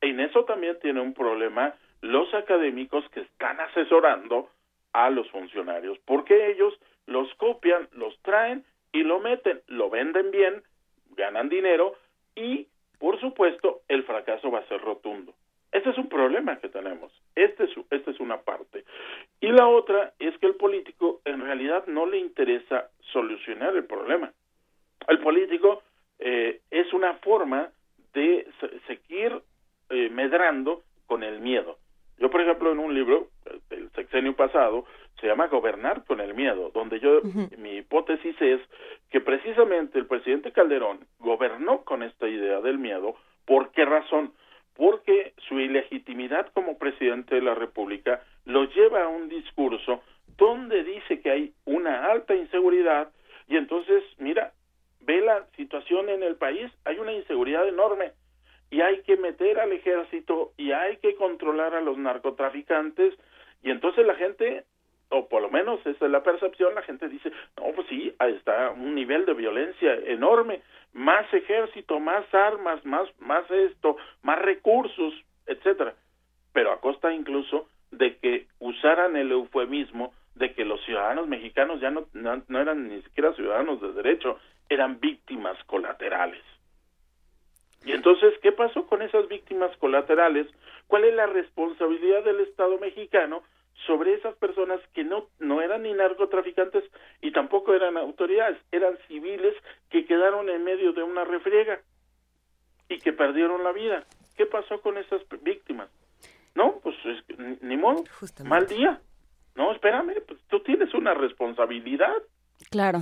[0.00, 4.48] En eso también tiene un problema los académicos que están asesorando
[4.92, 6.74] a los funcionarios, porque ellos
[7.06, 10.62] los copian, los traen y lo meten, lo venden bien,
[11.16, 11.94] ganan dinero
[12.34, 12.66] y,
[12.98, 15.34] por supuesto, el fracaso va a ser rotundo.
[15.72, 17.12] Este es un problema que tenemos.
[17.34, 18.84] Este es, esta es una parte.
[19.40, 24.32] Y la otra es que el político en realidad no le interesa solucionar el problema.
[25.08, 25.82] El político
[26.18, 27.70] eh, es una forma
[28.12, 29.40] de se- seguir
[29.90, 31.78] eh, medrando con el miedo.
[32.20, 34.84] Yo, por ejemplo, en un libro eh, del sexenio pasado,
[35.20, 37.20] se llama Gobernar con el miedo, donde yo,
[37.58, 38.60] mi hipótesis es
[39.10, 43.16] que precisamente el presidente Calderón gobernó con esta idea del miedo.
[43.46, 44.32] ¿Por qué razón?
[44.76, 50.02] Porque su ilegitimidad como presidente de la República lo lleva a un discurso
[50.38, 53.10] donde dice que hay una alta inseguridad
[53.48, 54.52] y entonces, mira,
[55.00, 58.12] ve la situación en el país, hay una inseguridad enorme
[58.70, 63.14] y hay que meter al ejército y hay que controlar a los narcotraficantes
[63.62, 64.64] y entonces la gente
[65.10, 68.70] o por lo menos esa es la percepción, la gente dice, no, pues sí, está
[68.70, 75.12] un nivel de violencia enorme, más ejército, más armas, más, más esto, más recursos,
[75.46, 75.94] etcétera,
[76.52, 81.90] pero a costa incluso de que usaran el eufemismo de que los ciudadanos mexicanos ya
[81.90, 84.38] no, no, no eran ni siquiera ciudadanos de derecho,
[84.68, 86.42] eran víctimas colaterales.
[87.84, 90.46] Y entonces, ¿qué pasó con esas víctimas colaterales?
[90.86, 93.42] ¿Cuál es la responsabilidad del Estado mexicano
[93.86, 96.84] sobre esas personas que no, no eran ni narcotraficantes
[97.22, 99.54] y tampoco eran autoridades, eran civiles
[99.88, 101.80] que quedaron en medio de una refriega
[102.88, 104.04] y que perdieron la vida?
[104.36, 105.88] ¿Qué pasó con esas víctimas?
[106.54, 108.04] No, pues es ni modo,
[108.44, 109.00] mal día.
[109.54, 112.14] No, espérame, pues tú tienes una responsabilidad.
[112.70, 112.98] Claro.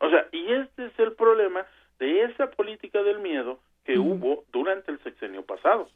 [0.00, 1.66] O sea, y este es el problema
[1.98, 5.88] de esa política del miedo que hubo durante el sexenio pasado.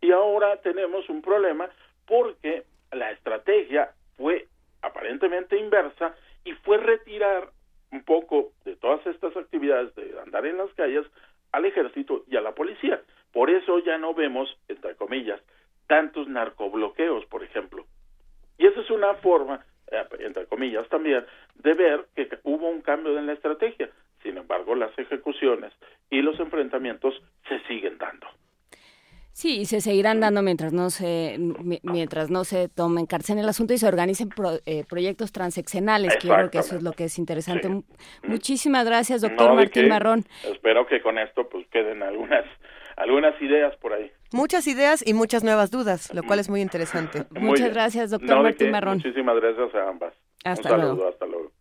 [0.00, 1.70] Y ahora tenemos un problema
[2.04, 4.48] porque la estrategia fue
[4.82, 7.50] aparentemente inversa y fue retirar
[7.92, 11.06] un poco de todas estas actividades de andar en las calles
[11.52, 13.00] al ejército y a la policía.
[13.32, 15.40] Por eso ya no vemos, entre comillas,
[15.86, 17.86] tantos narcobloqueos, por ejemplo.
[18.58, 21.24] Y esa es una forma, eh, entre comillas también,
[21.54, 23.88] de ver que hubo un cambio en la estrategia.
[24.26, 25.72] Sin embargo, las ejecuciones
[26.10, 27.14] y los enfrentamientos
[27.48, 28.26] se siguen dando.
[29.32, 33.44] Sí, y se seguirán dando mientras no se mi- mientras no se tomen cárcel en
[33.44, 36.82] el asunto y se organicen pro- eh, proyectos transeccionales, que yo creo que eso es
[36.82, 37.68] lo que es interesante.
[37.68, 37.82] Mu-
[38.24, 39.88] Muchísimas gracias, doctor No, ¿de Martín?
[39.88, 40.24] Marrón.
[40.42, 42.44] Espero que con esto pues queden algunas
[42.96, 44.10] algunas ideas por ahí.
[44.32, 47.24] Muchas ideas y muchas nuevas dudas, lo cual es muy interesante.
[47.30, 47.74] Muy Muchas bien.
[47.74, 48.70] gracias, doctor No, ¿de Martín?
[48.70, 48.96] Marrón.
[48.96, 50.14] Muchísimas gracias a ambas.
[50.44, 51.08] Hasta Un saludo, luego.
[51.10, 51.52] hasta luego.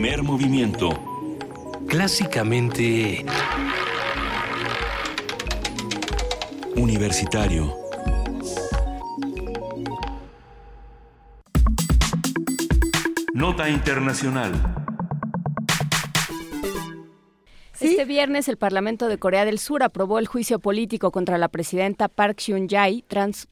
[0.00, 0.90] Primer movimiento.
[1.88, 3.24] Clásicamente...
[6.76, 7.74] Universitario.
[13.34, 14.77] Nota Internacional.
[17.80, 22.08] Este viernes el Parlamento de Corea del Sur aprobó el juicio político contra la presidenta
[22.08, 23.04] Park Geun-hye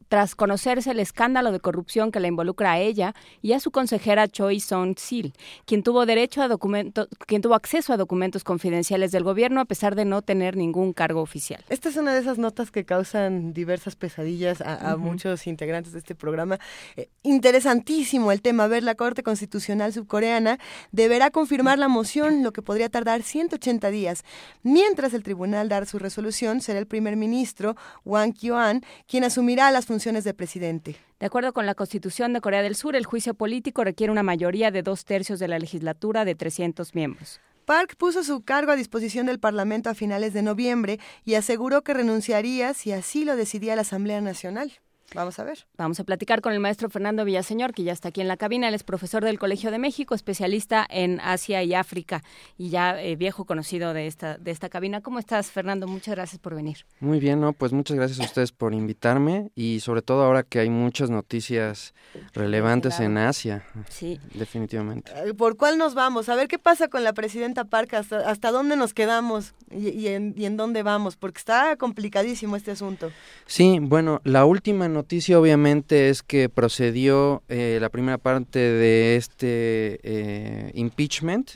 [0.09, 4.27] tras, conocerse el escándalo de corrupción que la involucra a ella y a su consejera
[4.27, 5.33] Choi Song-sil,
[5.65, 9.95] quien tuvo derecho a documentos, quien tuvo acceso a documentos confidenciales del gobierno a pesar
[9.95, 11.65] de no tener ningún cargo oficial.
[11.69, 16.17] Esta es una de esas notas que causan diversas pesadillas a, muchos integrantes de este
[16.17, 16.59] programa.
[16.97, 18.65] Eh, interesantísimo el tema.
[18.65, 20.59] A ver, la Corte Constitucional Subcoreana
[20.91, 24.16] deberá confirmar la moción, lo que podría tardar 180 días
[24.63, 29.87] Mientras el tribunal dar su resolución, será el primer ministro, Wang Kyoan, quien asumirá las
[29.87, 30.97] funciones de presidente.
[31.19, 34.71] De acuerdo con la Constitución de Corea del Sur, el juicio político requiere una mayoría
[34.71, 37.41] de dos tercios de la legislatura de 300 miembros.
[37.67, 41.95] Park puso su cargo a disposición del Parlamento a finales de noviembre y aseguró que
[41.95, 44.73] renunciaría si así lo decidía la Asamblea Nacional.
[45.15, 45.67] Vamos a ver.
[45.77, 48.69] Vamos a platicar con el maestro Fernando Villaseñor, que ya está aquí en la cabina.
[48.69, 52.23] Él es profesor del Colegio de México, especialista en Asia y África
[52.59, 55.01] y ya eh, viejo conocido de esta, de esta cabina.
[55.01, 55.87] ¿Cómo estás, Fernando?
[55.87, 56.85] Muchas gracias por venir.
[57.01, 57.53] Muy bien, ¿no?
[57.53, 61.95] Pues muchas gracias a ustedes por invitarme y sobre todo ahora que hay muchas noticias
[62.33, 63.65] relevantes en Asia.
[63.89, 64.21] Sí.
[64.35, 65.13] Definitivamente.
[65.15, 66.29] Eh, ¿Por cuál nos vamos?
[66.29, 70.09] A ver qué pasa con la presidenta Park, hasta, hasta dónde nos quedamos y, y,
[70.09, 73.11] en, y en dónde vamos, porque está complicadísimo este asunto.
[73.47, 80.01] Sí, bueno, la última noticia obviamente es que procedió eh, la primera parte de este
[80.03, 81.51] eh, impeachment.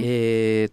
[0.00, 0.68] eh,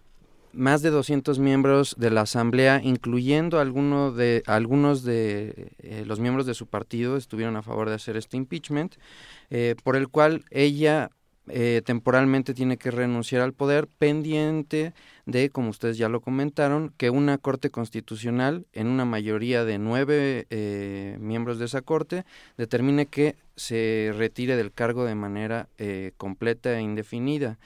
[0.52, 6.46] más de 200 miembros de la Asamblea, incluyendo alguno de, algunos de eh, los miembros
[6.46, 8.94] de su partido, estuvieron a favor de hacer este impeachment,
[9.50, 11.10] eh, por el cual ella
[11.48, 14.94] eh, temporalmente tiene que renunciar al poder pendiente
[15.26, 20.46] de, como ustedes ya lo comentaron, que una Corte Constitucional, en una mayoría de nueve
[20.50, 22.24] eh, miembros de esa Corte,
[22.56, 27.58] determine que se retire del cargo de manera eh, completa e indefinida.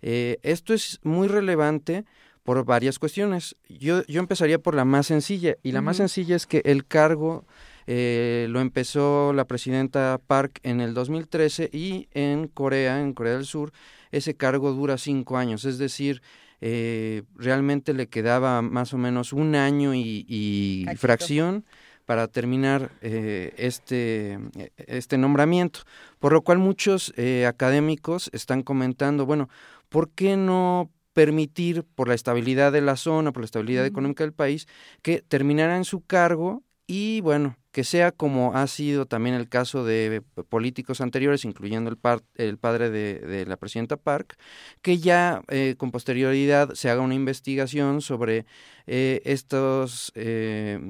[0.00, 2.04] Eh, esto es muy relevante
[2.44, 3.56] por varias cuestiones.
[3.68, 7.44] Yo, yo empezaría por la más sencilla, y la más sencilla es que el cargo
[7.90, 13.46] eh, lo empezó la presidenta Park en el 2013 y en Corea, en Corea del
[13.46, 13.72] Sur,
[14.12, 16.22] ese cargo dura cinco años, es decir,
[16.60, 21.64] eh, realmente le quedaba más o menos un año y, fracción
[22.04, 24.38] para terminar eh, este,
[24.76, 25.80] este nombramiento,
[26.18, 29.48] por lo cual muchos eh, académicos están comentando, bueno,
[29.88, 34.32] ¿por qué no permitir, por la estabilidad de la zona, por la estabilidad económica del
[34.32, 34.68] país,
[35.02, 39.84] que terminara en su cargo y bueno, que sea como ha sido también el caso
[39.84, 44.36] de políticos anteriores, incluyendo el, par- el padre de, la presidenta Park,
[44.82, 48.46] que ya eh, con posterioridad se haga una investigación sobre
[48.88, 50.80] eh, estos eh,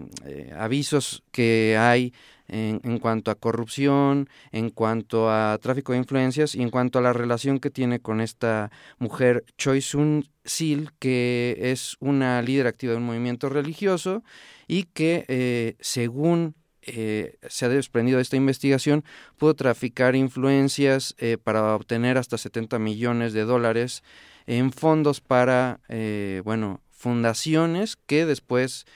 [0.57, 2.15] avisos que hay
[2.47, 7.03] en, en cuanto a corrupción, en cuanto a tráfico de influencias y en cuanto a
[7.03, 12.93] la relación que tiene con esta mujer Choi Sun Sil, que es una líder activa
[12.93, 14.23] de un movimiento religioso
[14.67, 16.55] y que según
[16.91, 19.05] eh, se ha desprendido de esta investigación,
[19.37, 24.03] pudo traficar influencias eh, para obtener hasta 70 millones de dólares
[24.47, 28.87] en fondos para, eh, bueno, fundaciones que después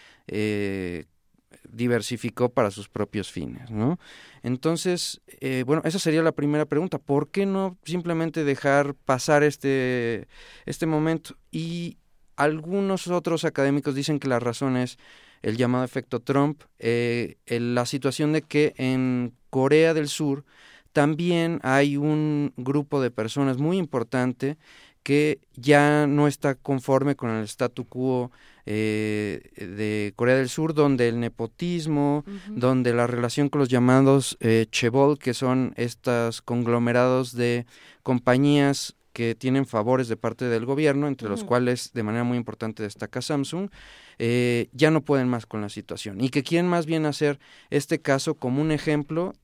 [1.69, 3.99] diversificó para sus propios fines, ¿no?
[4.43, 5.21] Entonces,
[5.67, 6.99] bueno, esa sería la primera pregunta.
[6.99, 10.27] ¿Por qué no simplemente dejar pasar este,
[10.65, 11.37] este momento?
[11.51, 11.99] Y
[12.37, 14.99] algunos otros académicos dicen que la razón es
[15.43, 20.45] el llamado efecto Trump, eh, la situación de que en Corea del Sur
[20.93, 24.59] también hay un grupo de personas muy importante
[25.03, 28.31] que ya no está conforme con el statu quo
[28.67, 34.67] eh, de Corea del Sur, donde el nepotismo, donde la relación con los llamados eh,
[34.71, 37.67] chebol, que son estos conglomerados de
[38.05, 42.83] compañías que tienen favores de parte del gobierno, entre los cuales de manera muy importante
[42.83, 43.71] destaca Samsung,
[44.19, 47.39] eh, ya no pueden más con la situación y que quieren más bien hacer
[47.71, 49.35] este caso como un ejemplo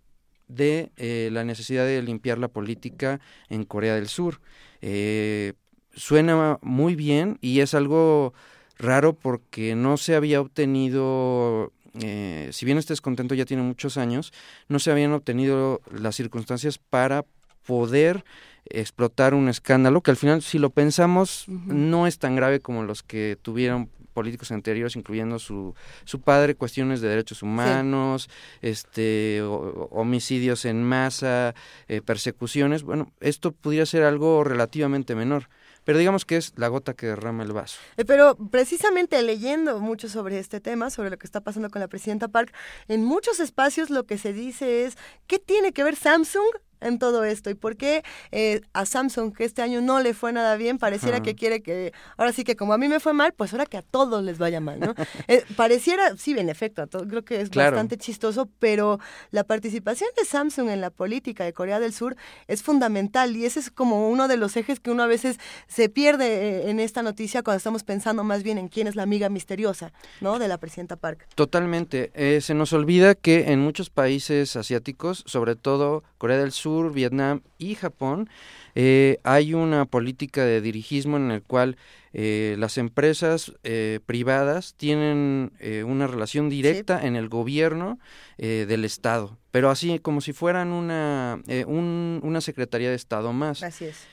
[0.48, 4.40] de eh, la necesidad de limpiar la política en Corea del Sur.
[4.80, 5.52] Eh,
[5.94, 8.32] suena muy bien y es algo
[8.78, 14.32] raro porque no se había obtenido, eh, si bien este descontento ya tiene muchos años,
[14.68, 17.24] no se habían obtenido las circunstancias para
[17.66, 18.24] poder
[18.70, 23.02] explotar un escándalo que al final, si lo pensamos, no es tan grave como los
[23.02, 25.74] que tuvieron políticos anteriores, incluyendo su,
[26.04, 28.28] su padre, cuestiones de derechos humanos,
[28.62, 31.54] este, o- homicidios en masa,
[31.86, 32.82] eh, persecuciones.
[32.82, 35.48] Bueno, esto pudiera ser algo relativamente menor.
[35.84, 37.78] pero digamos que es la gota que derrama el vaso.
[37.96, 41.88] Eh, pero precisamente leyendo mucho sobre este tema, sobre lo que está pasando con la
[41.88, 42.52] presidenta Park,
[42.88, 46.44] en muchos espacios lo que se dice es, ¿qué tiene que ver Samsung
[46.80, 48.02] en todo esto y por qué
[48.32, 51.92] eh, a Samsung que este año no le fue nada bien pareciera que quiere que
[52.16, 54.38] ahora sí que como a mí me fue mal pues ahora que a todos les
[54.38, 54.94] vaya mal no
[55.28, 58.98] eh, pareciera sí en efecto creo que es bastante chistoso pero
[59.30, 63.60] la participación de Samsung en la política de Corea del Sur es fundamental y ese
[63.60, 67.02] es como uno de los ejes que uno a veces se pierde eh, en esta
[67.02, 70.58] noticia cuando estamos pensando más bien en quién es la amiga misteriosa no de la
[70.58, 71.26] presidenta Park.
[71.34, 72.10] Totalmente.
[72.40, 77.74] Se nos olvida que en muchos países asiáticos sobre todo Corea del Sur Vietnam y
[77.74, 78.28] Japón,
[78.74, 81.76] eh, hay una política de dirigismo en el cual
[82.12, 85.52] eh, las empresas eh, privadas tienen
[85.86, 87.98] una relación directa en el gobierno
[88.38, 93.62] del Estado, pero así como si fueran una, una Secretaría de Estado más.
[93.62, 94.06] Así es.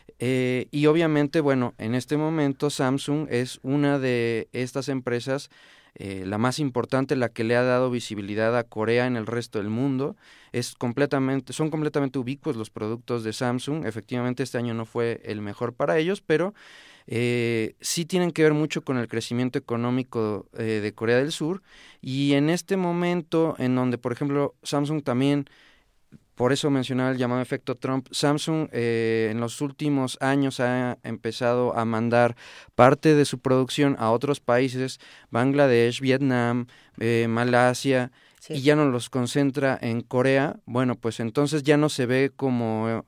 [0.71, 5.49] y obviamente, bueno, en este momento Samsung es una de estas empresas
[5.95, 9.59] eh, la más importante, la que le ha dado visibilidad a Corea en el resto
[9.59, 10.17] del mundo.
[10.51, 13.85] Es completamente, son completamente ubicuos los productos de Samsung.
[13.85, 16.53] Efectivamente, este año no fue el mejor para ellos, pero
[17.07, 21.61] eh, sí tienen que ver mucho con el crecimiento económico eh, de Corea del Sur.
[22.01, 25.45] Y en este momento, en donde, por ejemplo, Samsung también
[26.35, 28.07] por eso mencionaba el llamado efecto Trump.
[28.11, 32.35] Samsung eh, en los últimos años ha empezado a mandar
[32.75, 34.99] parte de su producción a otros países,
[35.31, 36.67] Bangladesh, Vietnam,
[36.99, 38.11] eh, Malasia,
[38.49, 40.57] y ya no los concentra en Corea.
[40.65, 43.05] Bueno, pues entonces ya no se ve como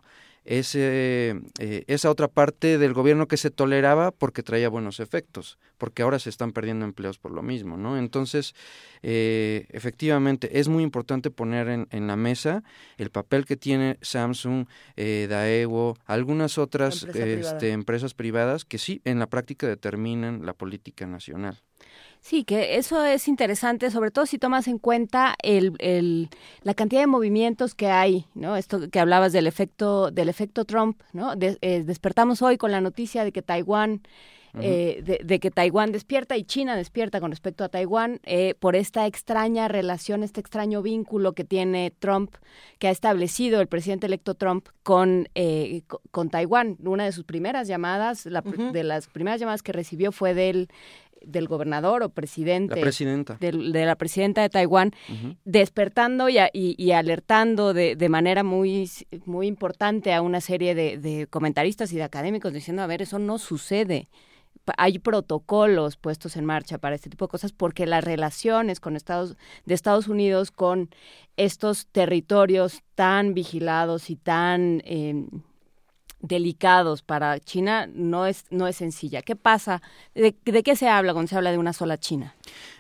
[0.48, 6.02] ese, eh, esa otra parte del gobierno que se toleraba porque traía buenos efectos, porque
[6.02, 7.98] ahora se están perdiendo empleos por lo mismo, ¿no?
[7.98, 8.56] Entonces,
[9.04, 12.64] eh, efectivamente, es muy importante poner en, en, la mesa
[12.98, 19.20] el papel que tiene Samsung, eh, Daewoo, algunas otras este, empresas privadas que sí, en
[19.20, 21.62] la práctica determinan la política nacional.
[22.20, 26.30] Sí, que eso es interesante, sobre todo si tomas en cuenta el, el,
[26.64, 28.56] la cantidad de movimientos que hay, ¿no?
[28.56, 31.34] Esto que hablabas del efecto del efecto Trump, ¿no?
[31.40, 34.02] Eh, despertamos hoy con la noticia de que Taiwán
[34.60, 39.06] eh, de, que Taiwán despierta y China despierta con respecto a Taiwán eh, por esta
[39.06, 42.34] extraña relación, este extraño vínculo que tiene Trump,
[42.80, 45.28] que ha establecido el presidente electo Trump con,
[46.12, 46.78] con, Taiwán.
[46.84, 50.70] Una de sus primeras llamadas, la, de las primeras llamadas que recibió fue del
[51.28, 52.76] del gobernador o presidente
[53.40, 54.92] De, la presidenta de Taiwán,
[55.46, 58.90] despertando y, y, alertando de, de, manera muy,
[59.26, 63.20] muy importante a una serie de, de comentaristas y de académicos diciendo, a ver, eso
[63.20, 64.08] no sucede.
[64.78, 69.38] Hay protocolos puestos en marcha para este tipo de cosas porque las relaciones con Estados
[69.66, 70.90] de Estados Unidos con
[71.38, 75.26] estos territorios tan vigilados y tan eh,
[76.28, 79.22] delicados para China no es, no es sencilla.
[79.22, 79.82] ¿Qué pasa?
[80.14, 82.36] ¿De, qué se habla cuando se habla de una sola China?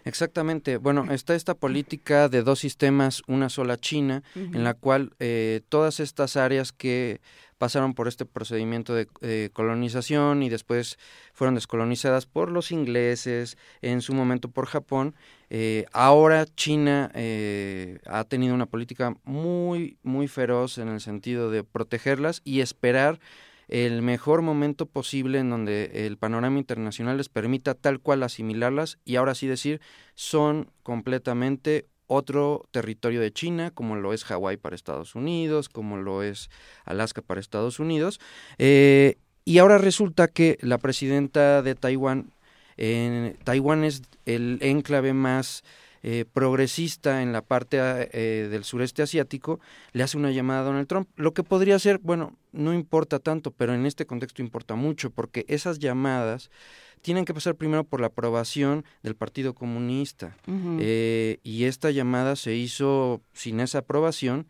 [0.05, 0.77] Exactamente.
[0.77, 5.99] Bueno, está esta política de dos sistemas, una sola China, en la cual eh, todas
[5.99, 7.21] estas áreas que
[7.57, 9.07] pasaron por este procedimiento de
[9.53, 10.97] colonización y después
[11.33, 15.15] fueron descolonizadas por los ingleses, en su momento por Japón.
[15.49, 21.63] Eh, ahora China eh, ha tenido una política muy, muy feroz en el sentido de
[21.63, 23.19] protegerlas y esperar
[23.67, 29.17] el mejor momento posible en donde el panorama internacional les permita tal cual asimilarlas y
[29.17, 29.81] ahora sí decir
[30.15, 36.23] son completamente otro territorio de China, como lo es Hawái para Estados Unidos, como lo
[36.23, 36.49] es
[36.85, 38.19] Alaska para Estados Unidos.
[38.57, 42.31] Eh, y ahora resulta que la presidenta de Taiwán,
[43.43, 45.63] Taiwán es el enclave más
[46.03, 49.59] eh, progresista en la parte eh, del sureste asiático,
[49.93, 51.09] le hace una llamada a Donald Trump.
[51.15, 55.43] Lo que podría ser, bueno, no importa tanto, pero en este contexto importa mucho, porque
[55.49, 56.51] esas llamadas
[57.01, 60.35] tienen que pasar primero por la aprobación del Partido Comunista.
[60.79, 64.47] Eh, y esta llamada se hizo sin esa aprobación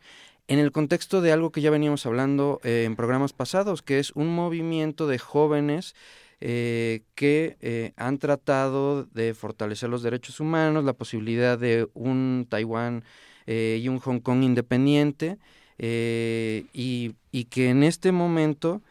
[0.47, 4.11] en el contexto de algo que ya veníamos hablando eh, en programas pasados, que es
[4.11, 5.93] un movimiento de jóvenes
[6.39, 13.03] eh, que han tratado de fortalecer los derechos humanos, la posibilidad de un Taiwán
[13.45, 15.37] y un Hong Kong independiente,
[15.79, 18.81] y, y, que en este momento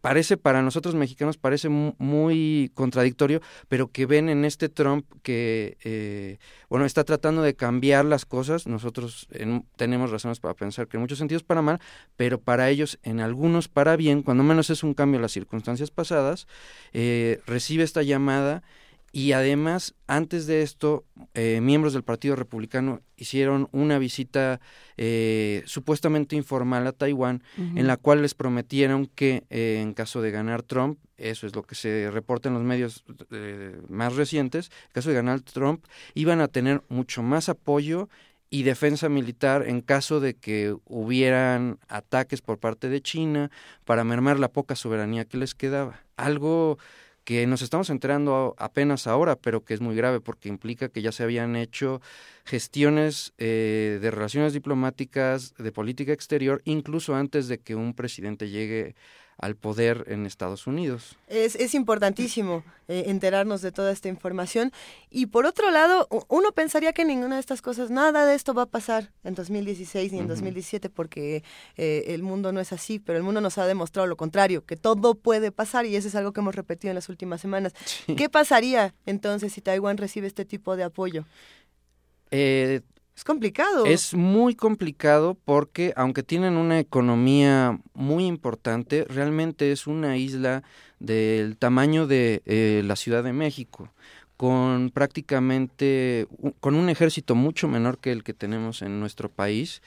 [0.00, 6.38] parece para nosotros mexicanos parece muy contradictorio, pero que ven en este Trump que, eh,
[6.68, 8.66] bueno, está tratando de cambiar las cosas.
[8.66, 9.28] Nosotros
[9.76, 11.80] tenemos razones para pensar que en muchos sentidos para mal,
[12.16, 15.90] pero para ellos en algunos para bien, cuando menos es un cambio en las circunstancias
[15.90, 16.46] pasadas,
[16.92, 18.62] eh, recibe esta llamada
[19.16, 24.60] Y además, antes de esto, eh, miembros del Partido Republicano hicieron una visita
[24.98, 30.32] eh, supuestamente informal a Taiwán, en la cual les prometieron que eh, en caso de
[30.32, 33.06] ganar Trump, eso es lo que se reporta en los medios
[33.88, 38.10] más recientes, en caso de ganar Trump, iban a tener mucho más apoyo
[38.50, 43.50] y defensa militar en caso de que hubieran ataques por parte de China
[43.86, 46.02] para mermar la poca soberanía que les quedaba.
[46.18, 46.76] Algo
[47.26, 51.10] que nos estamos enterando apenas ahora, pero que es muy grave porque implica que ya
[51.10, 52.00] se habían hecho
[52.44, 58.94] gestiones eh, de relaciones diplomáticas, de política exterior, incluso antes de que un presidente llegue
[59.38, 61.16] al poder en Estados Unidos.
[61.28, 64.72] Es, es importantísimo eh, enterarnos de toda esta información.
[65.10, 68.62] Y por otro lado, uno pensaría que ninguna de estas cosas, nada de esto va
[68.62, 71.42] a pasar en 2016 ni en 2017 porque
[71.76, 74.76] eh, el mundo no es así, pero el mundo nos ha demostrado lo contrario, que
[74.76, 77.74] todo puede pasar y eso es algo que hemos repetido en las últimas semanas.
[78.16, 81.26] ¿Qué pasaría entonces si Taiwán recibe este tipo de apoyo?
[82.30, 82.80] Eh,
[83.16, 83.86] es complicado.
[83.86, 90.62] Es muy complicado porque aunque tienen una economía muy importante, realmente es una isla
[91.00, 93.90] del tamaño de eh, la Ciudad de México,
[94.36, 96.26] con prácticamente
[96.60, 99.80] con un ejército mucho menor que el que tenemos en nuestro país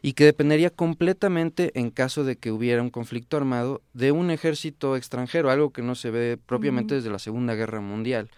[0.00, 4.94] y que dependería completamente en caso de que hubiera un conflicto armado de un ejército
[4.94, 8.30] extranjero, algo que no se ve propiamente desde la Segunda Guerra Mundial.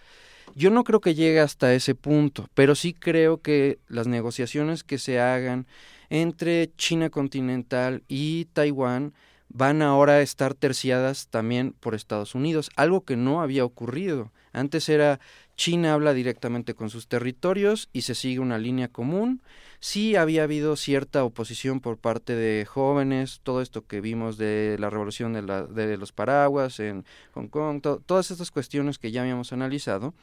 [0.54, 4.98] Yo no creo que llegue hasta ese punto, pero sí creo que las negociaciones que
[4.98, 5.66] se hagan
[6.10, 9.14] entre China continental y Taiwán
[9.48, 14.30] van ahora a estar terciadas también por Estados Unidos, algo que no había ocurrido.
[14.52, 15.20] Antes era
[15.58, 19.42] China habla directamente con sus territorios y se sigue una línea común
[19.80, 24.90] sí había habido cierta oposición por parte de jóvenes, todo esto que vimos de la
[24.90, 27.04] revolución de, la, de los paraguas en
[27.34, 30.14] Hong Kong, todas estas cuestiones que ya habíamos analizado,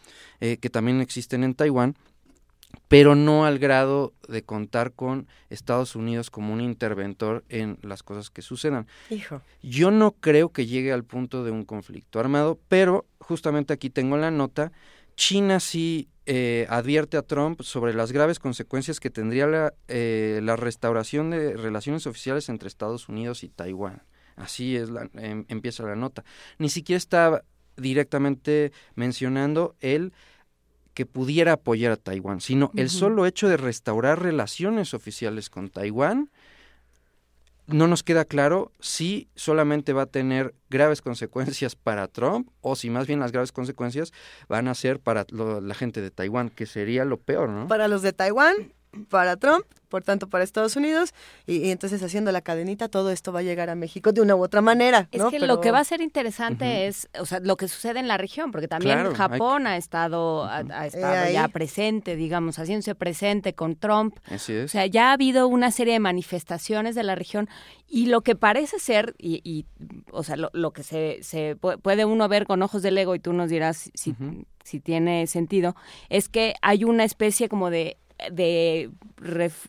[0.41, 1.95] eh, que también existen en Taiwán,
[2.89, 8.29] pero no al grado de contar con Estados Unidos como un interventor en las cosas
[8.29, 8.87] que sucedan.
[9.09, 9.41] Hijo.
[9.63, 14.17] Yo no creo que llegue al punto de un conflicto armado, pero justamente aquí tengo
[14.17, 14.73] la nota,
[15.15, 20.55] China sí eh, advierte a Trump sobre las graves consecuencias que tendría la, eh, la,
[20.55, 24.01] restauración de relaciones oficiales entre Estados Unidos y Taiwán.
[24.35, 26.23] Así es la, em, empieza la nota.
[26.57, 27.43] Ni siquiera está
[27.77, 30.13] directamente mencionando él
[30.95, 36.31] que pudiera apoyar a Taiwán, sino el solo hecho de restaurar relaciones oficiales con Taiwán
[37.67, 42.89] no nos queda claro si solamente va a tener graves consecuencias para Trump o si
[42.89, 44.13] más bien las graves consecuencias
[44.47, 47.67] van a ser para la gente de Taiwán, que sería lo peor, ¿no?
[47.67, 48.73] Para los de Taiwán,
[49.09, 49.65] para Trump
[49.95, 51.13] por tanto para Estados Unidos,
[51.47, 54.43] y, entonces haciendo la cadenita todo esto va a llegar a México de una u
[54.43, 55.07] otra manera.
[55.09, 58.09] Es que lo que va a ser interesante es, o sea, lo que sucede en
[58.09, 63.77] la región, porque también Japón ha estado, ha, estado ya presente, digamos, haciéndose presente con
[63.77, 64.17] Trump.
[64.29, 67.47] O sea, ya ha habido una serie de manifestaciones de la región
[67.87, 69.65] y lo que parece ser, y,
[70.11, 73.31] o sea, lo, que se, se puede uno ver con ojos del ego y tú
[73.31, 74.13] nos dirás si,
[74.65, 75.73] si tiene sentido,
[76.09, 77.97] es que hay una especie como de
[78.31, 78.89] de,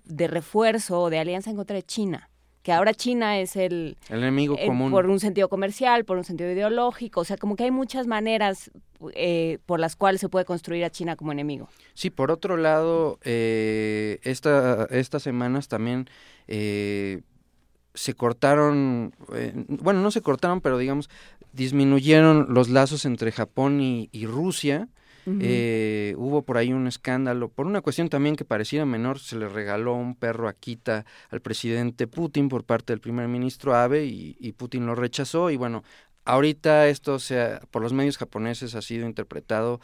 [0.04, 2.30] de refuerzo, de alianza en contra de China
[2.66, 4.90] que ahora China es el, enemigo común.
[4.90, 8.72] Por un sentido comercial, por un sentido ideológico, o sea, como que hay muchas maneras
[9.14, 11.68] eh, por las cuales se puede construir a China como enemigo.
[11.94, 16.10] Sí, por otro lado, eh, esta, estas semanas también
[16.48, 17.20] eh,
[17.94, 19.14] se cortaron,
[19.68, 21.08] bueno, no se cortaron, pero digamos,
[21.52, 24.88] disminuyeron los lazos entre Japón y Rusia
[25.40, 29.48] eh, hubo por ahí un escándalo, por una cuestión también que pareciera menor, se le
[29.48, 34.86] regaló un perro Akita al presidente Putin por parte del primer ministro Abe y, Putin
[34.86, 35.82] lo rechazó y bueno,
[36.24, 39.80] ahorita esto sea, por los medios japoneses ha sido interpretado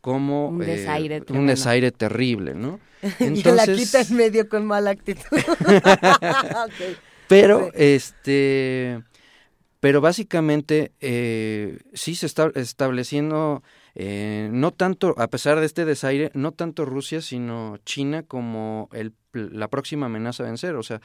[0.00, 2.78] como un eh, desaire, un desaire terrible, ¿no?
[3.20, 5.24] y el Akita en medio con mala actitud.
[7.26, 9.02] Pero, este,
[9.80, 13.62] pero básicamente eh, sí se está estableciendo
[13.94, 19.14] eh, no tanto, a pesar de este desaire, no tanto Rusia, sino China como el,
[19.32, 20.74] la próxima amenaza a vencer.
[20.76, 21.00] O sea,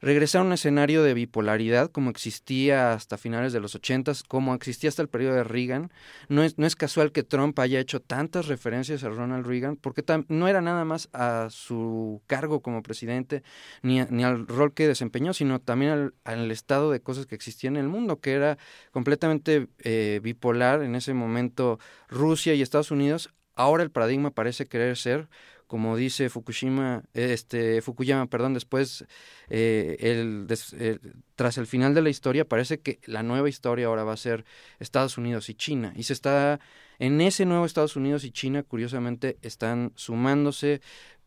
[0.00, 4.88] regresar a un escenario de bipolaridad como existía hasta finales de los ochentas, como existía
[4.88, 5.92] hasta el periodo de Reagan.
[6.28, 10.04] No es, no es casual que Trump haya hecho tantas referencias a Ronald Reagan, porque
[10.28, 13.42] no era nada más a su cargo como presidente,
[13.82, 17.68] ni, ni al rol que desempeñó, sino también al, al, estado de cosas que existía
[17.68, 18.58] en el mundo, que era
[18.92, 23.30] completamente eh, bipolar en ese momento Rusia y Estados Unidos.
[23.54, 25.28] Ahora el paradigma parece querer ser
[25.68, 29.04] como dice Fukushima, este, Fukuyama, perdón, después,
[29.50, 30.98] eh, el, eh,
[31.36, 34.46] tras el final de la historia, parece que la nueva historia ahora va a ser
[34.80, 35.92] Estados Unidos y China.
[35.94, 36.58] Y se está,
[36.98, 40.80] en ese nuevo Estados Unidos y China, curiosamente, están sumándose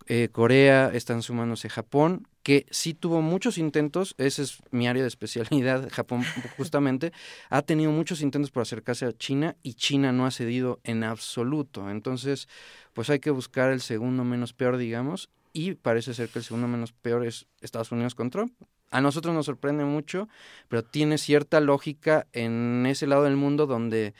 [0.07, 5.07] eh, Corea, están sumándose Japón, que sí tuvo muchos intentos, esa es mi área de
[5.07, 6.23] especialidad, Japón
[6.57, 7.11] justamente,
[7.49, 11.89] ha tenido muchos intentos por acercarse a China y China no ha cedido en absoluto.
[11.89, 12.47] Entonces,
[12.93, 16.67] pues hay que buscar el segundo menos peor, digamos, y parece ser que el segundo
[16.67, 18.53] menos peor es Estados Unidos con Trump.
[18.89, 20.27] A nosotros nos sorprende mucho,
[20.67, 24.13] pero tiene cierta lógica en ese lado del mundo donde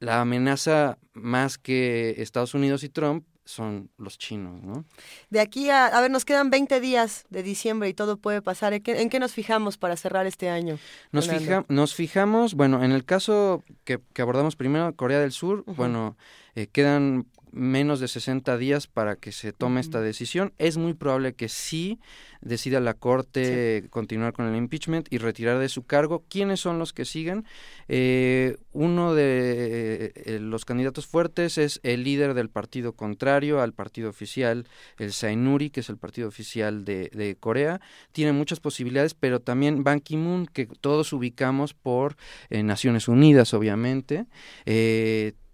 [0.00, 4.84] la amenaza más que Estados Unidos y Trump son los chinos, ¿no?
[5.30, 8.72] De aquí a, a ver, nos quedan 20 días de diciembre y todo puede pasar.
[8.72, 10.78] ¿En qué, nos fijamos para cerrar este año?
[11.10, 16.16] Nos, fija, nos fijamos, bueno, en el caso que, abordamos primero, Corea del Sur, bueno,
[16.54, 20.52] eh, quedan menos de 60 días para que se tome esta decisión.
[20.58, 22.00] Es muy probable que sí
[22.40, 26.24] decida la Corte continuar con el impeachment y retirar de su cargo.
[26.28, 27.44] ¿Quiénes son los que siguen?
[27.88, 34.10] Eh, uno de eh, los candidatos fuertes es el líder del partido contrario al partido
[34.10, 34.66] oficial,
[34.98, 37.80] el Sainuri, que es el partido oficial de, de Corea.
[38.12, 42.16] Tiene muchas posibilidades, pero también Ban Ki-moon, que todos ubicamos por
[42.50, 44.26] eh, Naciones Unidas, obviamente.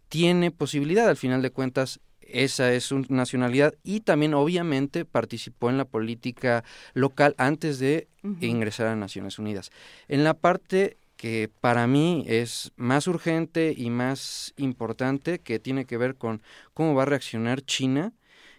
[0.08, 5.78] Tiene posibilidad, al final de cuentas, esa es su nacionalidad y también obviamente participó en
[5.78, 6.64] la política
[6.94, 8.08] local antes de
[8.40, 9.70] ingresar a Naciones Unidas.
[10.08, 15.96] En la parte que para mí es más urgente y más importante, que tiene que
[15.96, 16.42] ver con
[16.74, 18.12] cómo va a reaccionar China,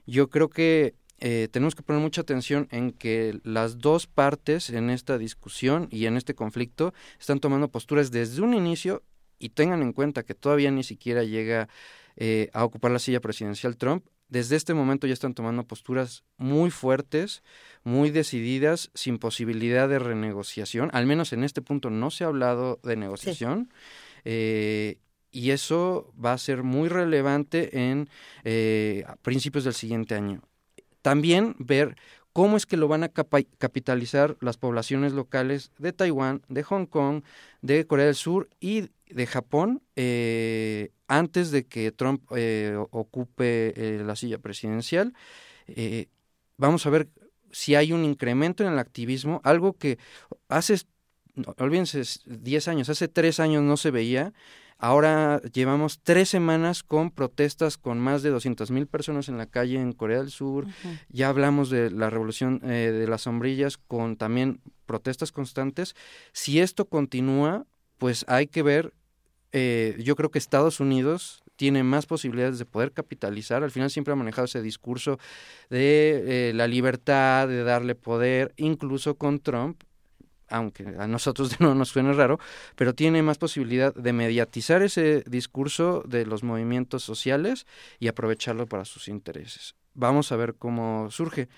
[0.06, 4.90] yo creo que eh, tenemos que poner mucha atención en que las dos partes en
[4.90, 9.04] esta discusión y en este conflicto están tomando posturas desde un inicio
[9.40, 11.70] y tengan en cuenta que todavía ni siquiera llega
[12.18, 16.70] eh, a ocupar la silla presidencial Trump, desde este momento ya están tomando posturas muy
[16.70, 17.42] fuertes,
[17.84, 20.92] muy decididas, sin posibilidad de renegociación.
[20.94, 23.74] Al menos en este punto no se ha hablado de negociación.
[24.26, 25.00] Eh,
[25.32, 28.10] y eso va a ser muy relevante en
[28.44, 30.42] eh, principios del siguiente año.
[31.02, 31.96] También ver
[32.34, 37.24] cómo es que lo van a capitalizar las poblaciones locales de Taiwán, de Hong Kong,
[37.62, 44.04] de Corea del Sur y de Japón eh, antes de que Trump eh, ocupe eh,
[44.04, 45.14] la silla presidencial.
[46.58, 47.10] vamos a ver
[47.52, 49.98] si hay un incremento en el activismo, algo que
[50.50, 50.76] hace,
[51.58, 54.34] olvídense, 10 años, hace 3 años no se veía.
[54.80, 59.80] Ahora llevamos tres semanas con protestas con más de 200 mil personas en la calle
[59.80, 60.66] en Corea del Sur.
[61.10, 65.96] Ya hablamos de la revolución de las sombrillas con también protestas constantes.
[66.32, 67.66] Si esto continúa,
[67.98, 68.94] pues hay que ver
[69.52, 73.64] eh, yo creo que Estados Unidos tiene más posibilidades de poder capitalizar.
[73.64, 75.18] Al final siempre ha manejado ese discurso
[75.70, 79.84] de eh, la libertad, de darle poder, incluso con Trump,
[80.50, 82.40] aunque a nosotros no nos suene raro,
[82.76, 87.66] pero tiene más posibilidad de mediatizar ese discurso de los movimientos sociales
[88.00, 89.76] y aprovecharlo para sus intereses.
[89.94, 91.50] Vamos a ver cómo surge.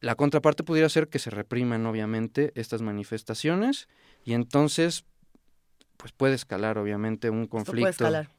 [0.00, 3.88] La contraparte pudiera ser que se repriman, obviamente, estas manifestaciones
[4.24, 5.04] y entonces
[5.96, 7.80] pues puede escalar obviamente un conflicto.
[7.80, 8.30] puede escalar.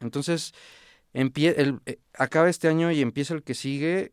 [0.00, 0.52] Entonces,
[1.12, 4.12] el, eh, acaba este año y empieza el que sigue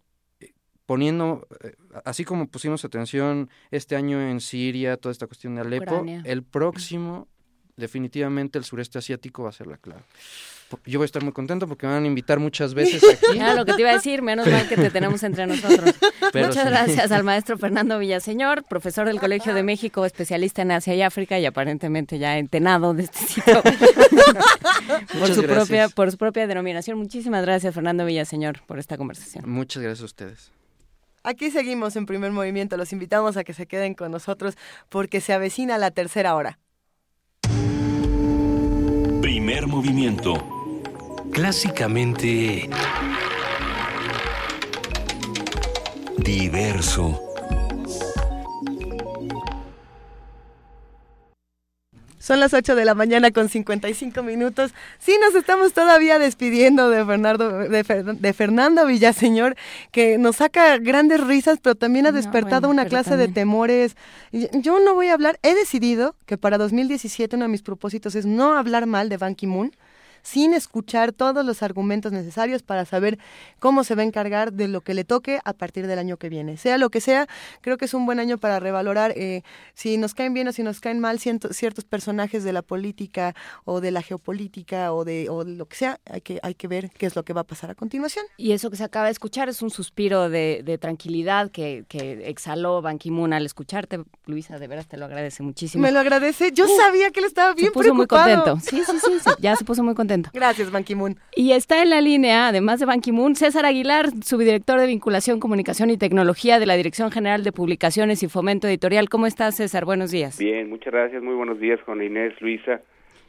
[0.87, 6.03] poniendo, eh, así como pusimos atención este año en Siria, toda esta cuestión de Alepo,
[6.23, 7.27] el próximo,
[7.75, 10.01] definitivamente el sureste asiático va a ser la clave
[10.85, 13.39] yo voy a estar muy contento porque me van a invitar muchas veces aquí.
[13.39, 15.95] Ah, lo que te iba a decir, menos mal que te tenemos entre nosotros.
[16.33, 21.01] Muchas gracias al maestro Fernando Villaseñor, profesor del Colegio de México, especialista en Asia y
[21.01, 23.61] África y aparentemente ya entenado de este sitio
[25.19, 26.97] por, su propia, por su propia denominación.
[26.97, 29.49] Muchísimas gracias, Fernando Villaseñor, por esta conversación.
[29.49, 30.56] Muchas gracias a ustedes.
[31.27, 32.77] Aquí seguimos en primer movimiento.
[32.77, 34.55] Los invitamos a que se queden con nosotros
[34.87, 36.57] porque se avecina la tercera hora.
[39.21, 40.35] Primer movimiento
[41.33, 42.69] clásicamente
[46.19, 47.26] diverso.
[52.27, 54.73] Son las 8 de la mañana con 55 minutos.
[54.99, 59.55] Sí, nos estamos todavía despidiendo de, Fernando, de, Fernando Villaseñor,
[59.91, 63.95] que nos saca grandes risas, pero también ha despertado una clase de temores.
[64.51, 68.25] Yo no voy a hablar, he decidido que para 2017 uno de mis propósitos es
[68.25, 69.71] no hablar mal de Ban Ki-moon,
[70.27, 73.17] sin escuchar todos los argumentos necesarios para saber
[73.59, 76.27] cómo se va a encargar de lo que le toque a partir del año que
[76.27, 76.57] viene.
[76.57, 77.27] Sea lo que sea,
[77.61, 79.43] creo que es un buen año para revalorar eh,
[79.73, 83.79] si nos caen bien o si nos caen mal ciertos personajes de la política o
[83.79, 87.05] de la geopolítica o de, o lo que sea, hay que, hay que ver qué
[87.05, 88.25] es lo que va a pasar a continuación.
[88.35, 91.85] Y eso que se acaba de escuchar es un suspiro de, tranquilidad que,
[92.25, 94.03] exhaló Ban Ki-moon al escucharte.
[94.25, 95.83] Luisa, de veras te lo agradece muchísimo.
[95.83, 96.51] Me lo agradece.
[96.51, 98.59] Yo uh, sabía que él estaba bien se puso muy contento.
[98.59, 100.16] Sí, sí, sí, ya se puso muy contento.
[100.33, 101.15] Gracias, Ban Ki-moon.
[101.35, 105.89] Y está en la línea, además de Ban Ki-moon, César Aguilar, subdirector de vinculación, comunicación
[105.89, 109.09] y tecnología de la Dirección General de Publicaciones y Fomento Editorial.
[109.09, 109.85] ¿Cómo estás, César?
[109.85, 110.37] Buenos días.
[110.37, 111.21] Bien, muchas gracias.
[111.21, 112.81] Muy buenos días, Juan Inés, Luisa.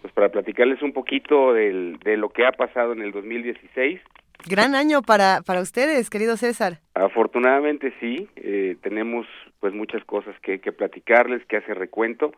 [0.03, 4.01] Pues para platicarles un poquito del, de lo que ha pasado en el 2016.
[4.49, 6.79] Gran año para, para ustedes, querido César.
[6.95, 9.27] Afortunadamente sí, eh, tenemos
[9.59, 12.33] pues muchas cosas que, que platicarles, que hacer recuento.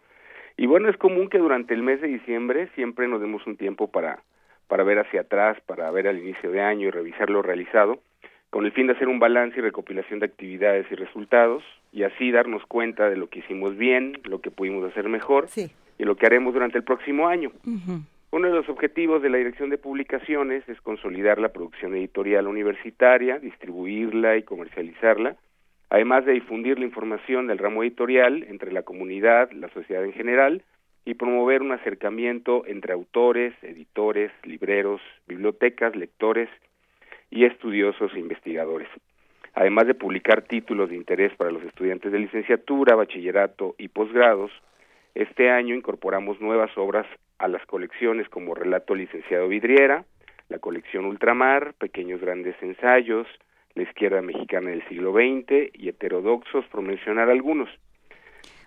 [0.57, 3.91] Y bueno, es común que durante el mes de diciembre siempre nos demos un tiempo
[3.91, 4.23] para,
[4.71, 7.99] para ver hacia atrás, para ver al inicio de año y revisar lo realizado,
[8.51, 12.31] con el fin de hacer un balance y recopilación de actividades y resultados, y así
[12.31, 16.27] darnos cuenta de lo que hicimos bien, lo que pudimos hacer mejor y lo que
[16.27, 17.51] haremos durante el próximo año.
[18.31, 23.41] Uno de los objetivos de la Dirección de Publicaciones es consolidar la producción editorial universitaria,
[23.41, 25.35] distribuirla y comercializarla,
[25.89, 30.63] además de difundir la información del ramo editorial entre la comunidad, la sociedad en general,
[31.11, 36.49] y promover un acercamiento entre autores, editores, libreros, bibliotecas, lectores
[37.33, 38.87] y estudiosos e investigadores.
[39.55, 44.53] Además de publicar títulos de interés para los estudiantes de licenciatura, bachillerato y posgrados,
[45.17, 47.09] este año incorporamos nuevas obras
[47.39, 50.05] a las colecciones como Relato Licenciado Vidriera,
[50.49, 53.27] la colección Ultramar, Pequeños Grandes Ensayos,
[53.75, 57.69] La Izquierda Mexicana del siglo XX y Heterodoxos, por mencionar algunos.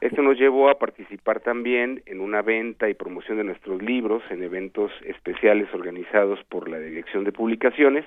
[0.03, 4.43] Esto nos llevó a participar también en una venta y promoción de nuestros libros en
[4.43, 8.03] eventos especiales organizados por la Dirección de Publicaciones,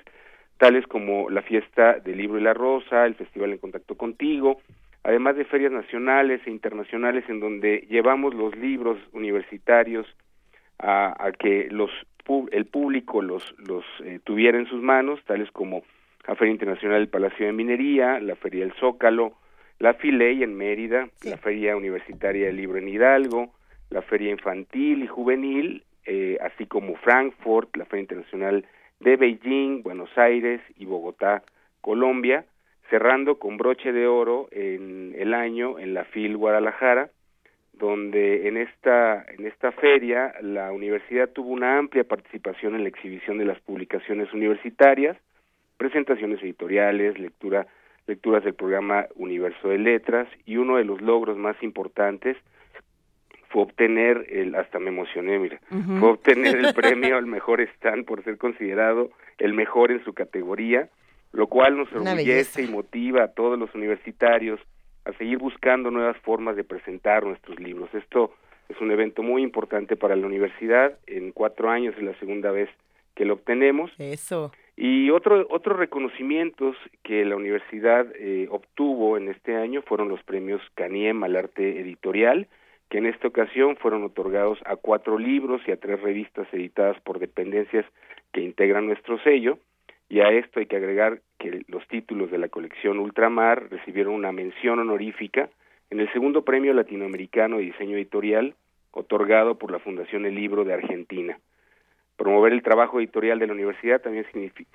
[0.59, 4.61] tales como la Fiesta del Libro y la Rosa, el Festival en Contacto Contigo,
[5.01, 10.05] además de ferias nacionales e internacionales en donde llevamos los libros universitarios
[10.77, 11.89] a, que los
[12.51, 15.81] el público los los eh, tuviera en sus manos, tales como
[16.27, 19.33] la Feria Internacional del Palacio de Minería, la Feria del Zócalo,
[19.79, 23.53] la Filey en Mérida, la Feria Universitaria del Libro en Hidalgo,
[23.89, 28.65] la Feria Infantil y Juvenil, eh, así como Frankfurt, la Feria Internacional
[28.99, 31.43] de Beijing, Buenos Aires y Bogotá,
[31.81, 32.45] Colombia,
[32.89, 37.11] cerrando con broche de oro en el año en la FIL Guadalajara,
[37.73, 43.37] donde en esta, en esta feria la universidad tuvo una amplia participación en la exhibición
[43.37, 45.17] de las publicaciones universitarias,
[45.77, 47.67] presentaciones editoriales, lectura,
[48.07, 52.37] lecturas del programa Universo de Letras y uno de los logros más importantes
[53.49, 55.59] fue obtener el, hasta me emocioné, mira,
[55.99, 60.89] fue obtener el premio al mejor stand por ser considerado el mejor en su categoría,
[61.31, 64.59] lo cual nos orgullece y motiva a todos los universitarios
[65.05, 67.89] a seguir buscando nuevas formas de presentar nuestros libros.
[67.93, 68.33] Esto
[68.67, 70.97] es un evento muy importante para la universidad.
[71.07, 72.69] En cuatro años es la segunda vez
[73.15, 73.91] que lo obtenemos.
[73.97, 74.51] Eso.
[74.79, 80.61] Y otro, otros reconocimientos que la universidad eh, obtuvo en este año fueron los premios
[80.75, 82.47] Caniem al arte editorial,
[82.87, 87.17] que en esta ocasión fueron otorgados a cuatro libros y a tres revistas editadas por
[87.17, 87.85] dependencias
[88.31, 89.57] que integran nuestro sello.
[90.09, 94.31] Y a esto hay que agregar que los títulos de la colección Ultramar recibieron una
[94.31, 95.49] mención honorífica
[95.89, 98.53] en el segundo premio latinoamericano de diseño editorial
[98.91, 101.39] otorgado por la Fundación El Libro de Argentina.
[102.17, 104.25] Promover el trabajo editorial de la universidad también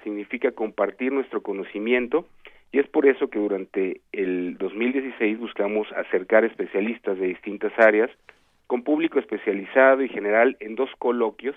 [0.04, 2.26] significa compartir nuestro conocimiento
[2.70, 8.10] y es por eso que durante el 2016 buscamos acercar especialistas de distintas áreas
[8.68, 11.56] con público especializado y general en dos coloquios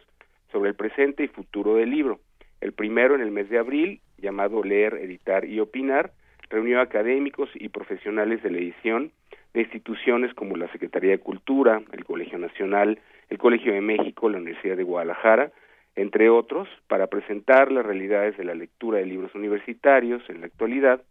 [0.52, 2.20] sobre el presente y futuro del libro.
[2.62, 6.12] El primero en el mes de abril, llamado Leer, Editar y Opinar,
[6.50, 9.12] reunió académicos y profesionales de la edición
[9.54, 13.00] de instituciones como la Secretaría de Cultura, el Colegio Nacional,
[13.30, 15.52] el Colegio de México, la Universidad de Guadalajara,
[15.96, 21.02] entre otros, para presentar las realidades de la lectura de libros universitarios en la actualidad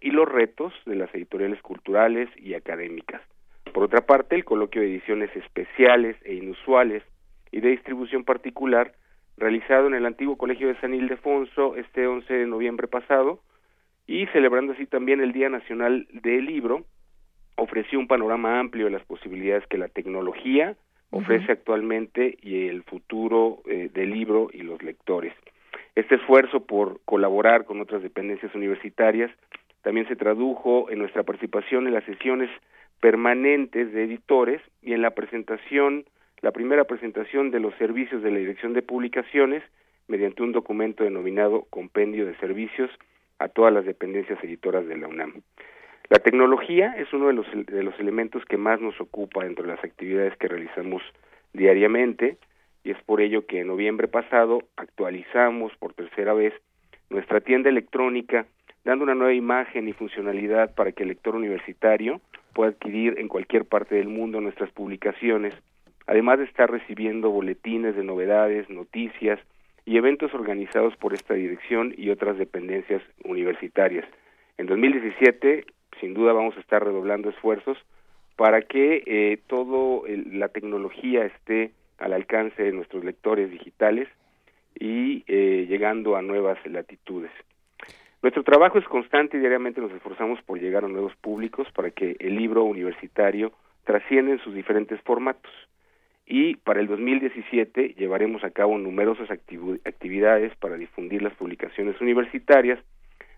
[0.00, 3.22] y los retos de las editoriales culturales y académicas.
[3.72, 7.02] Por otra parte, el coloquio de ediciones especiales e inusuales
[7.50, 8.92] y de distribución particular
[9.36, 13.40] realizado en el antiguo Colegio de San Ildefonso este 11 de noviembre pasado
[14.06, 16.84] y celebrando así también el Día Nacional del Libro,
[17.56, 20.76] ofreció un panorama amplio de las posibilidades que la tecnología
[21.10, 25.32] ofrece actualmente y el futuro eh, del libro y los lectores.
[25.94, 29.30] Este esfuerzo por colaborar con otras dependencias universitarias
[29.82, 32.50] también se tradujo en nuestra participación en las sesiones
[33.00, 36.04] permanentes de editores y en la presentación
[36.40, 39.62] la primera presentación de los servicios de la Dirección de Publicaciones
[40.08, 42.90] mediante un documento denominado Compendio de Servicios
[43.38, 45.42] a todas las dependencias editoras de la UNAM.
[46.10, 49.74] La tecnología es uno de los, de los elementos que más nos ocupa dentro de
[49.74, 51.02] las actividades que realizamos
[51.52, 52.36] diariamente
[52.84, 56.52] y es por ello que en noviembre pasado actualizamos por tercera vez
[57.08, 58.46] nuestra tienda electrónica
[58.84, 62.20] dando una nueva imagen y funcionalidad para que el lector universitario
[62.52, 65.54] pueda adquirir en cualquier parte del mundo nuestras publicaciones,
[66.06, 69.40] además de estar recibiendo boletines de novedades, noticias
[69.86, 74.04] y eventos organizados por esta dirección y otras dependencias universitarias.
[74.58, 75.64] En 2017
[76.00, 77.78] sin duda vamos a estar redoblando esfuerzos
[78.36, 80.02] para que eh, toda
[80.32, 84.08] la tecnología esté al alcance de nuestros lectores digitales
[84.78, 87.30] y eh, llegando a nuevas latitudes.
[88.22, 92.16] Nuestro trabajo es constante y diariamente nos esforzamos por llegar a nuevos públicos para que
[92.18, 93.52] el libro universitario
[93.84, 95.52] trascienda en sus diferentes formatos.
[96.26, 102.78] Y para el 2017 llevaremos a cabo numerosas actividades para difundir las publicaciones universitarias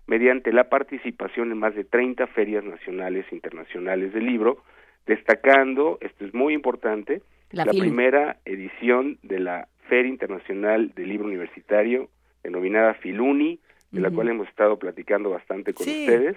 [0.07, 4.63] mediante la participación en más de 30 ferias nacionales e internacionales del libro,
[5.05, 7.21] destacando, esto es muy importante,
[7.51, 12.09] la, primera edición de la Feria Internacional del Libro Universitario,
[12.43, 13.59] denominada Filuni,
[13.91, 16.35] de la cual hemos estado platicando bastante con ustedes,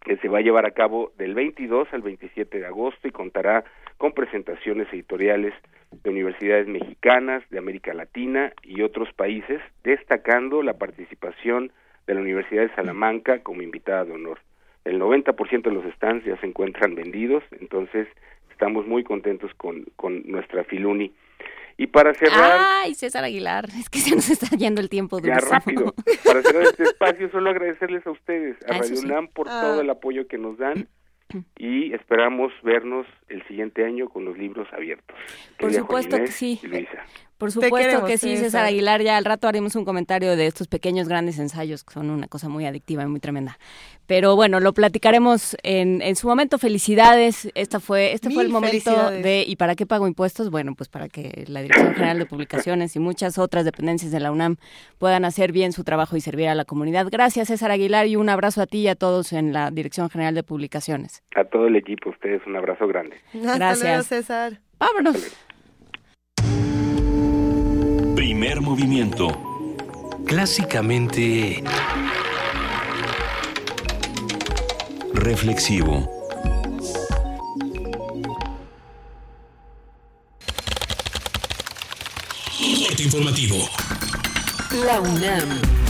[0.00, 3.64] que se va a llevar a cabo del 22 al 27 de agosto y contará
[3.98, 5.54] con presentaciones editoriales
[6.02, 11.72] de universidades mexicanas, de América Latina y otros países, destacando la participación
[12.06, 14.40] de la Universidad de Salamanca como invitada de honor.
[14.84, 18.08] El 90% de los stands ya se encuentran vendidos, entonces
[18.50, 21.12] estamos muy contentos con, con nuestra Filuni.
[21.76, 22.58] Y para cerrar...
[22.60, 23.64] ¡Ay, César Aguilar!
[23.78, 25.94] Es que se nos está yendo el tiempo Ya rápido.
[26.24, 29.60] Para cerrar este espacio, solo agradecerles a ustedes, a ah, Radio UNAM, por ah.
[29.62, 30.88] todo el apoyo que nos dan
[31.56, 35.16] y esperamos vernos el siguiente año con los libros abiertos.
[35.58, 36.60] Por supuesto que sí.
[37.42, 39.02] Por supuesto que sí, César Aguilar.
[39.02, 42.48] Ya al rato haremos un comentario de estos pequeños grandes ensayos que son una cosa
[42.48, 43.58] muy adictiva y muy tremenda.
[44.06, 46.58] Pero bueno, lo platicaremos en, en su momento.
[46.58, 47.50] Felicidades.
[47.56, 50.50] Esta fue, este fue el momento de ¿y para qué pago impuestos?
[50.50, 54.30] Bueno, pues para que la Dirección General de Publicaciones y muchas otras dependencias de la
[54.30, 54.58] UNAM
[54.98, 57.08] puedan hacer bien su trabajo y servir a la comunidad.
[57.10, 60.36] Gracias, César Aguilar, y un abrazo a ti y a todos en la Dirección General
[60.36, 61.24] de Publicaciones.
[61.34, 63.16] A todo el equipo, ustedes un abrazo grande.
[63.34, 64.06] Gracias.
[64.06, 64.60] César.
[64.78, 65.36] Vámonos.
[68.22, 69.26] Primer movimiento.
[70.28, 71.60] Clásicamente...
[75.12, 76.08] Reflexivo.
[83.00, 83.56] informativo.
[84.86, 85.81] La UNAM.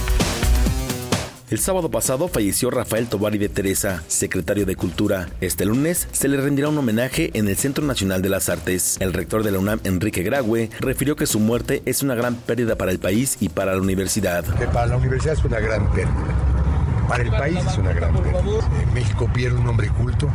[1.53, 5.29] El sábado pasado falleció Rafael Tobari de Teresa, secretario de Cultura.
[5.43, 8.97] Este lunes se le rendirá un homenaje en el Centro Nacional de las Artes.
[9.01, 12.77] El rector de la UNAM, Enrique Graue, refirió que su muerte es una gran pérdida
[12.77, 14.45] para el país y para la universidad.
[14.57, 16.24] Que para la universidad es una gran pérdida.
[17.07, 18.43] Para el país es una gran pérdida.
[18.95, 20.31] México pierde un hombre culto,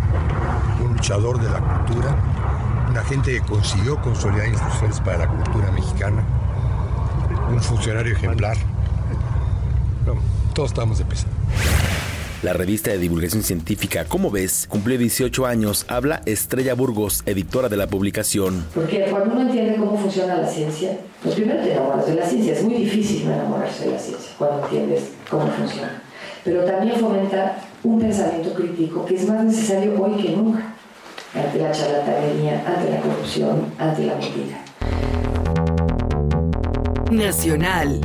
[0.85, 2.15] un luchador de la cultura,
[2.91, 6.23] una gente que consiguió consolidar instituciones para la cultura mexicana,
[7.49, 8.56] un funcionario ejemplar
[10.57, 11.27] todos estamos de pesa.
[12.41, 15.85] La revista de divulgación científica Como ves cumplió 18 años.
[15.88, 18.65] Habla Estrella Burgos, editora de la publicación.
[18.73, 22.53] Porque cuando uno entiende cómo funciona la ciencia, pues primero te enamoras de la ciencia.
[22.53, 26.01] Es muy difícil no enamorarse de la ciencia cuando entiendes cómo funciona.
[26.43, 30.73] Pero también fomenta un pensamiento crítico que es más necesario hoy que nunca
[31.35, 34.65] ante la charlatanería, ante la corrupción, ante la mentira.
[37.11, 38.01] Nacional.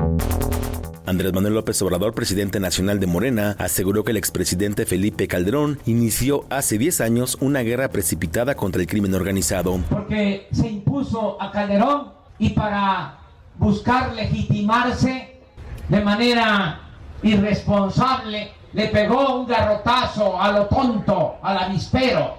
[1.05, 6.45] Andrés Manuel López Obrador, presidente nacional de Morena, aseguró que el expresidente Felipe Calderón inició
[6.49, 9.81] hace 10 años una guerra precipitada contra el crimen organizado.
[9.91, 13.19] Porque se impuso a Calderón y para
[13.59, 15.41] buscar legitimarse
[15.89, 16.81] de manera
[17.23, 22.37] irresponsable le pegó un garrotazo a lo tonto, al avispero,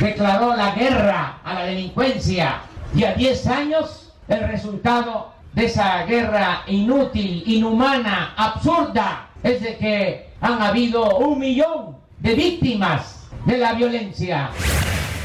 [0.00, 2.62] declaró la guerra a la delincuencia
[2.94, 10.30] y a 10 años el resultado de esa guerra inútil, inhumana, absurda, es de que
[10.40, 14.50] han habido un millón de víctimas de la violencia.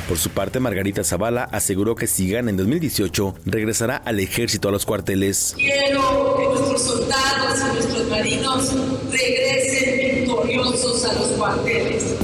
[0.08, 4.72] Por su parte, Margarita Zavala aseguró que si gana en 2018, regresará al ejército a
[4.72, 5.54] los cuarteles.
[5.56, 8.74] Quiero que nuestros soldados y nuestros marinos
[9.10, 12.16] regresen victoriosos a los cuarteles.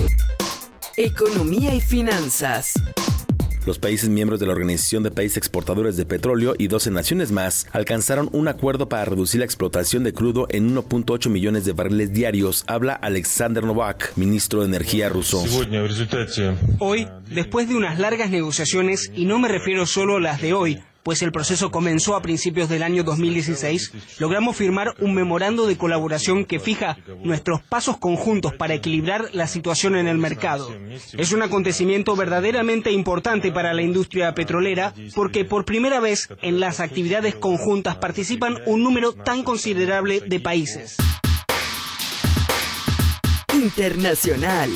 [0.98, 2.74] Economía y finanzas.
[3.66, 7.68] Los países miembros de la Organización de Países Exportadores de Petróleo y 12 naciones más
[7.72, 12.64] alcanzaron un acuerdo para reducir la explotación de crudo en 1.8 millones de barriles diarios,
[12.68, 15.44] habla Alexander Novak, ministro de Energía ruso.
[16.80, 20.82] Hoy, después de unas largas negociaciones, y no me refiero solo a las de hoy,
[21.04, 26.46] pues el proceso comenzó a principios del año 2016, logramos firmar un memorando de colaboración
[26.46, 30.70] que fija nuestros pasos conjuntos para equilibrar la situación en el mercado.
[31.18, 36.80] Es un acontecimiento verdaderamente importante para la industria petrolera porque por primera vez en las
[36.80, 40.98] actividades conjuntas participan un número tan considerable de países.
[43.54, 44.70] Internacional.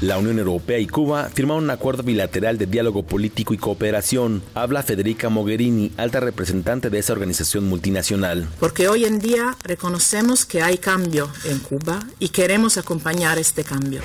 [0.00, 4.42] La Unión Europea y Cuba firmaron un acuerdo bilateral de diálogo político y cooperación.
[4.54, 8.48] Habla Federica Mogherini, alta representante de esa organización multinacional.
[8.60, 14.00] Porque hoy en día reconocemos que hay cambio en Cuba y queremos acompañar este cambio.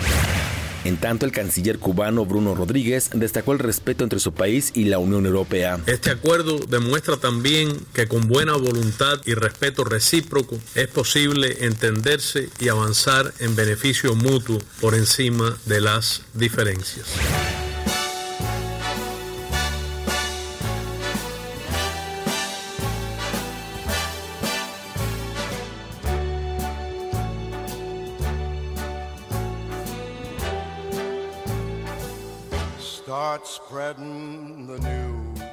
[0.83, 4.99] En tanto, el canciller cubano Bruno Rodríguez destacó el respeto entre su país y la
[4.99, 5.79] Unión Europea.
[5.85, 12.69] Este acuerdo demuestra también que con buena voluntad y respeto recíproco es posible entenderse y
[12.69, 17.07] avanzar en beneficio mutuo por encima de las diferencias.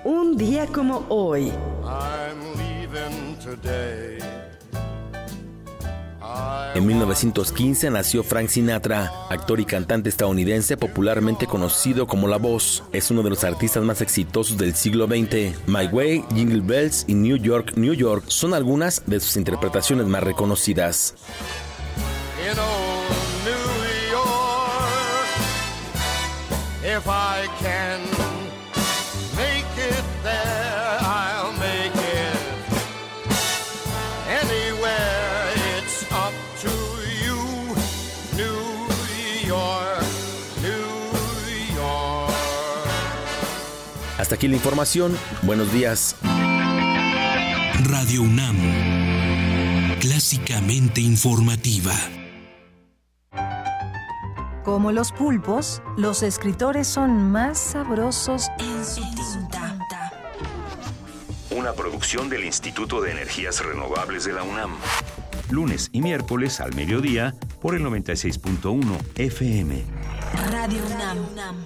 [0.05, 1.53] Un día como hoy.
[6.75, 12.83] En 1915 nació Frank Sinatra, actor y cantante estadounidense popularmente conocido como La Voz.
[12.93, 15.57] Es uno de los artistas más exitosos del siglo XX.
[15.67, 20.23] My Way, Jingle Bells y New York, New York son algunas de sus interpretaciones más
[20.23, 21.15] reconocidas.
[27.01, 28.01] If I can
[29.35, 32.41] make it there, I'll make it
[34.29, 35.53] anywhere.
[35.79, 36.75] It's up to
[37.25, 37.41] you,
[38.37, 38.61] New
[39.49, 40.05] York,
[40.61, 42.35] New York.
[44.19, 45.17] Hasta aquí la información.
[45.41, 46.17] Buenos días.
[47.83, 48.59] Radio UNAM.
[50.01, 51.95] Clásicamente informativa.
[54.65, 59.01] Como los pulpos, los escritores son más sabrosos en su
[59.49, 60.13] tinta.
[61.51, 64.73] Una producción del Instituto de Energías Renovables de la UNAM.
[65.49, 68.83] Lunes y miércoles al mediodía por el 96.1
[69.17, 69.83] FM.
[70.51, 70.83] Radio
[71.33, 71.65] UNAM.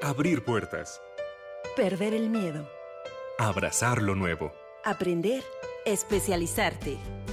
[0.00, 1.00] Abrir puertas.
[1.76, 2.68] Perder el miedo.
[3.38, 4.52] Abrazar lo nuevo.
[4.84, 5.42] Aprender.
[5.84, 7.17] Especializarte.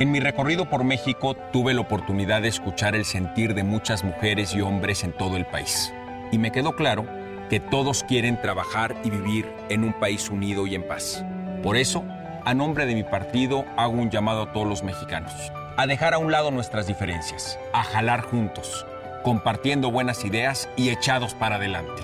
[0.00, 4.52] En mi recorrido por México tuve la oportunidad de escuchar el sentir de muchas mujeres
[4.52, 5.92] y hombres en todo el país.
[6.32, 7.06] Y me quedó claro
[7.48, 11.24] que todos quieren trabajar y vivir en un país unido y en paz.
[11.62, 12.04] Por eso,
[12.44, 15.32] a nombre de mi partido, hago un llamado a todos los mexicanos
[15.76, 18.86] a dejar a un lado nuestras diferencias, a jalar juntos,
[19.22, 22.02] compartiendo buenas ideas y echados para adelante.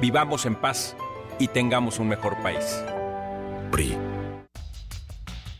[0.00, 0.96] Vivamos en paz
[1.38, 2.84] y tengamos un mejor país.
[3.70, 3.96] PRI.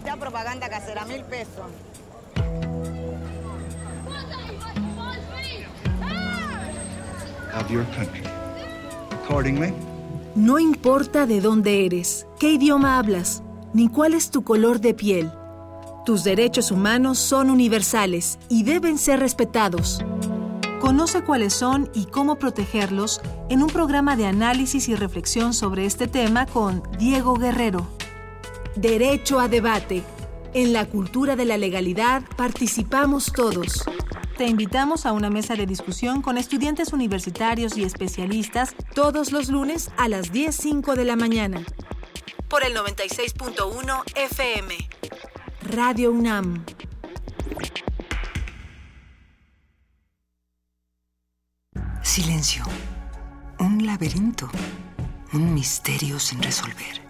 [0.00, 1.66] Esta propaganda casera, mil pesos.
[7.54, 8.22] of your country.
[9.24, 9.74] Accordingly,
[10.34, 13.42] No importa de dónde eres, qué idioma hablas,
[13.74, 15.30] ni cuál es tu color de piel.
[16.06, 20.02] Tus derechos humanos son universales y deben ser respetados.
[20.80, 23.20] Conoce cuáles son y cómo protegerlos
[23.50, 27.99] en un programa de análisis y reflexión sobre este tema con Diego Guerrero.
[28.80, 30.02] Derecho a debate.
[30.54, 33.84] En la cultura de la legalidad participamos todos.
[34.38, 39.90] Te invitamos a una mesa de discusión con estudiantes universitarios y especialistas todos los lunes
[39.98, 41.62] a las 10.05 de la mañana.
[42.48, 44.74] Por el 96.1 FM.
[45.64, 46.64] Radio UNAM.
[52.02, 52.64] Silencio.
[53.58, 54.48] Un laberinto.
[55.34, 57.09] Un misterio sin resolver.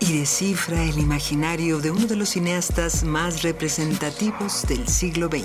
[0.00, 5.44] y descifra el imaginario de uno de los cineastas más representativos del siglo XX.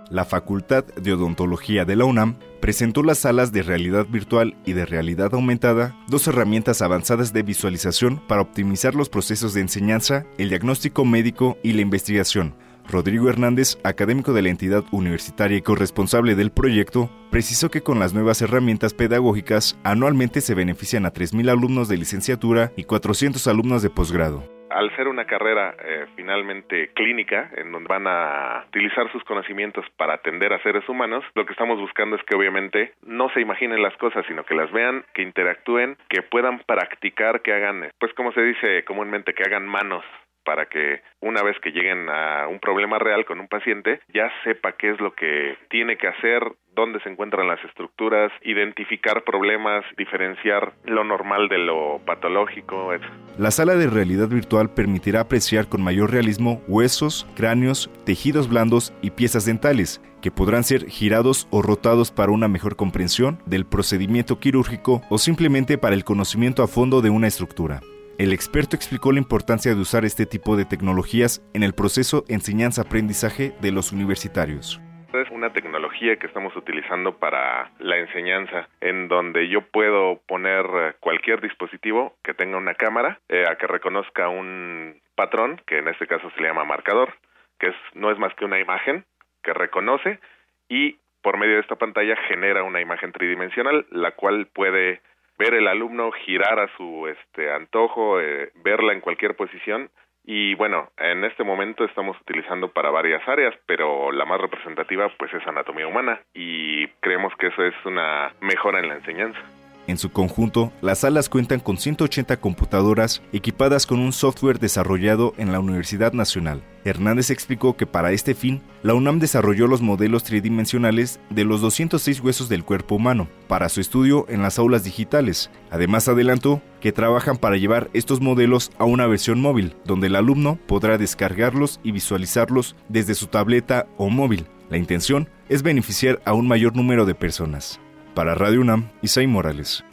[0.09, 4.85] La Facultad de Odontología de la UNAM presentó las salas de realidad virtual y de
[4.85, 11.05] realidad aumentada, dos herramientas avanzadas de visualización para optimizar los procesos de enseñanza, el diagnóstico
[11.05, 12.55] médico y la investigación.
[12.89, 18.13] Rodrigo Hernández, académico de la entidad universitaria y corresponsable del proyecto, precisó que con las
[18.13, 23.89] nuevas herramientas pedagógicas anualmente se benefician a 3.000 alumnos de licenciatura y 400 alumnos de
[23.89, 29.85] posgrado al ser una carrera eh, finalmente clínica, en donde van a utilizar sus conocimientos
[29.97, 33.81] para atender a seres humanos, lo que estamos buscando es que obviamente no se imaginen
[33.81, 38.31] las cosas, sino que las vean, que interactúen, que puedan practicar, que hagan, pues como
[38.31, 40.03] se dice comúnmente, que hagan manos
[40.47, 44.77] para que una vez que lleguen a un problema real con un paciente, ya sepa
[44.77, 46.41] qué es lo que tiene que hacer,
[46.73, 52.91] dónde se encuentran las estructuras, identificar problemas, diferenciar lo normal de lo patológico.
[53.37, 59.11] La sala de realidad virtual permitirá apreciar con mayor realismo huesos, cráneos, tejidos blandos y
[59.11, 65.01] piezas dentales, que podrán ser girados o rotados para una mejor comprensión del procedimiento quirúrgico
[65.09, 67.81] o simplemente para el conocimiento a fondo de una estructura.
[68.17, 73.53] El experto explicó la importancia de usar este tipo de tecnologías en el proceso enseñanza-aprendizaje
[73.61, 74.81] de los universitarios.
[75.13, 80.93] Es una tecnología que estamos utilizando para la enseñanza, en donde yo puedo poner eh,
[80.99, 86.07] cualquier dispositivo que tenga una cámara eh, a que reconozca un patrón, que en este
[86.07, 87.13] caso se le llama marcador,
[87.59, 89.05] que es, no es más que una imagen
[89.43, 90.19] que reconoce
[90.67, 95.01] y por medio de esta pantalla genera una imagen tridimensional, la cual puede
[95.37, 99.89] ver el alumno girar a su este antojo, eh, verla en cualquier posición
[100.29, 105.33] y bueno, en este momento estamos utilizando para varias áreas, pero la más representativa pues
[105.33, 109.39] es anatomía humana y creemos que eso es una mejora en la enseñanza.
[109.87, 115.53] En su conjunto, las salas cuentan con 180 computadoras equipadas con un software desarrollado en
[115.53, 116.61] la Universidad Nacional.
[116.83, 122.19] Hernández explicó que para este fin, la UNAM desarrolló los modelos tridimensionales de los 206
[122.19, 125.49] huesos del cuerpo humano para su estudio en las aulas digitales.
[125.71, 130.59] Además adelantó que trabajan para llevar estos modelos a una versión móvil, donde el alumno
[130.67, 134.47] podrá descargarlos y visualizarlos desde su tableta o móvil.
[134.69, 137.79] La intención es beneficiar a un mayor número de personas.
[138.17, 139.83] Para Radio UNAM, Isai Morales.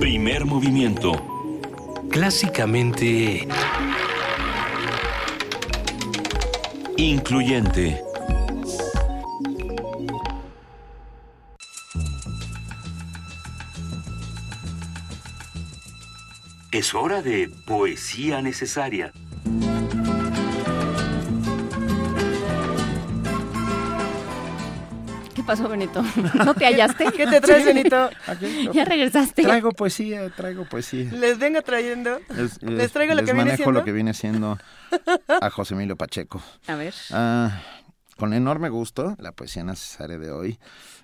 [0.00, 1.12] Primer movimiento.
[2.10, 3.46] Clásicamente...
[6.96, 8.00] Incluyente.
[16.72, 19.12] Es hora de poesía necesaria.
[25.44, 26.02] Pasó, Benito?
[26.34, 27.06] ¿No te hallaste?
[27.16, 28.10] ¿Qué te traes, Benito?
[28.72, 29.42] ya regresaste.
[29.42, 31.10] Traigo poesía, traigo poesía.
[31.12, 32.20] Les vengo trayendo.
[32.60, 34.58] Les, traigo lo que viene manejo lo que viene siendo
[35.40, 36.42] a José Emilio Pacheco.
[36.66, 36.94] A ver.
[37.10, 37.60] Ah,
[38.16, 40.58] con enorme gusto, la poesía necesaria de hoy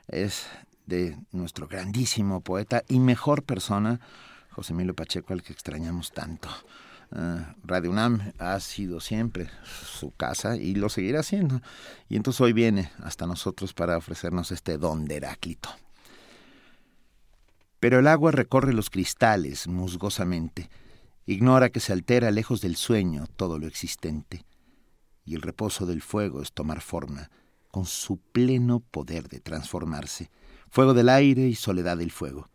[0.09, 0.47] es
[0.87, 4.01] de nuestro grandísimo poeta y mejor persona,
[4.51, 6.49] José Emilio Pacheco, al que extrañamos tanto.
[7.13, 11.61] Eh, Radio UNAM ha sido siempre su casa y lo seguirá siendo.
[12.09, 15.71] Y entonces hoy viene hasta nosotros para ofrecernos este don de Heráclito.
[17.81, 20.69] Pero el agua recorre los cristales musgosamente,
[21.27, 24.45] ignora que se altera lejos del sueño todo lo existente,
[25.25, 27.31] y el reposo del fuego es tomar forma,
[27.71, 30.31] con su pleno poder de transformarse,
[30.69, 32.51] fuego del aire y soledad del fuego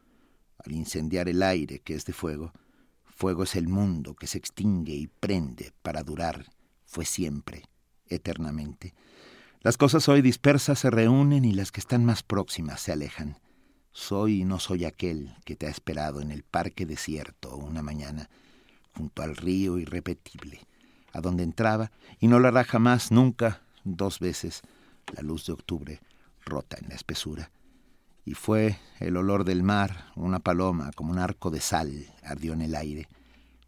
[0.66, 2.52] al incendiar el aire que es de fuego,
[3.16, 6.46] fuego es el mundo que se extingue y prende para durar,
[6.86, 7.64] fue siempre,
[8.08, 8.94] eternamente.
[9.62, 13.40] Las cosas hoy dispersas se reúnen y las que están más próximas se alejan.
[13.92, 18.30] Soy y no soy aquel que te ha esperado en el parque desierto una mañana,
[18.96, 20.60] junto al río irrepetible,
[21.14, 24.62] a donde entraba y no lo hará jamás, nunca, dos veces,
[25.16, 26.02] la luz de octubre
[26.46, 27.50] rota en la espesura.
[28.26, 32.62] Y fue el olor del mar, una paloma como un arco de sal ardió en
[32.62, 33.08] el aire.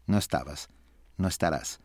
[0.06, 0.68] No estabas,
[1.16, 1.80] no estarás,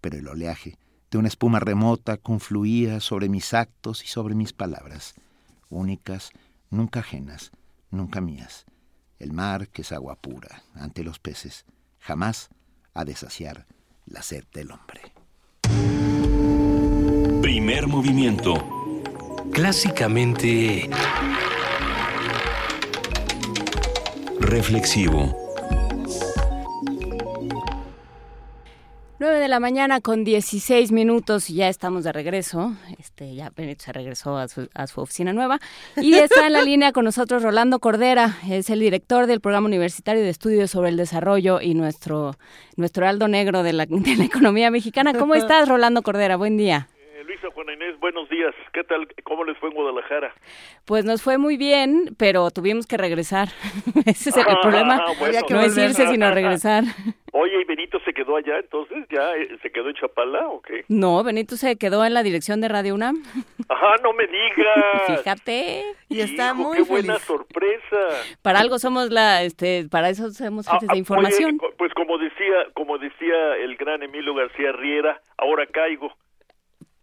[0.00, 0.76] pero el oleaje,
[1.10, 5.14] de una espuma remota, confluía sobre mis actos y sobre mis palabras,
[5.70, 6.30] únicas,
[6.68, 7.52] nunca ajenas,
[7.90, 8.66] nunca mías.
[9.20, 11.64] El mar, que es agua pura, ante los peces,
[12.00, 12.50] jamás
[12.92, 13.66] ha de saciar
[14.04, 15.00] la sed del hombre.
[17.40, 18.54] Primer movimiento.
[19.52, 20.90] Clásicamente...
[24.46, 25.36] Reflexivo.
[29.18, 32.76] 9 de la mañana con 16 minutos y ya estamos de regreso.
[32.96, 35.58] Este, ya Benito se regresó a su, a su oficina nueva.
[35.96, 40.22] Y está en la línea con nosotros Rolando Cordera, es el director del Programa Universitario
[40.22, 42.36] de Estudios sobre el Desarrollo y nuestro,
[42.76, 45.12] nuestro aldo negro de la, de la economía mexicana.
[45.14, 46.36] ¿Cómo estás, Rolando Cordera?
[46.36, 46.88] Buen día.
[47.36, 48.54] Luisa, Juana Inés, buenos días.
[48.72, 49.06] ¿Qué tal?
[49.24, 50.32] ¿Cómo les fue en Guadalajara?
[50.86, 53.48] Pues nos fue muy bien, pero tuvimos que regresar.
[54.06, 55.04] Ese es el, Ah, problema.
[55.18, 55.40] bueno.
[55.50, 56.84] no es irse, sino regresar.
[57.32, 59.04] Oye, ¿y Benito se quedó allá entonces?
[59.10, 60.84] ¿Ya eh, se quedó en Chapala o qué?
[60.88, 63.22] No, Benito se quedó en la dirección de Radio UNAM.
[63.68, 65.06] Ajá, no me digas.
[65.18, 65.82] Fíjate.
[66.08, 67.26] Y está Hijo, muy qué buena feliz.
[67.26, 68.24] sorpresa.
[68.40, 71.58] Para algo somos la, este, para eso somos jefes Ah, de información.
[71.62, 76.10] oye, pues como decía, como decía el gran Emilio García Riera, ahora caigo.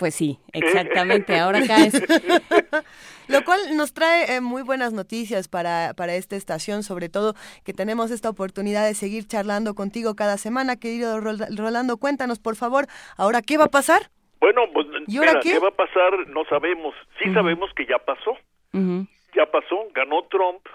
[0.04, 1.40] Pues sí, exactamente.
[1.40, 1.94] Ahora caes.
[3.30, 7.72] Lo cual nos trae eh, muy buenas noticias para, para esta estación, sobre todo que
[7.72, 10.76] tenemos esta oportunidad de seguir charlando contigo cada semana.
[10.76, 14.10] Querido Rol- Rolando, cuéntanos, por favor, ahora, ¿qué va a pasar?
[14.42, 15.58] Bueno, pues ¿Y ahora mira, qué?
[15.60, 16.28] va a pasar?
[16.28, 16.94] No sabemos.
[17.24, 18.36] Sí sabemos que ya pasó.
[18.74, 20.66] Ya pasó, ganó Trump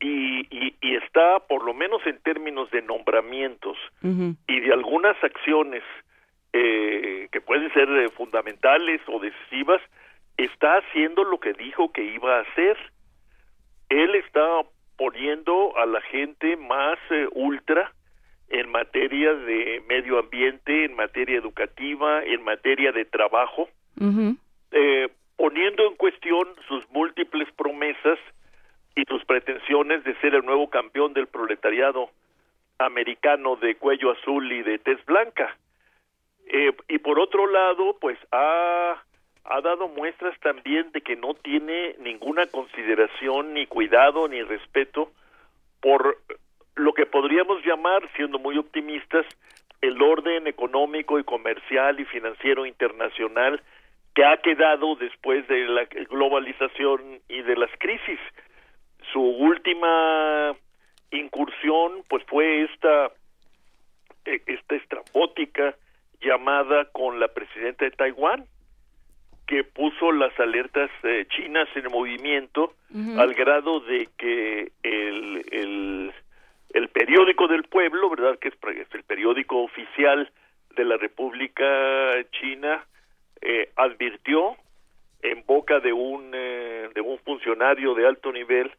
[0.00, 5.84] y, y, y está, por lo menos en términos de nombramientos y de algunas acciones
[6.56, 9.82] eh, que pueden ser eh, fundamentales o decisivas,
[10.36, 12.78] está haciendo lo que dijo que iba a hacer.
[13.88, 14.62] Él está
[14.96, 17.92] poniendo a la gente más eh, ultra
[18.48, 23.68] en materia de medio ambiente, en materia educativa, en materia de trabajo,
[24.70, 28.18] eh, poniendo en cuestión sus múltiples promesas
[28.94, 32.10] y sus pretensiones de ser el nuevo campeón del proletariado
[32.78, 35.56] americano de cuello azul y de tez blanca.
[36.46, 39.02] Eh, y por otro lado, pues ha,
[39.44, 45.10] ha dado muestras también de que no tiene ninguna consideración, ni cuidado, ni respeto
[45.80, 46.18] por
[46.76, 49.26] lo que podríamos llamar, siendo muy optimistas,
[49.80, 53.62] el orden económico y comercial y financiero internacional
[54.14, 58.18] que ha quedado después de la globalización y de las crisis.
[59.12, 60.54] Su última
[61.10, 63.12] incursión pues fue esta
[64.24, 65.74] eh, esta estrambótica
[66.24, 68.46] llamada con la presidenta de Taiwán
[69.46, 72.72] que puso las alertas eh, chinas en movimiento
[73.20, 76.12] al grado de que el, el,
[76.72, 78.38] el periódico del pueblo, ¿verdad?
[78.38, 78.54] Que es
[78.94, 80.30] el periódico oficial
[80.76, 81.66] de la República
[82.40, 82.84] China,
[83.42, 84.56] eh, advirtió
[85.22, 88.72] en boca de un eh, de un funcionario de alto nivel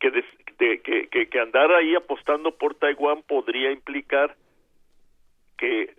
[0.00, 4.34] que, des- de- que, que, que andar ahí apostando por Taiwán podría implicar
[5.58, 5.94] que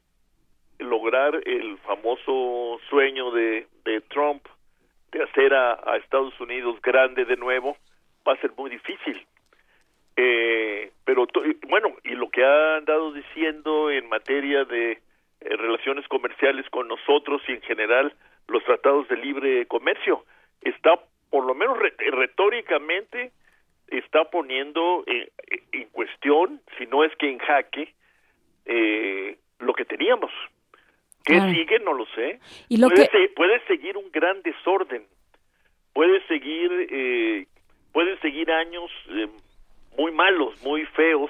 [0.82, 4.46] lograr el famoso sueño de, de Trump
[5.12, 7.78] de hacer a, Estados Unidos grande de nuevo
[8.28, 9.26] va a ser muy difícil.
[10.16, 11.26] Eh, pero
[11.68, 15.00] bueno, y lo que ha andado diciendo en materia de eh,
[15.40, 18.14] relaciones comerciales con nosotros y en general
[18.48, 20.26] los tratados de libre comercio
[20.62, 21.00] está
[21.30, 23.32] por lo menos re- retóricamente
[23.88, 27.94] está poniendo eh, eh, en cuestión, si no es que en jaque,
[29.60, 30.32] lo que teníamos.
[31.24, 31.80] ¿Qué sigue?
[31.80, 32.40] No lo sé.
[32.70, 35.04] Y lo puede, que- se- puede seguir un gran desorden.
[35.94, 37.46] Puede seguir, eh,
[37.92, 39.28] pueden seguir años eh,
[39.98, 41.30] muy malos, muy feos,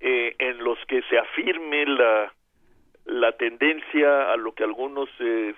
[0.00, 2.32] eh, en los que se afirme la,
[3.06, 5.54] la tendencia a lo que algunos eh,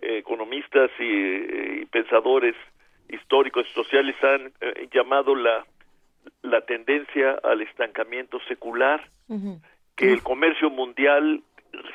[0.00, 1.02] economistas y,
[1.82, 2.56] y pensadores
[3.08, 4.52] históricos y sociales han
[4.92, 5.64] llamado la,
[6.42, 9.08] la tendencia al estancamiento secular
[9.96, 11.42] que el comercio mundial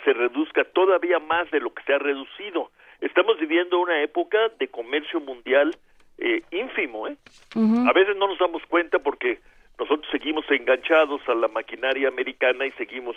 [0.04, 2.72] se reduzca todavía más de lo que se ha reducido.
[3.02, 5.76] Estamos viviendo una época de comercio mundial
[6.18, 7.16] eh, ínfimo, ¿eh?
[7.56, 9.40] A veces no nos damos cuenta porque
[9.78, 13.16] nosotros seguimos seguimos enganchados a la maquinaria americana y seguimos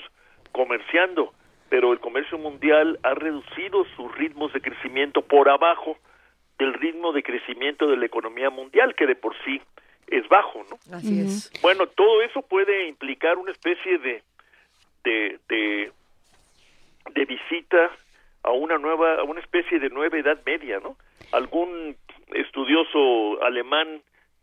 [0.52, 1.32] comerciando,
[1.70, 5.96] pero el comercio mundial ha reducido sus ritmos de crecimiento por abajo
[6.58, 9.62] del ritmo de crecimiento de la economía mundial, que de por sí
[10.08, 10.94] es bajo, ¿no?
[10.94, 11.50] Así es.
[11.62, 14.22] Bueno, todo eso puede implicar una especie de
[15.04, 15.92] de, de,
[17.14, 17.90] de visita
[18.42, 20.96] a una nueva, a una especie de nueva edad media, ¿no?
[21.32, 21.96] Algún
[22.34, 24.00] estudioso alemán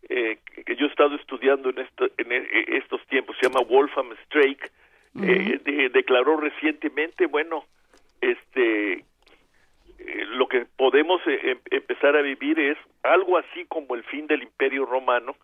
[0.09, 4.15] eh, que yo he estado estudiando en, esto, en e- estos tiempos, se llama Wolfram
[4.25, 4.71] Streik,
[5.21, 7.65] eh, de- declaró recientemente, bueno,
[8.21, 14.03] este, eh, lo que podemos eh, em- empezar a vivir es algo así como el
[14.03, 15.35] fin del Imperio Romano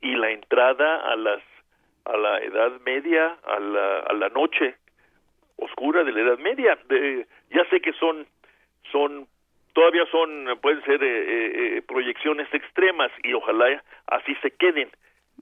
[0.00, 1.42] y la entrada a las
[2.04, 4.76] a la Edad Media, a la, a la noche
[5.58, 6.78] oscura de la Edad Media.
[6.88, 8.26] De- ya sé que son
[8.90, 9.26] son
[9.74, 14.90] todavía son pueden ser eh, eh, eh, proyecciones extremas y ojalá así se queden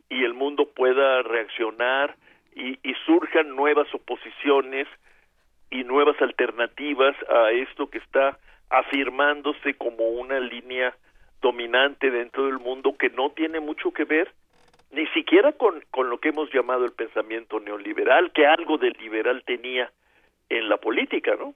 [0.08, 2.16] y el mundo pueda reaccionar
[2.54, 4.86] y, y surjan nuevas oposiciones
[5.70, 8.38] y nuevas alternativas a esto que está
[8.70, 10.94] afirmándose como una línea
[11.40, 14.30] dominante dentro del mundo que no tiene mucho que ver
[14.92, 19.42] ni siquiera con, con lo que hemos llamado el pensamiento neoliberal, que algo de liberal
[19.44, 19.90] tenía
[20.48, 21.54] en la política, ¿no?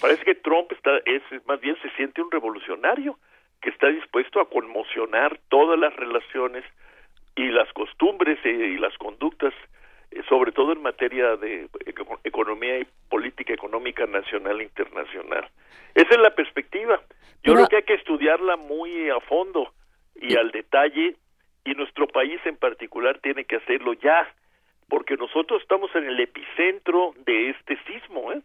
[0.00, 3.18] Parece que Trump está, es más bien se siente un revolucionario
[3.60, 6.64] que está dispuesto a conmocionar todas las relaciones
[7.36, 9.52] y las costumbres y las conductas,
[10.10, 15.48] eh, sobre todo en materia de eco- economía y política económica nacional e internacional.
[15.94, 16.96] Esa es la perspectiva.
[17.44, 19.72] Yo Pero- creo que hay que estudiarla muy a fondo
[20.16, 21.16] y al detalle,
[21.64, 24.26] y nuestro país en particular tiene que hacerlo ya,
[24.92, 28.42] porque nosotros estamos en el epicentro de este sismo, ¿eh?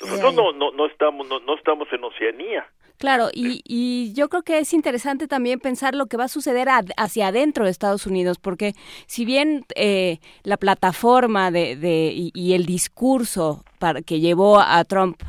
[0.00, 2.66] Nosotros no, no, no estamos no, no estamos en Oceanía.
[2.96, 6.68] Claro, y, y yo creo que es interesante también pensar lo que va a suceder
[6.68, 8.72] ad- hacia adentro de Estados Unidos, porque
[9.06, 14.82] si bien eh, la plataforma de, de- y, y el discurso para, que llevó a
[14.84, 15.20] Trump,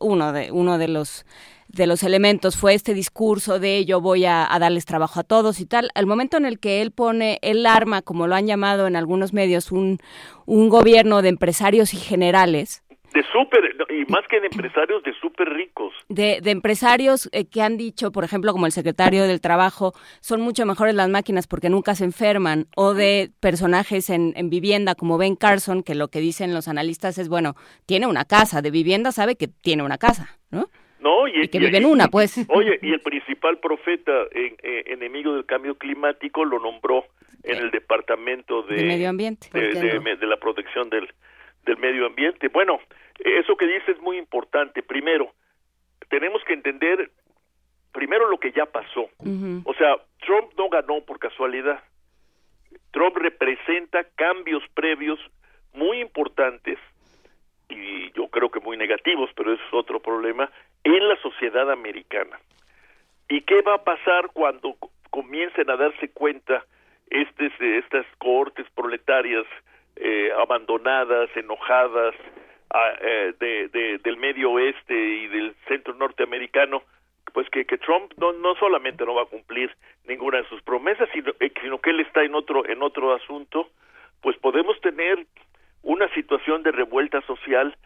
[0.00, 1.24] uno de, uno de los
[1.72, 5.60] de los elementos fue este discurso de yo voy a, a darles trabajo a todos
[5.60, 8.86] y tal, al momento en el que él pone el arma, como lo han llamado
[8.86, 9.98] en algunos medios, un,
[10.46, 12.82] un gobierno de empresarios y generales,
[13.14, 13.60] De súper,
[13.90, 15.92] y más que de empresarios, de súper ricos.
[16.08, 20.40] de, de empresarios eh, que han dicho, por ejemplo, como el secretario del Trabajo, son
[20.40, 25.18] mucho mejores las máquinas porque nunca se enferman, o de personajes en, en vivienda como
[25.18, 29.12] Ben Carson, que lo que dicen los analistas es, bueno, tiene una casa, de vivienda
[29.12, 30.68] sabe que tiene una casa, ¿no?
[31.02, 32.46] No, y, Y que vive en una, pues.
[32.48, 37.04] Oye, y el principal profeta en- eh, enemigo del cambio climático lo nombró
[37.42, 39.48] en el departamento de, De medio ambiente.
[39.52, 40.16] de, ¿Por qué de- no?
[40.16, 41.08] de la protección del,
[41.64, 42.46] del medio ambiente.
[42.48, 42.80] Bueno,
[43.18, 44.82] eh, eso que dice es muy importante.
[44.82, 45.32] Primero,
[46.08, 47.10] tenemos que entender
[47.92, 49.08] primero lo que ya pasó.
[49.64, 51.82] O sea, Trump no ganó por casualidad.
[52.92, 55.18] Trump representa cambios previos
[55.74, 56.78] muy importantes
[57.72, 60.50] y yo creo que muy negativos, pero eso es otro problema,
[60.84, 62.38] en la sociedad americana.
[63.28, 66.64] ¿Y qué va a pasar cuando co- comiencen a darse cuenta
[67.10, 69.46] estes, estas cohortes proletarias
[69.96, 72.14] eh, abandonadas, enojadas
[73.02, 76.82] eh, de- del medio oeste y del centro norteamericano,
[77.34, 79.74] pues que, que Trump no, no solamente no va a cumplir
[80.06, 83.68] ninguna de sus promesas, sino, eh, sino que él está en otro, en otro asunto,
[84.20, 85.26] pues podemos tener
[85.82, 87.76] una situación de revuelta social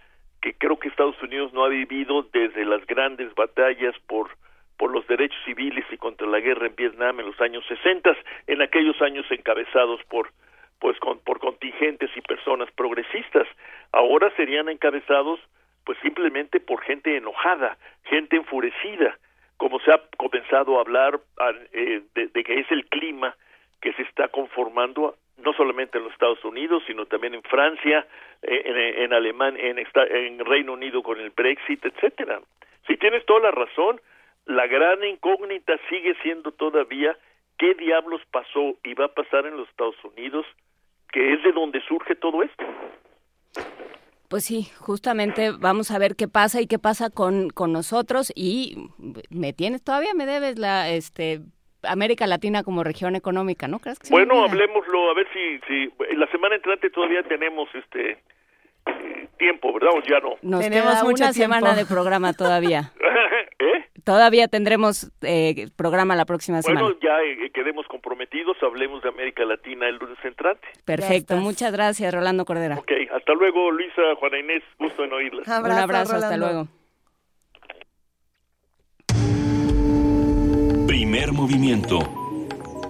[0.41, 4.31] que creo que Estados Unidos no ha vivido desde las grandes batallas por
[4.77, 8.15] por los derechos civiles y contra la guerra en Vietnam en los años 60,
[8.47, 10.31] en aquellos años encabezados por
[10.79, 13.49] pues con, por contingentes y personas progresistas.
[13.93, 15.41] Ahora serían encabezados
[15.85, 19.17] pues simplemente por gente enojada, gente enfurecida,
[19.57, 21.21] como se ha comenzado a hablar
[21.73, 23.35] eh, de, de que es el clima
[23.87, 28.05] que se está conformando no solamente en los Estados Unidos, sino también en Francia,
[28.43, 32.41] eh, en, en Alemania, en, en Reino Unido con el Brexit, etcétera.
[32.89, 34.01] Si tienes toda la razón,
[34.47, 37.17] la gran incógnita sigue siendo todavía
[37.59, 40.45] qué diablos pasó y va a pasar en los Estados Unidos,
[41.13, 42.65] que es de donde surge todo esto.
[44.29, 48.89] Pues sí, justamente vamos a ver qué pasa y qué pasa con, con nosotros y
[49.31, 51.43] me tienes todavía me debes la este
[51.89, 56.27] América Latina como región económica, ¿no crees que Bueno, hablemoslo, a ver si, si la
[56.29, 58.19] semana entrante todavía tenemos este
[58.87, 59.91] eh, tiempo, ¿verdad?
[59.95, 60.37] O ya no.
[60.43, 61.55] Nos Tenemos queda mucho una tiempo.
[61.55, 62.93] semana de programa todavía.
[63.59, 63.85] ¿Eh?
[64.05, 66.83] Todavía tendremos eh, programa la próxima semana.
[66.83, 70.67] Bueno, ya eh, quedemos comprometidos, hablemos de América Latina el lunes entrante.
[70.85, 72.77] Perfecto, muchas gracias, Rolando Cordera.
[72.77, 75.49] Ok, hasta luego, Luisa, Juana Inés, gusto en oírlas.
[75.49, 76.69] Un abrazo, hasta luego.
[81.09, 82.01] Primer movimiento.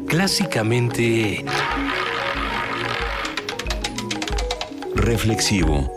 [0.08, 1.44] Clásicamente...
[4.94, 5.95] Reflexivo.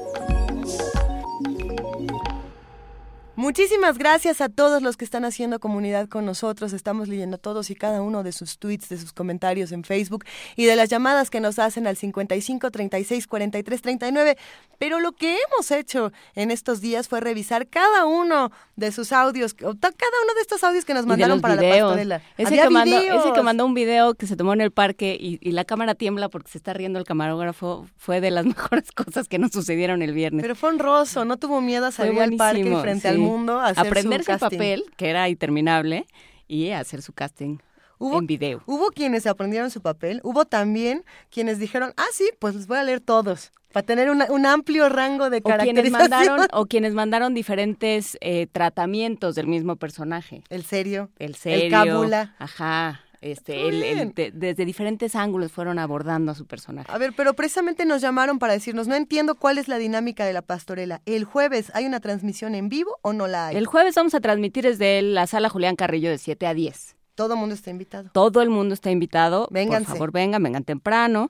[3.40, 6.74] Muchísimas gracias a todos los que están haciendo comunidad con nosotros.
[6.74, 10.26] Estamos leyendo todos y cada uno de sus tweets, de sus comentarios en Facebook
[10.58, 14.38] y de las llamadas que nos hacen al 55 36 43 39.
[14.78, 19.54] Pero lo que hemos hecho en estos días fue revisar cada uno de sus audios,
[19.54, 22.22] cada uno de estos audios que nos mandaron para la pastorela.
[22.38, 25.40] Ese que, mandó, ese que, mandó, un video que se tomó en el parque y,
[25.42, 29.30] y, la cámara tiembla porque se está riendo el camarógrafo fue de las mejores cosas
[29.30, 30.42] que nos sucedieron el viernes.
[30.42, 33.29] Pero fue honroso, no tuvo miedo a salir al parque frente al mundo
[33.60, 36.06] a hacer aprenderse el papel, que era interminable,
[36.48, 37.58] y hacer su casting.
[38.00, 38.64] en video.
[38.66, 42.84] Hubo quienes aprendieron su papel, hubo también quienes dijeron, ah, sí, pues los voy a
[42.84, 46.02] leer todos, para tener un amplio rango de características.
[46.02, 50.44] O quienes mandaron, o quienes mandaron diferentes eh, tratamientos del mismo personaje.
[50.50, 51.10] El serio.
[51.20, 51.66] El serio.
[51.66, 52.36] El cábula.
[52.40, 53.02] Ajá.
[53.22, 56.90] Este, el, desde diferentes ángulos fueron abordando a su personaje.
[56.92, 60.34] A ver, pero precisamente nos llamaron para decirnos, no entiendo cuál es la dinámica de
[60.34, 61.02] la pastorela.
[61.06, 63.58] ¿El jueves hay una transmisión en vivo o no la hay?
[63.58, 66.96] El jueves vamos a transmitir desde la sala Julián Carrillo de 7 a 10.
[67.16, 68.10] Todo el mundo está invitado.
[68.14, 69.50] Todo el mundo está invitado.
[69.52, 69.88] Vénganse.
[69.88, 71.30] Por favor, vengan, vengan temprano.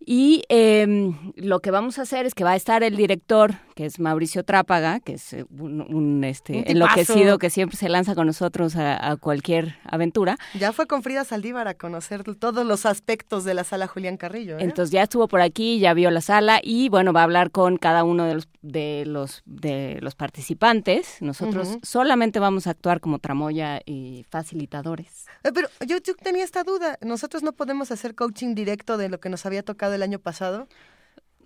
[0.00, 3.84] Y eh, lo que vamos a hacer es que va a estar el director, que
[3.84, 8.74] es Mauricio Trápaga, que es eh, un, este, enloquecido que siempre se lanza con nosotros
[8.74, 10.38] a, cualquier aventura.
[10.58, 14.56] Ya fue con Frida Saldívar a conocer todos los aspectos de la sala Julián Carrillo.
[14.56, 14.62] ¿eh?
[14.62, 17.76] Entonces ya estuvo por aquí, ya vio la sala y bueno, va a hablar con
[17.76, 21.18] cada uno de los de los de los participantes.
[21.20, 25.26] Nosotros solamente vamos a actuar como tramoya y facilitadores.
[25.44, 26.96] Eh, pero yo, yo tenía esta duda.
[27.02, 30.66] Nosotros no podemos hacer coaching directo de lo que nos había tocado el año pasado.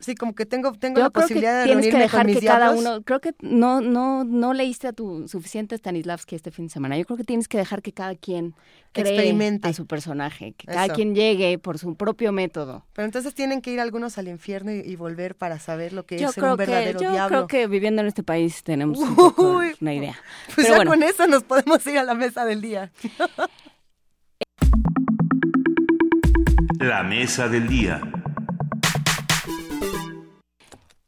[0.00, 3.02] Sí, como que tengo, tengo la posibilidad de tienes que dejar que cada uno.
[3.02, 6.96] Creo que no, no, no leíste a tu suficiente Stanislavski este fin de semana.
[6.96, 8.54] Yo creo que tienes que dejar que cada quien
[8.94, 12.86] experimente a su personaje, que cada quien llegue por su propio método.
[12.94, 16.32] Pero entonces tienen que ir algunos al infierno y, volver para saber lo que es
[16.32, 19.94] ser un verdadero que, yo creo que viviendo en este país tenemos un poco una
[19.94, 20.18] idea.
[20.54, 22.90] Pues ya con eso nos podemos ir a la mesa del día.
[26.80, 28.00] La mesa del día.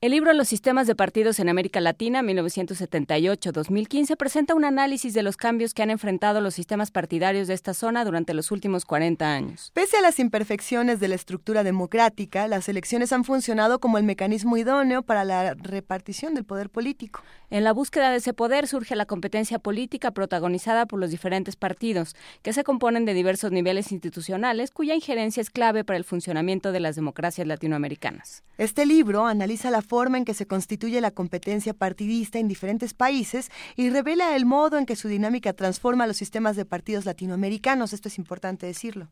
[0.02, 5.36] El libro Los sistemas de partidos en América Latina, 1978-2015, presenta un análisis de los
[5.36, 9.70] cambios que han enfrentado los sistemas partidarios de esta zona durante los últimos 40 años.
[9.74, 14.56] Pese a las imperfecciones de la estructura democrática, las elecciones han funcionado como el mecanismo
[14.56, 17.22] idóneo para la repartición del poder político.
[17.48, 22.16] En la búsqueda de ese poder surge la competencia política protagonizada por los diferentes partidos,
[22.42, 26.80] que se componen de diversos niveles institucionales, cuya injerencia es clave para el funcionamiento de
[26.80, 28.42] las democracias latinoamericanas.
[28.58, 33.50] Este libro analiza la forma en que se constituye la competencia partidista en diferentes países
[33.76, 37.92] y revela el modo en que su dinámica transforma los sistemas de partidos latinoamericanos.
[37.92, 39.10] Esto es importante decirlo.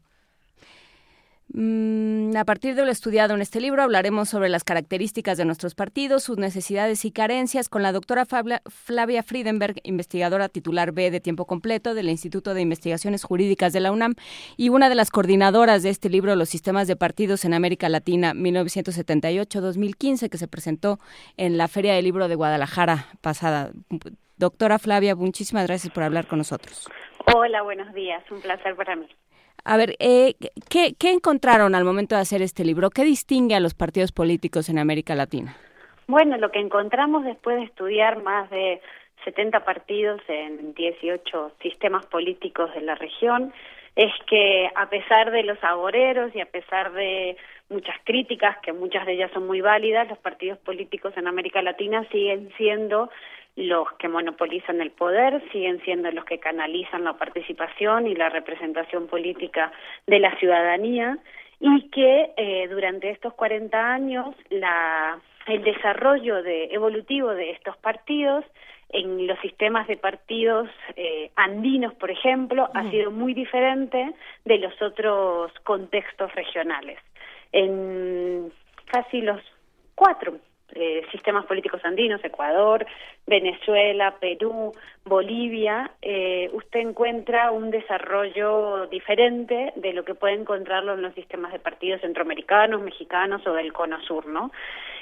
[1.53, 5.75] Mm, a partir de lo estudiado en este libro hablaremos sobre las características de nuestros
[5.75, 11.47] partidos, sus necesidades y carencias con la doctora Flavia Friedenberg, investigadora titular B de tiempo
[11.47, 14.15] completo del Instituto de Investigaciones Jurídicas de la UNAM
[14.57, 18.33] y una de las coordinadoras de este libro Los sistemas de partidos en América Latina
[18.35, 21.01] 1978-2015 que se presentó
[21.37, 23.73] en la Feria del Libro de Guadalajara pasada.
[24.37, 26.89] Doctora Flavia, muchísimas gracias por hablar con nosotros.
[27.35, 28.23] Hola, buenos días.
[28.31, 29.09] Un placer para mí.
[29.64, 30.34] A ver, eh,
[30.68, 32.90] ¿qué, encontraron al momento de hacer este libro?
[32.90, 35.56] ¿Qué distingue a los partidos políticos en América Latina?
[36.06, 38.80] Bueno, lo que encontramos después de estudiar más de
[39.24, 43.52] 70 partidos en 18 sistemas políticos de la región
[43.97, 47.36] es que a pesar de los agoreros y a pesar de
[47.68, 52.05] muchas críticas, que muchas de ellas son muy válidas, los partidos políticos en América Latina
[52.10, 53.10] siguen siendo
[53.57, 59.07] los que monopolizan el poder, siguen siendo los que canalizan la participación y la representación
[59.07, 59.73] política
[60.07, 61.19] de la ciudadanía
[61.61, 68.45] y que eh, durante estos 40 años la, el desarrollo de, evolutivo de estos partidos
[68.93, 74.12] en los sistemas de partidos eh, andinos, por ejemplo, ha sido muy diferente
[74.45, 76.99] de los otros contextos regionales.
[77.53, 78.53] En
[78.87, 79.41] casi los
[79.95, 80.39] cuatro
[80.74, 82.86] eh, sistemas políticos andinos, Ecuador,
[83.26, 84.73] Venezuela, Perú,
[85.05, 91.52] Bolivia, eh, usted encuentra un desarrollo diferente de lo que puede encontrarlo en los sistemas
[91.52, 94.50] de partidos centroamericanos, mexicanos o del Cono Sur, ¿no?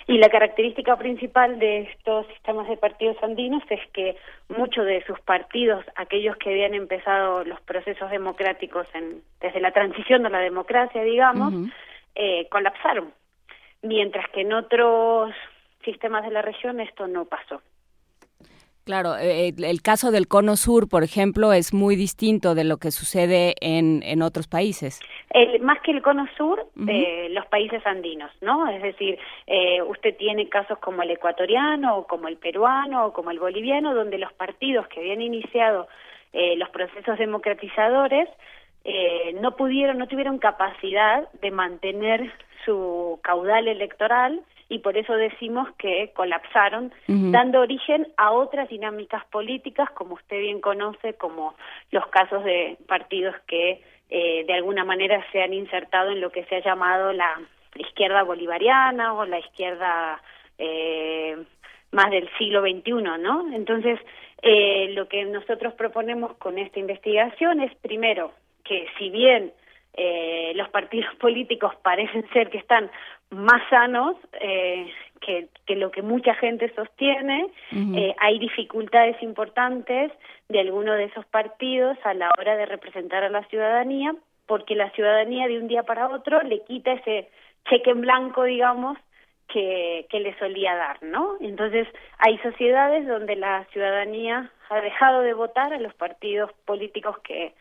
[0.06, 4.16] Y la característica principal de estos sistemas de partidos andinos es que
[4.48, 10.24] muchos de sus partidos, aquellos que habían empezado los procesos democráticos en, desde la transición
[10.24, 11.52] a la democracia, digamos,
[12.14, 13.12] eh, colapsaron
[13.82, 15.32] mientras que en otros
[15.84, 17.60] sistemas de la región esto no pasó.
[18.89, 22.90] Claro, eh, el caso del Cono Sur, por ejemplo, es muy distinto de lo que
[22.90, 25.00] sucede en, en otros países.
[25.28, 28.66] El, más que el Cono Sur, eh, los países andinos, ¿no?
[28.66, 33.31] Es decir, eh, usted tiene casos como el ecuatoriano, o como el peruano, o como
[33.31, 35.86] el boliviano, donde los partidos que habían iniciado
[36.32, 38.28] los procesos democratizadores
[39.40, 42.32] no pudieron, no tuvieron capacidad de mantener
[42.65, 49.90] su caudal electoral y por eso decimos que colapsaron, dando origen a otras dinámicas políticas,
[49.92, 51.55] como usted bien conoce, como
[51.90, 56.44] los casos de partidos que eh, de alguna manera se han insertado en lo que
[56.44, 57.40] se ha llamado la
[57.76, 60.20] izquierda bolivariana o la izquierda
[60.58, 61.36] eh,
[61.92, 63.52] más del siglo XXI, ¿no?
[63.55, 63.98] Entonces,
[64.42, 68.32] eh, lo que nosotros proponemos con esta investigación es, primero,
[68.64, 69.52] que si bien
[69.94, 72.90] eh, los partidos políticos parecen ser que están
[73.31, 74.90] más sanos eh,
[75.20, 77.48] que, que, lo que mucha gente sostiene.
[77.73, 80.12] eh, hay dificultades importantes
[80.48, 84.15] de alguno de esos partidos a la hora de representar a la ciudadanía,
[84.47, 87.28] porque la ciudadanía de un día para otro le quita ese
[87.68, 88.97] cheque en blanco, digamos,
[89.48, 91.36] que, que le solía dar, ¿no?
[91.40, 97.55] Entonces, hay sociedades donde la ciudadanía ha dejado de votar a los partidos políticos que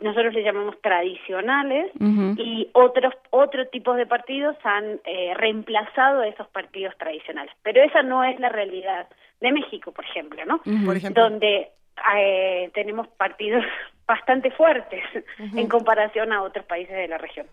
[0.00, 1.90] nosotros le llamamos tradicionales
[2.36, 7.52] y otros otros tipos de partidos han eh, reemplazado a esos partidos tradicionales.
[7.62, 9.08] Pero esa no es la realidad
[9.40, 11.22] de México por ejemplo no Por ejemplo.
[11.22, 11.70] donde
[12.16, 13.64] eh, tenemos partidos
[14.06, 15.04] bastante fuertes
[15.54, 17.46] en comparación a otros países de la región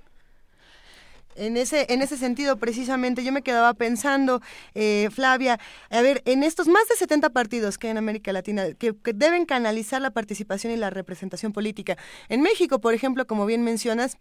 [1.36, 4.42] En ese, en ese sentido, precisamente, yo me quedaba pensando,
[4.74, 8.74] eh, Flavia, a ver, en estos más de 70 partidos que hay en América Latina,
[8.74, 11.98] que, que deben canalizar la participación y la representación política.
[12.30, 14.18] En México, por ejemplo, como bien mencionas,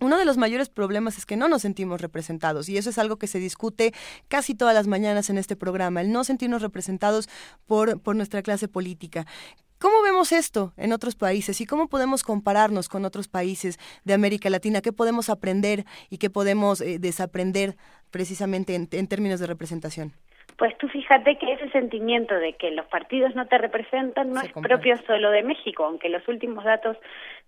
[0.00, 3.16] uno de los mayores problemas es que no nos sentimos representados y eso es algo
[3.16, 3.92] que se discute
[4.28, 7.28] casi todas las mañanas en este programa, el no sentirnos representados
[7.66, 9.26] por, por nuestra clase política.
[9.84, 14.48] ¿Cómo vemos esto en otros países y cómo podemos compararnos con otros países de América
[14.48, 14.80] Latina?
[14.80, 17.74] ¿Qué podemos aprender y qué podemos eh, desaprender
[18.10, 20.14] precisamente en, en términos de representación?
[20.56, 24.46] Pues tú fíjate que ese sentimiento de que los partidos no te representan no Se
[24.46, 26.96] es propio solo de México, aunque los últimos datos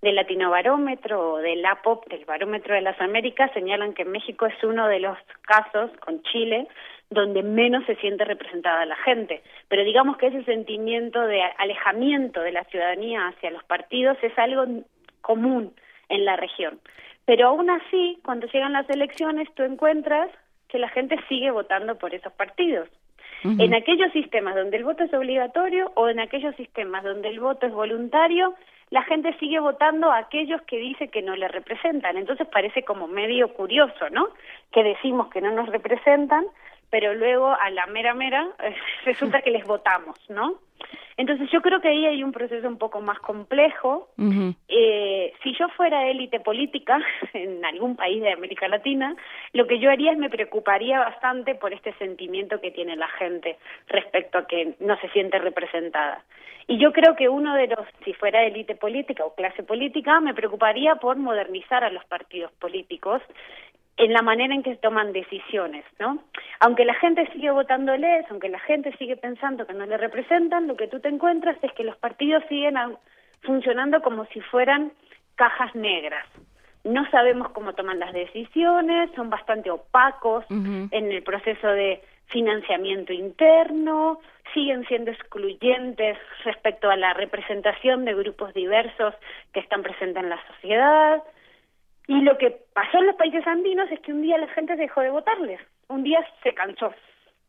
[0.02, 4.88] del Latinobarómetro o del APOP, del Barómetro de las Américas, señalan que México es uno
[4.88, 6.68] de los casos, con Chile,
[7.10, 9.42] donde menos se siente representada la gente.
[9.68, 14.64] Pero digamos que ese sentimiento de alejamiento de la ciudadanía hacia los partidos es algo
[15.20, 15.72] común
[16.08, 16.80] en la región.
[17.24, 20.30] Pero aún así, cuando llegan las elecciones, tú encuentras
[20.68, 22.88] que la gente sigue votando por esos partidos.
[23.44, 27.66] En aquellos sistemas donde el voto es obligatorio o en aquellos sistemas donde el voto
[27.66, 28.54] es voluntario,
[28.90, 32.16] la gente sigue votando a aquellos que dice que no le representan.
[32.16, 34.28] Entonces parece como medio curioso, ¿no?
[34.72, 36.44] Que decimos que no nos representan,
[36.90, 38.48] pero luego a la mera mera
[39.04, 40.60] resulta que les votamos, ¿no?
[41.16, 44.08] Entonces yo creo que ahí hay un proceso un poco más complejo.
[44.68, 46.98] Eh, si yo fuera élite política
[47.32, 49.16] en algún país de América Latina,
[49.54, 53.56] lo que yo haría es me preocuparía bastante por este sentimiento que tiene la gente
[53.88, 56.22] respecto a que no se siente representada.
[56.68, 60.34] Y yo creo que uno de los, si fuera élite política o clase política, me
[60.34, 63.22] preocuparía por modernizar a los partidos políticos
[63.96, 66.22] en la manera en que toman decisiones, ¿no?
[66.60, 70.76] Aunque la gente sigue votándoles, aunque la gente sigue pensando que no le representan, lo
[70.76, 72.76] que tú te encuentras es que los partidos siguen
[73.42, 74.92] funcionando como si fueran
[75.34, 76.26] cajas negras.
[76.84, 84.20] No sabemos cómo toman las decisiones, son bastante opacos en el proceso de financiamiento interno,
[84.54, 89.14] siguen siendo excluyentes respecto a la representación de grupos diversos
[89.52, 91.22] que están presentes en la sociedad.
[92.08, 95.00] Y lo que pasó en los países andinos es que un día la gente dejó
[95.00, 96.92] de votarles, un día se cansó,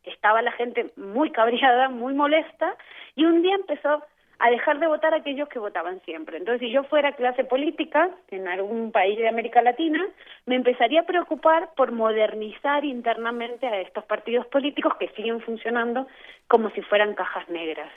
[0.04, 2.76] estaba la gente muy cabreada, muy molesta,
[3.16, 4.04] y un día empezó
[4.40, 6.38] a dejar de votar aquellos que votaban siempre.
[6.38, 10.06] Entonces, si yo fuera clase política en algún país de América Latina,
[10.46, 16.08] me empezaría a preocupar por modernizar internamente a estos partidos políticos que siguen funcionando
[16.48, 17.90] como si fueran cajas negras.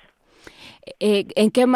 [0.98, 1.66] Eh, ¿en qué,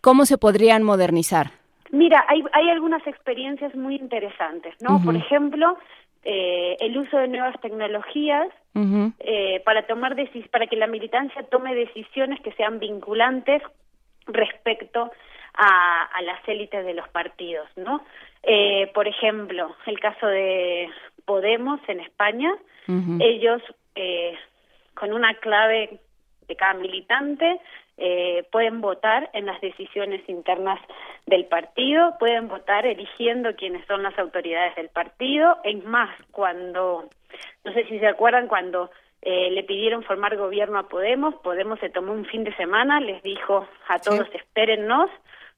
[0.00, 1.48] ¿Cómo se podrían modernizar?
[1.90, 5.00] Mira, hay, hay algunas experiencias muy interesantes, ¿no?
[5.04, 5.78] Por ejemplo,
[6.24, 8.48] eh, el uso de nuevas tecnologías
[9.20, 13.62] eh, para tomar decis- para que la militancia tome decisiones que sean vinculantes
[14.26, 15.10] respecto
[15.54, 18.04] a, a las élites de los partidos, ¿no?
[18.42, 20.88] Eh, por ejemplo, el caso de
[21.24, 22.52] Podemos en España,
[23.20, 23.60] ellos
[23.94, 24.34] eh,
[24.94, 25.98] con una clave
[26.46, 27.60] de cada militante
[27.98, 30.78] eh, pueden votar en las decisiones internas
[31.26, 35.58] del partido, pueden votar eligiendo quiénes son las autoridades del partido.
[35.64, 37.08] Es más, cuando,
[37.64, 38.90] no sé si se acuerdan, cuando
[39.22, 43.20] eh, le pidieron formar gobierno a Podemos, Podemos se tomó un fin de semana, les
[43.22, 45.10] dijo a todos espérennos,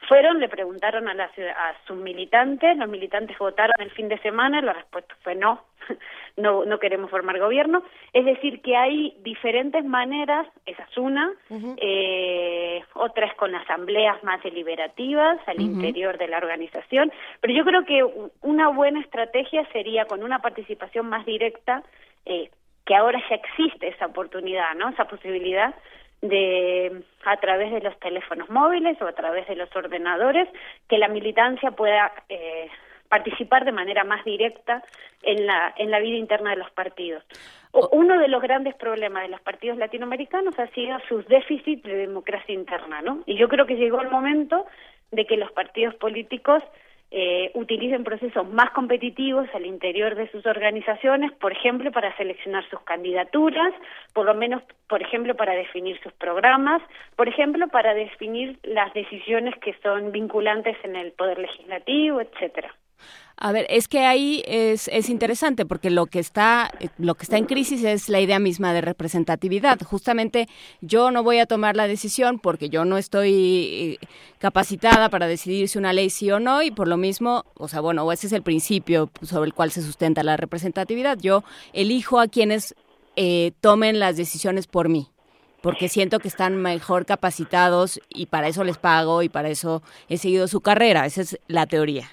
[0.08, 4.60] fueron, le preguntaron a, la, a sus militantes, los militantes votaron el fin de semana,
[4.62, 5.64] la respuesta fue no,
[6.36, 7.82] no, no queremos formar gobierno.
[8.12, 11.32] Es decir, que hay diferentes maneras, esa es una,
[11.76, 18.02] eh, otras con asambleas más deliberativas al interior de la organización, pero yo creo que
[18.40, 21.82] una buena estrategia sería con una participación más directa,
[22.24, 22.50] eh,
[22.86, 24.88] que ahora ya existe esa oportunidad, ¿no?
[24.88, 25.74] Esa posibilidad
[26.22, 30.48] de a través de los teléfonos móviles o a través de los ordenadores
[30.88, 32.68] que la militancia pueda eh,
[33.08, 34.82] participar de manera más directa
[35.22, 37.24] en la en la vida interna de los partidos.
[37.72, 42.54] Uno de los grandes problemas de los partidos latinoamericanos ha sido sus déficits de democracia
[42.54, 43.22] interna, ¿no?
[43.26, 44.66] Y yo creo que llegó el momento
[45.12, 46.62] de que los partidos políticos
[47.12, 52.80] eh, utilicen procesos más competitivos al interior de sus organizaciones, por ejemplo, para seleccionar sus
[52.82, 53.74] candidaturas,
[54.12, 56.82] por lo menos, por ejemplo, para definir sus programas,
[57.16, 62.74] por ejemplo, para definir las decisiones que son vinculantes en el poder legislativo, etcétera.
[63.42, 67.38] A ver, es que ahí es, es interesante porque lo que está lo que está
[67.38, 69.80] en crisis es la idea misma de representatividad.
[69.80, 70.46] Justamente
[70.82, 74.06] yo no voy a tomar la decisión porque yo no estoy eh,
[74.38, 77.80] capacitada para decidir si una ley sí o no y por lo mismo, o sea,
[77.80, 81.16] bueno, ese es el principio sobre el cual se sustenta la representatividad.
[81.18, 82.74] Yo elijo a quienes
[83.16, 85.08] eh, tomen las decisiones por mí
[85.62, 90.18] porque siento que están mejor capacitados y para eso les pago y para eso he
[90.18, 91.06] seguido su carrera.
[91.06, 92.10] Esa es la teoría.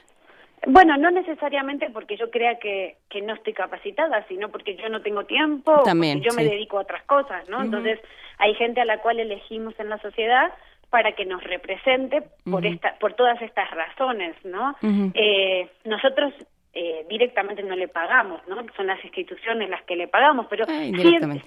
[0.66, 5.02] Bueno, no necesariamente porque yo crea que, que no estoy capacitada, sino porque yo no
[5.02, 7.61] tengo tiempo, También, porque yo me dedico a otras cosas, ¿no?
[7.61, 8.00] Entonces,
[8.40, 10.52] hay gente a la cual elegimos en la sociedad
[10.90, 14.76] para que nos represente por esta, por todas estas razones, ¿no?
[15.14, 16.34] eh, nosotros
[16.74, 18.58] eh, directamente no le pagamos, ¿no?
[18.76, 20.94] Son las instituciones las que le pagamos, pero sí,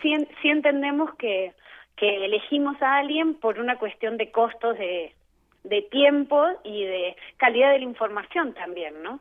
[0.02, 1.52] sí, sí entendemos que
[2.00, 5.12] que elegimos a alguien por una cuestión de costos de
[5.64, 9.20] de tiempo y de calidad de la información también, ¿no?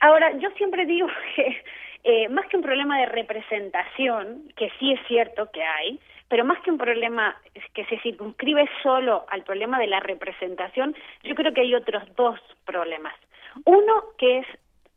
[0.00, 1.62] Ahora, yo siempre digo que
[2.04, 6.60] eh, más que un problema de representación, que sí es cierto que hay, pero más
[6.60, 7.36] que un problema
[7.74, 10.94] que se circunscribe solo al problema de la representación,
[11.24, 13.14] yo creo que hay otros dos problemas.
[13.64, 14.46] Uno que es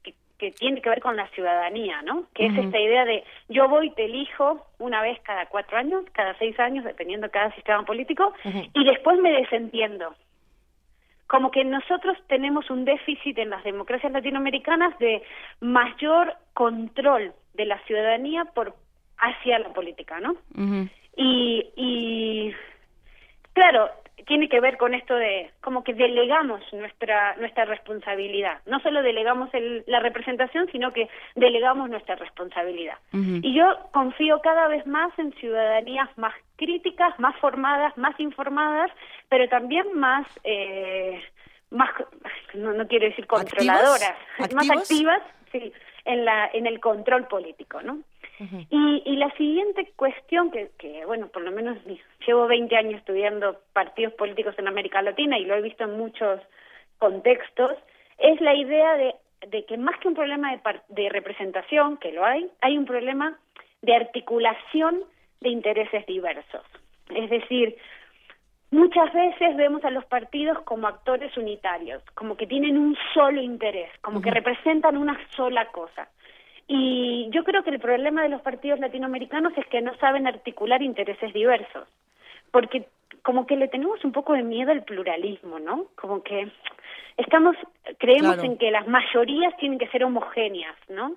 [0.03, 2.27] que, que tiene que ver con la ciudadanía, ¿no?
[2.35, 6.05] Que es esta idea de yo voy y te elijo una vez cada cuatro años,
[6.13, 8.31] cada seis años, dependiendo de cada sistema político,
[8.73, 10.13] y después me desentiendo
[11.33, 15.23] como que nosotros tenemos un déficit en las democracias latinoamericanas de
[15.61, 18.75] mayor control de la ciudadanía por
[19.17, 20.35] hacia la política, ¿no?
[21.17, 22.53] Y, y
[23.53, 23.89] claro,
[24.25, 28.59] tiene que ver con esto de como que delegamos nuestra nuestra responsabilidad.
[28.65, 32.97] No solo delegamos el- la representación, sino que delegamos nuestra responsabilidad.
[33.11, 38.91] Y yo confío cada vez más en ciudadanías más críticas, más formadas, más informadas,
[39.29, 41.21] pero también más, eh,
[41.71, 41.89] más
[42.53, 44.15] no, no quiero decir controladoras,
[44.53, 44.81] más ¿Activos?
[44.81, 45.21] activas,
[45.51, 45.73] sí,
[46.05, 47.99] en la en el control político, ¿no?
[48.69, 51.77] Y, y la siguiente cuestión que, que, bueno, por lo menos
[52.27, 56.41] llevo 20 años estudiando partidos políticos en América Latina y lo he visto en muchos
[56.97, 57.71] contextos,
[58.17, 59.15] es la idea de,
[59.47, 62.85] de que más que un problema de, par- de representación, que lo hay, hay un
[62.85, 63.37] problema
[63.81, 65.03] de articulación
[65.41, 66.65] de intereses diversos.
[67.13, 67.77] Es decir,
[68.71, 73.91] muchas veces vemos a los partidos como actores unitarios, como que tienen un solo interés,
[74.01, 76.09] como que representan una sola cosa.
[76.67, 80.81] Y yo creo que el problema de los partidos latinoamericanos es que no saben articular
[80.81, 81.87] intereses diversos,
[82.51, 82.87] porque
[83.21, 85.85] como que le tenemos un poco de miedo al pluralismo, ¿no?
[85.95, 86.51] Como que
[87.17, 87.55] estamos,
[87.97, 88.43] creemos Claro.
[88.51, 91.15] en que las mayorías tienen que ser homogéneas, ¿no?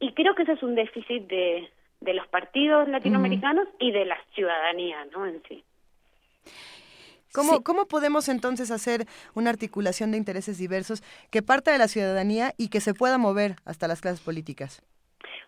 [0.00, 1.68] Y creo que eso es un déficit de,
[2.00, 5.26] de los partidos latinoamericanos y de la ciudadanía, ¿no?
[5.26, 5.64] En sí.
[7.32, 12.54] ¿Cómo, ¿Cómo podemos entonces hacer una articulación de intereses diversos que parta de la ciudadanía
[12.56, 14.82] y que se pueda mover hasta las clases políticas?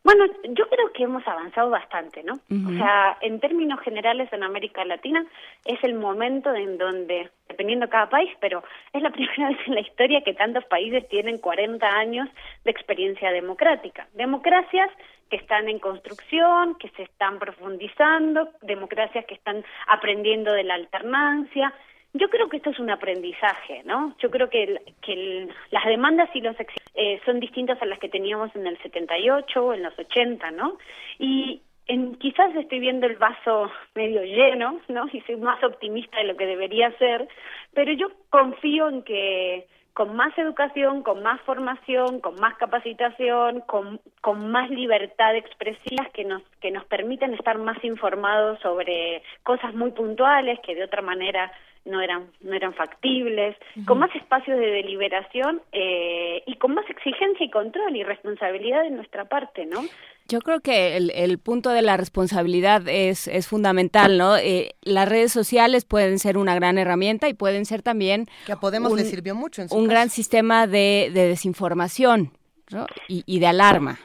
[0.02, 2.34] Bueno, yo creo que hemos avanzado bastante, ¿no?
[2.34, 5.26] O sea, en términos generales en América Latina
[5.66, 8.62] es el momento en donde, dependiendo de cada país, pero
[8.94, 12.28] es la primera vez en la historia que tantos países tienen 40 años
[12.64, 14.08] de experiencia democrática.
[14.14, 14.88] Democracias
[15.30, 21.72] que están en construcción, que se están profundizando, democracias que están aprendiendo de la alternancia.
[22.12, 24.16] Yo creo que esto es un aprendizaje, ¿no?
[24.18, 26.56] Yo creo que, el- que las demandas y los
[26.94, 30.76] eh, son distintas a las que teníamos en el 78 o en los 80, ¿no?
[31.20, 35.06] Y en, quizás estoy viendo el vaso medio lleno, ¿no?
[35.12, 37.28] Y soy más optimista de lo que debería ser,
[37.74, 39.66] pero yo confío en que
[40.00, 46.24] con más educación, con más formación, con más capacitación, con, con más libertad expresiva que
[46.24, 51.52] nos, que nos permiten estar más informados sobre cosas muy puntuales que de otra manera
[51.84, 57.44] no eran no eran factibles, con más espacios de deliberación eh, y con más exigencia
[57.46, 59.80] y control y responsabilidad de nuestra parte, ¿no?
[60.28, 64.36] Yo creo que el, el punto de la responsabilidad es, es fundamental, ¿no?
[64.36, 68.26] Eh, las redes sociales pueden ser una gran herramienta y pueden ser también...
[68.46, 69.90] Que a Podemos un, le sirvió mucho en su Un caso.
[69.90, 72.30] gran sistema de, de desinformación
[72.70, 72.86] ¿no?
[73.08, 73.98] y, y de alarma.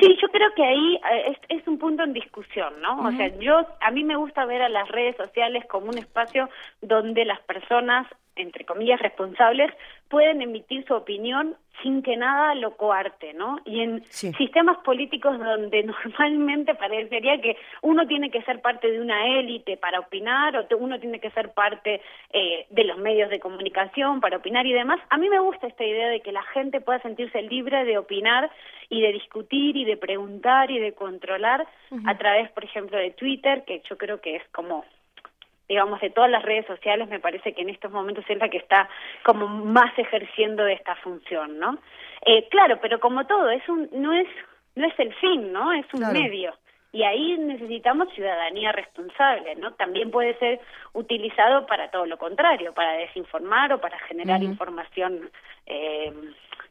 [0.00, 3.06] Sí, yo creo que ahí eh, es, es un punto en discusión, ¿no?
[3.06, 6.48] O sea, yo a mí me gusta ver a las redes sociales como un espacio
[6.80, 9.70] donde las personas, entre comillas, responsables,
[10.08, 13.58] pueden emitir su opinión sin que nada lo coarte, ¿no?
[13.64, 19.26] Y en sistemas políticos donde normalmente parecería que uno tiene que ser parte de una
[19.38, 22.00] élite para opinar o uno tiene que ser parte
[22.32, 25.84] eh, de los medios de comunicación para opinar y demás, a mí me gusta esta
[25.84, 28.50] idea de que la gente pueda sentirse libre de opinar
[28.88, 31.66] y de discutir y de preguntar y de controlar
[32.06, 34.84] a través, por ejemplo, de Twitter, que yo creo que es como
[35.70, 38.56] digamos, de todas las redes sociales, me parece que en estos momentos es la que
[38.58, 38.88] está
[39.22, 41.78] como más ejerciendo de esta función, ¿no?
[42.26, 44.26] Eh, claro, pero como todo, es un, no es,
[44.74, 45.72] no es el fin, ¿no?
[45.72, 46.14] Es un Claro.
[46.14, 46.54] medio.
[46.92, 49.74] Y ahí necesitamos ciudadanía responsable, ¿no?
[49.74, 50.58] También puede ser
[50.92, 55.30] utilizado para todo lo contrario, para desinformar o para generar información
[55.66, 56.12] eh,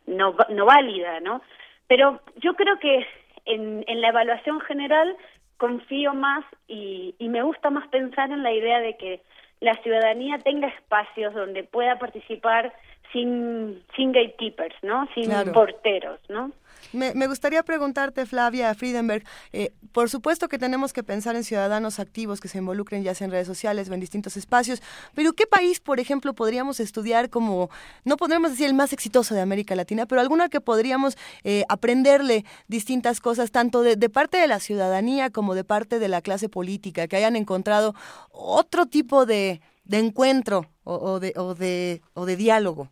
[0.08, 1.42] no, no válida, ¿no?
[1.88, 3.08] Pero yo creo que
[3.46, 5.16] en, en la evaluación general
[5.60, 9.22] confío más y, y me gusta más pensar en la idea de que
[9.60, 12.74] la ciudadanía tenga espacios donde pueda participar
[13.12, 15.08] sin, sin gatekeepers, ¿no?
[15.14, 15.52] Sin Claro.
[15.52, 16.52] porteros, ¿no?
[16.94, 22.40] Me, gustaría preguntarte, Flavia Friedenberg, eh, por supuesto que tenemos que pensar en ciudadanos activos
[22.40, 24.82] que se involucren ya sea en redes sociales o en distintos espacios,
[25.14, 27.70] pero ¿qué país, por ejemplo, podríamos estudiar como,
[28.06, 32.46] no podríamos decir el más exitoso de América Latina, pero alguna que podríamos eh, aprenderle
[32.68, 37.08] distintas cosas, tanto de, parte de la ciudadanía como de parte de la clase política,
[37.08, 37.94] que hayan encontrado
[38.32, 42.90] otro tipo de, encuentro o de, o, de, o de diálogo?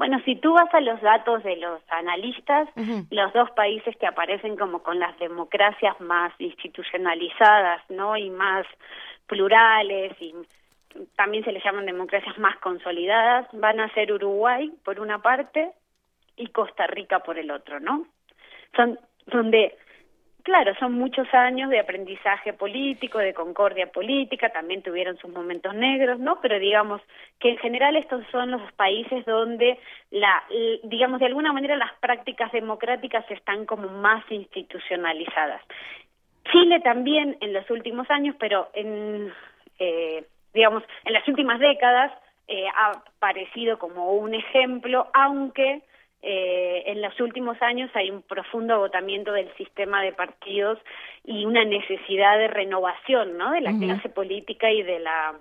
[0.00, 2.70] Bueno, si tú vas a los datos de los analistas,
[3.10, 8.16] los dos países que aparecen como con las democracias más institucionalizadas, ¿no?
[8.16, 8.64] Y más
[9.26, 10.34] plurales y
[11.16, 15.70] también se les llaman democracias más consolidadas, van a ser Uruguay por una parte
[16.34, 18.06] y Costa Rica por el otro, ¿no?
[18.74, 19.76] Son donde
[20.42, 26.18] Claro, son muchos años de aprendizaje político, de concordia política, también tuvieron sus momentos negros,
[26.18, 26.40] ¿no?
[26.40, 27.02] Pero digamos
[27.38, 29.78] que en general estos son los países donde
[30.10, 30.42] la,
[30.84, 35.60] digamos de alguna manera las prácticas democráticas están como más institucionalizadas.
[36.50, 39.32] Chile también en los últimos años, pero en,
[39.78, 42.12] eh, digamos, en las últimas décadas
[42.48, 45.82] eh, ha aparecido como un ejemplo, aunque
[46.22, 50.78] eh, en los últimos años hay un profundo agotamiento del sistema de partidos
[51.24, 53.52] y una necesidad de renovación, ¿no?
[53.52, 53.80] De la Ujú.
[53.80, 55.34] clase política y de la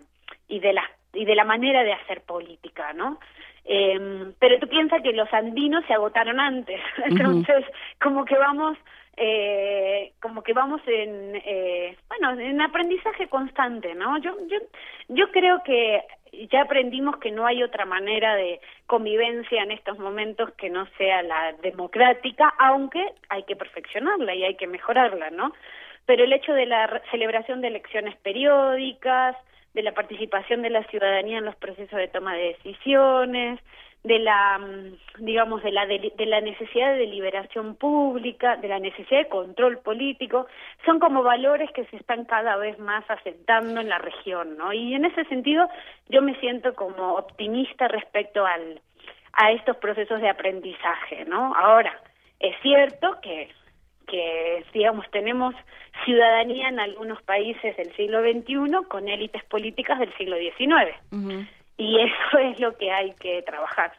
[0.48, 3.20] y de la y de la manera de hacer política, ¿no?
[3.66, 7.66] Eh, pero tú piensas que los andinos se agotaron antes, entonces
[8.02, 8.78] como que vamos
[9.22, 14.58] eh, como que vamos en eh, bueno en aprendizaje constante no yo yo
[15.10, 16.02] yo creo que
[16.50, 21.22] ya aprendimos que no hay otra manera de convivencia en estos momentos que no sea
[21.22, 25.54] la democrática aunque hay que perfeccionarla y hay que mejorarla no
[26.06, 29.36] pero el hecho de la celebración de elecciones periódicas
[29.74, 33.60] de la participación de la ciudadanía en los procesos de toma de decisiones
[34.04, 38.80] de la mm, digamos de la de, de la necesidad de deliberación pública de la
[38.80, 40.48] necesidad de control político
[40.86, 44.94] son como valores que se están cada vez más asentando en la región no y
[44.94, 45.68] en ese sentido
[46.08, 48.82] yo me siento como optimista respecto al
[49.34, 52.00] a estos procesos de aprendizaje no ahora
[52.40, 53.50] es cierto que
[54.08, 55.54] que digamos tenemos
[56.06, 62.38] ciudadanía en algunos países del siglo XXI con élites políticas del siglo XIX y eso
[62.38, 63.94] es lo que hay que trabajar.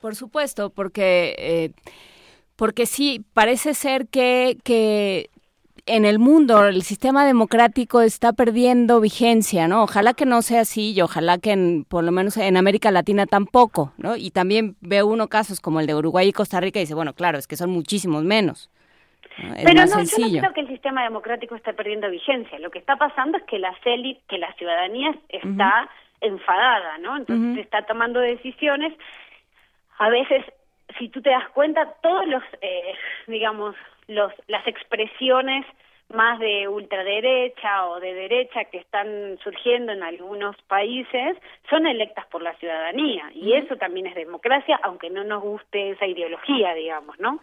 [0.00, 1.70] Por supuesto, porque, eh,
[2.54, 5.30] porque sí, parece ser que, que
[5.86, 9.82] en el mundo el sistema democrático está perdiendo vigencia, ¿no?
[9.82, 13.26] Ojalá que no sea así y ojalá que en, por lo menos en América Latina
[13.26, 14.14] tampoco, ¿no?
[14.14, 17.14] Y también veo uno casos como el de Uruguay y Costa Rica y dice, bueno,
[17.14, 18.70] claro, es que son muchísimos menos.
[19.42, 19.54] ¿no?
[19.54, 20.28] Es Pero más no, sencillo.
[20.28, 22.58] yo no creo que el sistema democrático esté perdiendo vigencia.
[22.60, 25.88] Lo que está pasando es que la que la ciudadanía está
[26.20, 27.16] enfadada, ¿no?
[27.16, 28.92] Entonces está tomando decisiones.
[29.98, 30.44] A veces,
[30.98, 32.94] si tú te das cuenta, todos los, eh,
[33.26, 33.74] digamos,
[34.06, 35.64] los, las expresiones
[36.12, 41.36] más de ultraderecha o de derecha que están surgiendo en algunos países
[41.68, 43.30] son electas por la ciudadanía.
[43.34, 47.40] Y eso también es democracia aunque no nos guste esa ideología digamos no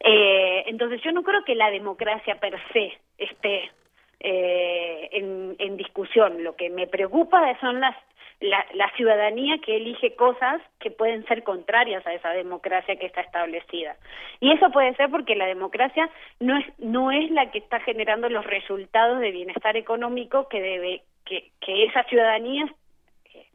[0.00, 3.70] eh, entonces yo no creo que la democracia per se esté
[4.26, 7.94] eh, en, en discusión lo que me preocupa son las
[8.40, 13.20] la, la ciudadanía que elige cosas que pueden ser contrarias a esa democracia que está
[13.20, 13.96] establecida.
[14.40, 18.28] Y eso puede ser porque la democracia no es, no es la que está generando
[18.28, 22.66] los resultados de bienestar económico que debe, que, que esa ciudadanía
[23.34, 23.46] eh,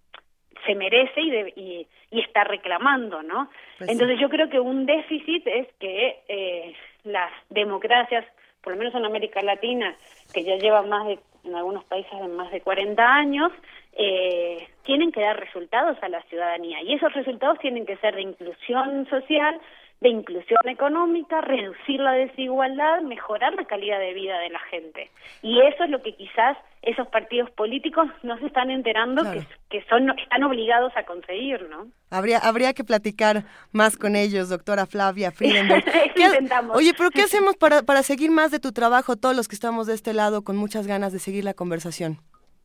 [0.66, 3.50] se merece y, debe, y, y, está reclamando, ¿no?
[3.78, 4.22] Pues Entonces sí.
[4.22, 6.74] yo creo que un déficit es que eh,
[7.04, 8.26] las democracias,
[8.62, 9.96] por lo menos en América Latina,
[10.34, 13.52] que ya llevan más de, en algunos países de más de 40 años,
[13.94, 18.22] eh, tienen que dar resultados a la ciudadanía y esos resultados tienen que ser de
[18.22, 19.60] inclusión social,
[20.02, 25.10] de inclusión económica, reducir la desigualdad, mejorar la calidad de vida de la gente.
[25.42, 29.42] Y eso es lo que quizás esos partidos políticos no se están enterando claro.
[29.70, 31.88] que, que, son están obligados a conseguir, ¿no?
[32.10, 35.84] Habría habría que platicar más con ellos, doctora Flavia Friedenberg.
[36.16, 36.76] intentamos.
[36.76, 39.88] Oye, pero ¿qué hacemos para, para seguir más de tu trabajo, todos los que estamos
[39.88, 42.20] de este lado con muchas ganas de seguir la conversación?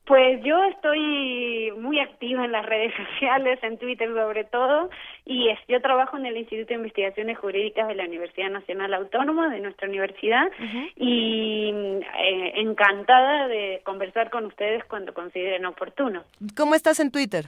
[0.07, 4.91] Pues yo estoy muy activa en las redes sociales, en Twitter sobre todo,
[5.25, 9.49] y es, yo trabajo en el Instituto de Investigaciones Jurídicas de la Universidad Nacional Autónoma
[9.49, 10.93] de nuestra universidad uh -huh.
[10.97, 11.71] y
[12.19, 16.25] eh, encantada de conversar con ustedes cuando consideren oportuno.
[16.57, 17.47] ¿Cómo estás en Twitter?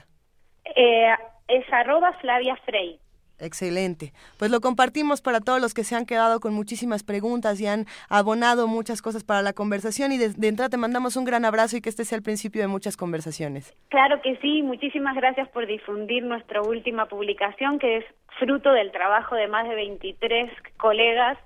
[0.75, 1.13] Eh,
[1.47, 2.99] es arroba Flavia Frey.
[3.39, 4.13] Excelente.
[4.39, 7.85] Pues lo compartimos para todos los que se han quedado con muchísimas preguntas y han
[8.09, 11.81] abonado muchas cosas para la conversación y de, entrada te mandamos un gran abrazo y
[11.81, 13.75] que este sea el principio de muchas conversaciones.
[13.89, 18.05] Claro que sí, muchísimas gracias por difundir nuestra última publicación que es
[18.39, 21.37] fruto del trabajo de más de 23 colegas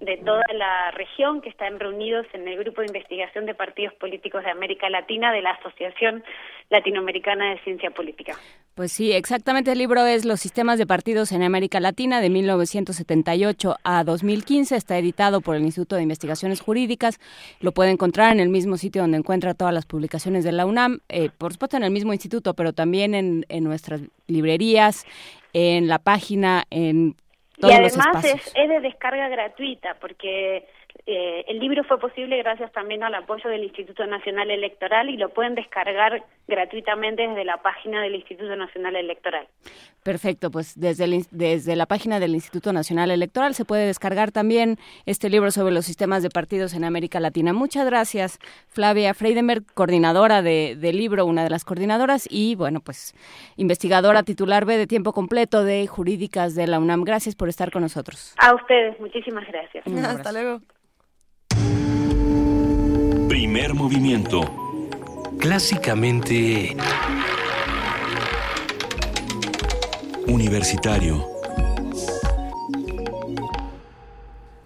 [0.00, 4.44] de toda la región que están reunidos en el Grupo de Investigación de Partidos Políticos
[4.44, 6.22] de América Latina de la Asociación
[6.70, 8.34] Latinoamericana de Ciencia Política.
[8.74, 13.76] Pues sí, exactamente el libro es Los sistemas de partidos en América Latina de 1978
[13.82, 14.76] a 2015.
[14.76, 17.18] Está editado por el Instituto de Investigaciones Jurídicas.
[17.60, 21.00] Lo puede encontrar en el mismo sitio donde encuentra todas las publicaciones de la UNAM,
[21.08, 25.06] eh, por supuesto en el mismo instituto, pero también en, en nuestras librerías,
[25.52, 27.14] en la página, en
[27.58, 28.46] todos y además los espacios.
[28.46, 30.66] Es, es de descarga gratuita porque
[31.10, 35.30] eh, el libro fue posible gracias también al apoyo del Instituto Nacional Electoral y lo
[35.30, 39.48] pueden descargar gratuitamente desde la página del Instituto Nacional Electoral.
[40.02, 44.76] Perfecto, pues desde, el, desde la página del Instituto Nacional Electoral se puede descargar también
[45.06, 47.54] este libro sobre los sistemas de partidos en América Latina.
[47.54, 48.38] Muchas gracias,
[48.68, 53.14] Flavia Freidenberg, coordinadora del de libro, una de las coordinadoras, y bueno, pues
[53.56, 57.04] investigadora titular B de tiempo completo de jurídicas de la UNAM.
[57.04, 58.34] Gracias por estar con nosotros.
[58.36, 59.86] A ustedes, muchísimas gracias.
[59.86, 60.60] Hasta luego.
[63.38, 64.40] Primer movimiento.
[65.38, 66.76] Clásicamente...
[70.26, 71.24] Universitario.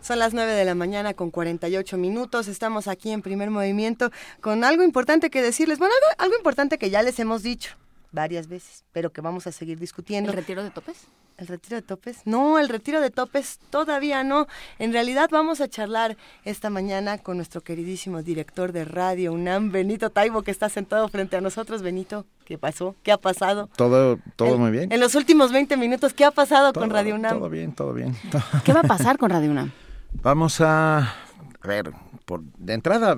[0.01, 2.49] Son las 9 de la mañana con 48 minutos.
[2.49, 4.11] Estamos aquí en primer movimiento
[4.41, 5.79] con algo importante que decirles.
[5.79, 7.77] Bueno, algo, algo importante que ya les hemos dicho
[8.13, 10.31] varias veces, pero que vamos a seguir discutiendo.
[10.31, 11.07] ¿El retiro de topes?
[11.39, 12.19] ¿El retiro de topes?
[12.25, 14.47] No, el retiro de topes todavía no.
[14.79, 20.11] En realidad vamos a charlar esta mañana con nuestro queridísimo director de Radio UNAM, Benito
[20.11, 21.83] Taibo, que está sentado frente a nosotros.
[21.83, 22.95] Benito, ¿qué pasó?
[23.03, 23.69] ¿Qué ha pasado?
[23.77, 24.93] Todo, todo en, muy bien.
[24.93, 27.39] En los últimos 20 minutos, ¿qué ha pasado todo, con Radio UNAM?
[27.39, 28.15] Todo bien, todo bien.
[28.65, 29.73] ¿Qué va a pasar con Radio UNAM?
[30.23, 31.93] Vamos a, a ver,
[32.27, 33.17] por, de entrada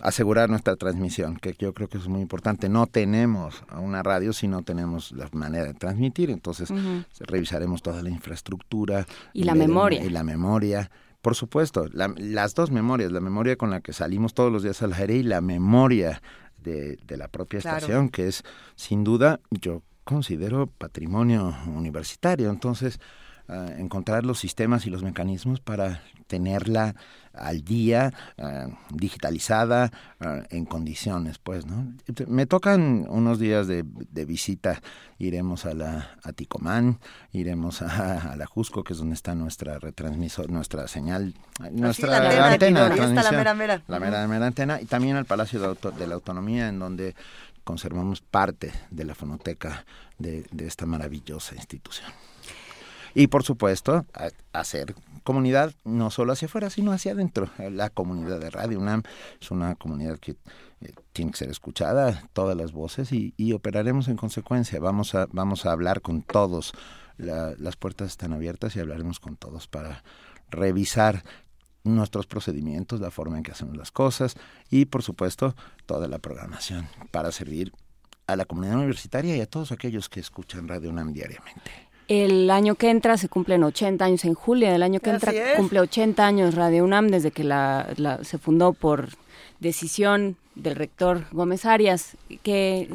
[0.00, 2.68] asegurar nuestra transmisión, que yo creo que es muy importante.
[2.68, 7.04] No tenemos una radio si no tenemos la manera de transmitir, entonces uh -huh.
[7.20, 9.06] revisaremos toda la infraestructura.
[9.32, 10.04] Y la memoria.
[10.04, 10.90] Y la memoria.
[11.20, 14.82] Por supuesto, la, las dos memorias, la memoria con la que salimos todos los días
[14.82, 16.22] al aire y la memoria
[16.62, 17.78] de, de la propia claro.
[17.78, 18.44] estación, que es
[18.76, 22.50] sin duda, yo considero patrimonio universitario.
[22.50, 23.00] Entonces,
[23.48, 26.94] uh, encontrar los sistemas y los mecanismos para tenerla
[27.32, 31.92] al día, uh, digitalizada, uh, en condiciones, pues, ¿no?
[32.26, 34.82] Me tocan unos días de, de visita,
[35.18, 36.98] iremos a la a Ticomán,
[37.32, 41.34] iremos a, a, la Jusco, que es donde está nuestra retransmisor, nuestra señal,
[41.72, 43.82] nuestra la antena, antena de transmisión, la mera mera.
[43.86, 47.14] La mera, mera antena, y también al Palacio de, Auto, de la Autonomía, en donde
[47.64, 49.84] conservamos parte de la fonoteca
[50.18, 52.10] de, de esta maravillosa institución.
[53.18, 54.06] Y por supuesto,
[54.52, 57.50] hacer comunidad no solo hacia afuera, sino hacia adentro.
[57.58, 59.02] La comunidad de Radio UNAM
[59.40, 60.36] es una comunidad que
[60.82, 64.78] eh, tiene que ser escuchada, todas las voces, y, y, operaremos en consecuencia.
[64.78, 66.72] Vamos a, vamos a hablar con todos.
[67.16, 70.04] La, las puertas están abiertas y hablaremos con todos para
[70.48, 71.24] revisar
[71.82, 74.36] nuestros procedimientos, la forma en que hacemos las cosas
[74.70, 75.56] y, por supuesto,
[75.86, 77.72] toda la programación para servir
[78.28, 81.87] a la comunidad universitaria y a todos aquellos que escuchan Radio UNAM diariamente.
[82.08, 85.50] El año que entra se cumplen 80 años, en julio del año que Así entra
[85.52, 85.56] es.
[85.56, 89.10] cumple 80 años Radio UNAM desde que la, la- se fundó por
[89.60, 92.88] decisión del rector Gómez Arias, que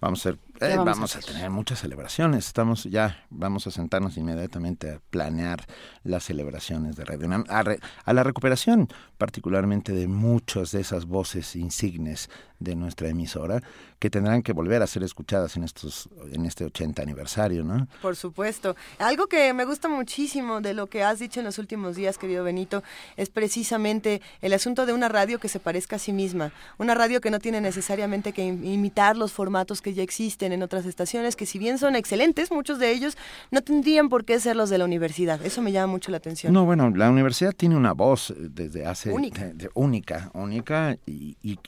[0.00, 2.46] Vamos a, hacer- ¿Qué eh, vamos a vamos a, tener muchas celebraciones.
[2.46, 5.64] Estamos ya, vamos a sentarnos inmediatamente a planear
[6.02, 8.88] las celebraciones de Radio UNAM, a, re- a la recuperación
[9.28, 12.28] particularmente de muchas de esas voces insignes
[12.60, 13.62] de nuestra emisora
[13.98, 17.88] que tendrán que volver a ser escuchadas en estos en este 80 aniversario, ¿no?
[18.02, 18.76] Por supuesto.
[18.98, 22.44] Algo que me gusta muchísimo de lo que has dicho en los últimos días, querido
[22.44, 22.82] Benito,
[23.16, 26.52] es precisamente el asunto de una radio que se parezca a sí misma.
[26.78, 30.62] Una radio que no tiene necesariamente que im- imitar los formatos que ya existen en
[30.62, 33.16] otras estaciones, que si bien son excelentes, muchos de ellos
[33.50, 35.44] no tendrían por qué ser los de la universidad.
[35.44, 36.52] Eso me llama mucho la atención.
[36.52, 39.52] No, bueno, la universidad tiene una voz eh, desde hace Única.
[39.74, 41.58] única, única y, y-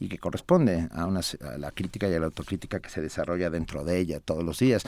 [0.00, 3.48] y que corresponde a, una, a la crítica y a la autocrítica que se desarrolla
[3.48, 4.82] dentro de ella todos los días.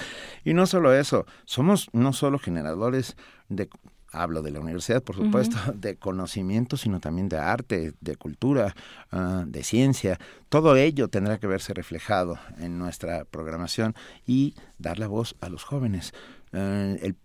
[0.45, 3.17] Y no solo eso, somos no solo generadores
[3.49, 3.69] de
[4.13, 8.75] hablo de la universidad, por supuesto, de conocimiento, sino también de arte, de cultura,
[9.13, 10.19] ah, de ciencia.
[10.49, 13.95] Todo ello tendrá que verse reflejado en nuestra programación
[14.27, 16.13] y dar la voz a los jóvenes.
[16.53, 17.17] Eh, el-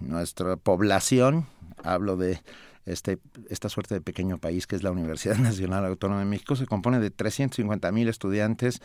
[0.00, 1.46] nuestra población,
[1.84, 2.40] hablo de
[2.86, 3.18] este,
[3.48, 7.00] esta suerte de pequeño país que es la Universidad Nacional Autónoma de México, se compone
[7.00, 8.80] de 350 mil estudiantes,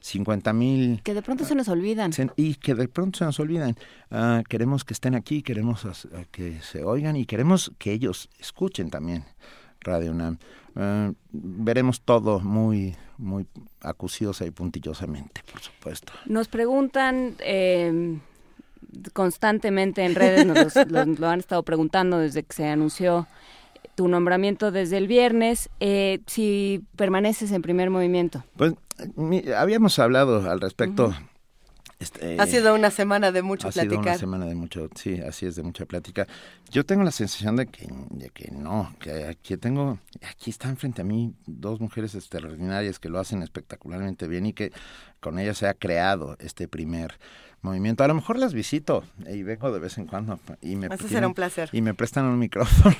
[0.00, 2.10] 50 mil que de pronto se nos olvidan.
[2.36, 3.76] y que de pronto se nos olvidan.
[4.10, 5.86] Ah, queremos que estén aquí, queremos
[6.30, 9.24] que se oigan y queremos que ellos escuchen también
[9.80, 10.38] Radio UNAM.
[10.76, 13.46] Ah, veremos todo muy, muy
[13.80, 16.12] acuciosa y puntillosamente, por supuesto.
[16.26, 18.18] Nos preguntan eh,
[19.12, 23.26] constantemente en redes, nos los- los- lo han estado preguntando desde que se anunció
[23.94, 28.44] tu nombramiento desde el viernes, eh, si permaneces en primer movimiento.
[28.56, 28.72] Pues
[29.14, 31.14] mi- habíamos hablado al respecto.
[32.00, 35.46] este, Ha sido una semana de mucho ha sido una semana de mucho, sí, así
[35.46, 36.26] es, de mucha plática.
[36.70, 39.98] Yo tengo la sensación de que, de que no, que aquí tengo,
[40.28, 44.72] aquí están frente a mí dos mujeres extraordinarias que lo hacen espectacularmente bien y que
[45.20, 47.14] con ellas se ha creado este primer
[47.64, 48.04] movimiento.
[48.04, 51.08] A lo mejor las visito y vengo de vez en cuando y me Eso tienen-
[51.12, 51.68] será un placer.
[51.72, 52.94] y me prestan un micrófono.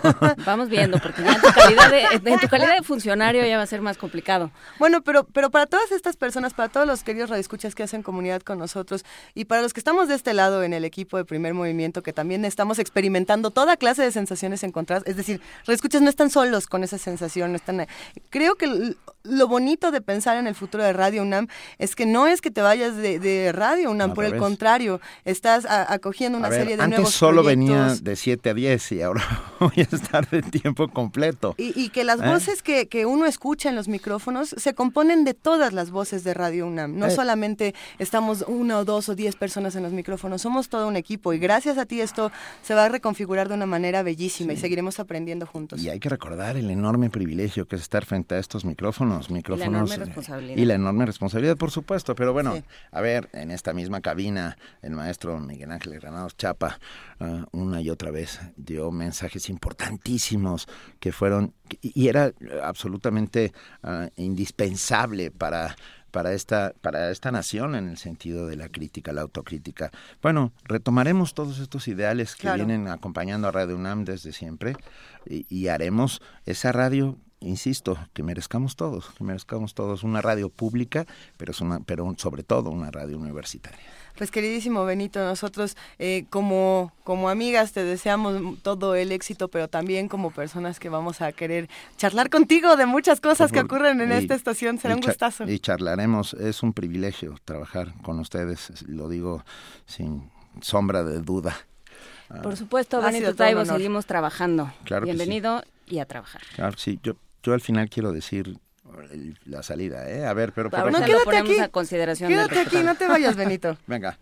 [0.46, 3.62] Vamos viendo, porque ya en tu calidad de, en tu calidad de funcionario ya va
[3.62, 4.50] a ser más complicado.
[4.78, 8.42] Bueno, pero, pero para todas estas personas, para todos los queridos radioescuchas que hacen comunidad
[8.42, 11.54] con nosotros y para los que estamos de este lado en el equipo de primer
[11.54, 16.30] movimiento, que también estamos experimentando toda clase de sensaciones encontradas, es decir, radioescuchas no están
[16.30, 17.86] solos con esa sensación, no están...
[18.30, 22.26] Creo que lo bonito de pensar en el futuro de Radio UNAM es que no
[22.26, 26.38] es que te vayas de, de Radio UNAM, Al por el contrario, estás a- acogiendo
[26.38, 29.22] una A ver, serie de antes nuevos solo venía de 7 a 10 y ahora
[29.60, 31.54] voy a estar de tiempo completo.
[31.58, 32.26] Y, y que las ¿Eh?
[32.28, 36.34] voces que, que uno escucha en los micrófonos se componen de todas las voces de
[36.34, 36.96] Radio UNAM.
[36.98, 37.10] No Eh.
[37.10, 41.32] solamente estamos una o dos o diez personas en los micrófonos, somos todo un equipo.
[41.32, 42.30] Y gracias a ti esto
[42.62, 45.80] se va a reconfigurar de una manera bellísima y seguiremos aprendiendo juntos.
[45.82, 49.68] Y hay que recordar el enorme privilegio que es estar frente a estos micrófonos, micrófonos
[49.68, 50.56] enorme eh, responsabilidad.
[50.56, 52.14] y la enorme responsabilidad, por supuesto.
[52.14, 52.62] Pero bueno, Sí.
[52.92, 56.78] a ver, en esta misma cabina, el maestro Miguel Ángel Granados Chapa
[57.20, 65.30] ah, una y otra vez dio mensajes importantísimos que fueron y era absolutamente ah, indispensable
[65.30, 65.76] para
[66.10, 69.92] para esta para esta nación en el sentido de la crítica, la autocrítica.
[70.20, 72.66] Bueno, retomaremos todos estos ideales que Claro.
[72.66, 74.74] vienen acompañando a Radio UNAM desde siempre
[75.24, 81.06] y, y haremos esa radio, insisto, que merezcamos todos, que merezcamos todos una radio pública,
[81.36, 83.78] pero es una pero sobre todo una radio universitaria.
[84.18, 90.08] Pues queridísimo Benito, nosotros eh, como, como amigas te deseamos todo el éxito, pero también
[90.08, 94.14] como personas que vamos a querer charlar contigo de muchas cosas que ocurren en y-
[94.16, 94.78] esta estación.
[94.78, 95.48] Será un gustazo.
[95.48, 99.42] Y charlaremos, es un privilegio trabajar con ustedes, lo digo
[99.86, 101.56] sin sombra de duda.
[102.42, 104.70] Por supuesto, Benito Taibo, seguimos trabajando.
[104.84, 105.16] Claro que sí.
[105.16, 106.42] Bienvenido y a trabajar.
[106.54, 108.58] Claro, sí, yo, yo al final quiero decir
[109.12, 110.26] el- la salida, ¿eh?
[110.26, 110.70] A ver, pero...
[110.70, 111.60] pero- Ahorita No, lo ponemos aquí.
[111.60, 113.76] a consideración del Quédate aquí, no te vayas, Benito.
[113.86, 114.18] Venga.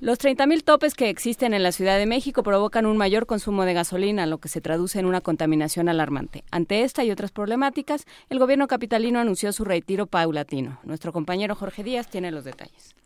[0.00, 3.72] Los 30.000 topes que existen en la Ciudad de México provocan un mayor consumo de
[3.72, 6.42] gasolina, lo que se traduce en una contaminación alarmante.
[6.50, 10.80] Ante esta y otras problemáticas, el gobierno capitalino anunció su retiro paulatino.
[10.82, 12.96] Nuestro compañero Jorge Díaz tiene los detalles.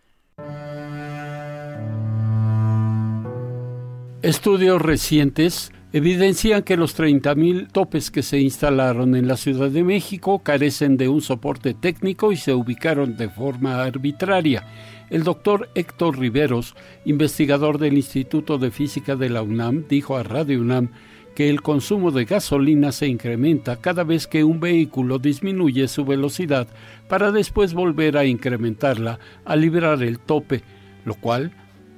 [4.22, 10.40] Estudios recientes evidencian que los 30.000 topes que se instalaron en la Ciudad de México
[10.40, 14.66] carecen de un soporte técnico y se ubicaron de forma arbitraria.
[15.08, 16.74] El doctor Héctor Riveros,
[17.06, 20.90] investigador del Instituto de Física de la UNAM, dijo a Radio UNAM
[21.34, 26.68] que el consumo de gasolina se incrementa cada vez que un vehículo disminuye su velocidad
[27.08, 30.62] para después volver a incrementarla al librar el tope,
[31.06, 31.52] lo cual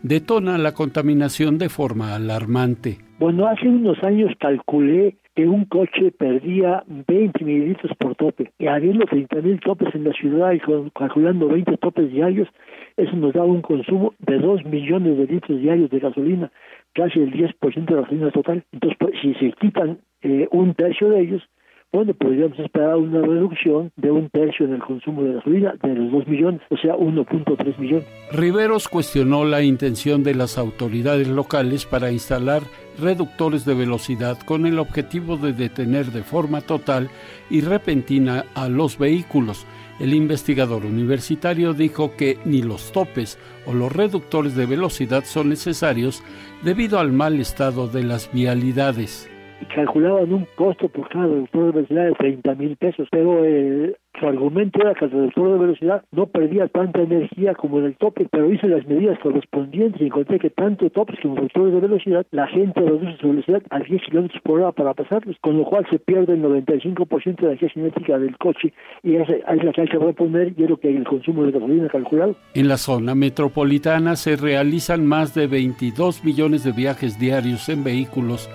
[0.04, 3.07] detona la contaminación de forma alarmante.
[3.18, 8.52] Bueno, hace unos años calculé que un coche perdía 20 mililitros por tope.
[8.60, 12.48] Y habiendo 30 mil topes en la ciudad y con- calculando 20 topes diarios,
[12.96, 16.52] eso nos da un consumo de 2 millones de litros diarios de gasolina,
[16.94, 18.62] casi el 10% de la gasolina total.
[18.72, 21.42] Entonces, pues, si se quitan eh, un tercio de ellos,
[21.90, 26.12] bueno, podríamos esperar una reducción de un tercio en el consumo de gasolina de los
[26.12, 28.06] 2 millones, o sea, 1.3 millones.
[28.30, 32.62] Riveros cuestionó la intención de las autoridades locales para instalar
[33.00, 37.08] reductores de velocidad con el objetivo de detener de forma total
[37.48, 39.66] y repentina a los vehículos.
[39.98, 46.22] El investigador universitario dijo que ni los topes o los reductores de velocidad son necesarios
[46.62, 49.28] debido al mal estado de las vialidades.
[49.66, 54.26] Calculaban un costo por cada reductor de velocidad de 30 mil pesos, pero eh, su
[54.26, 58.26] argumento era que el reductor de velocidad no perdía tanta energía como en el tope,
[58.30, 62.46] pero hice las medidas correspondientes y encontré que tanto topes como reductores de velocidad, la
[62.48, 65.98] gente reduce su velocidad a 10 kilómetros por hora para pasarlos, con lo cual se
[65.98, 68.72] pierde el 95% de la energía cinética del coche
[69.02, 71.52] y esa es la que hay que reponer y es lo que el consumo de
[71.52, 72.34] gasolina calculado.
[72.54, 78.48] En la zona metropolitana se realizan más de 22 millones de viajes diarios en vehículos,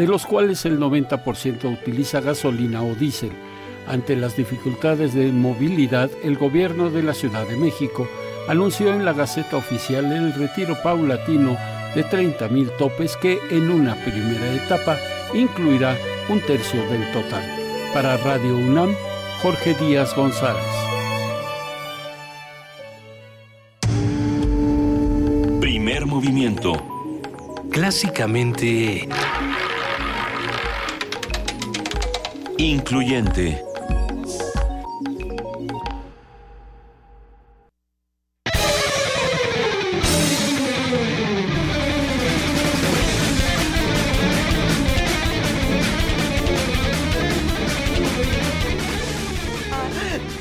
[0.00, 3.32] de los cuales el 90% utiliza gasolina o diésel.
[3.86, 8.08] Ante las dificultades de movilidad, el gobierno de la Ciudad de México
[8.48, 11.54] anunció en la Gaceta Oficial el retiro paulatino
[11.94, 14.96] de 30.000 topes que en una primera etapa
[15.34, 15.94] incluirá
[16.30, 17.44] un tercio del total.
[17.92, 18.94] Para Radio UNAM,
[19.42, 20.64] Jorge Díaz González.
[25.60, 26.72] Primer movimiento.
[27.70, 29.06] Clásicamente...
[32.60, 33.69] Incluyente.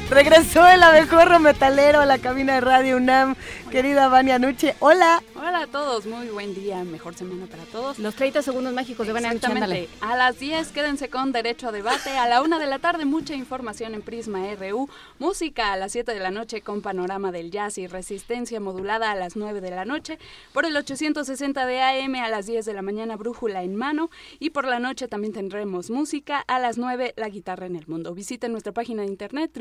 [0.09, 3.35] Regresó el abejorro metalero a la cabina de Radio UNAM.
[3.69, 5.21] Querida Vania Nuche, hola.
[5.35, 7.99] Hola a todos, muy buen día, mejor semana para todos.
[7.99, 9.88] Los 30 segundos mágicos de Vania Nuche, ándale.
[10.01, 12.17] A las 10 quédense con Derecho a Debate.
[12.17, 14.89] A la 1 de la tarde mucha información en Prisma RU.
[15.19, 19.15] Música a las 7 de la noche con panorama del jazz y resistencia modulada a
[19.15, 20.17] las 9 de la noche.
[20.51, 24.09] Por el 860 de AM a las 10 de la mañana brújula en mano.
[24.39, 28.15] Y por la noche también tendremos música a las 9 la guitarra en el mundo.
[28.15, 29.51] Visiten nuestra página de internet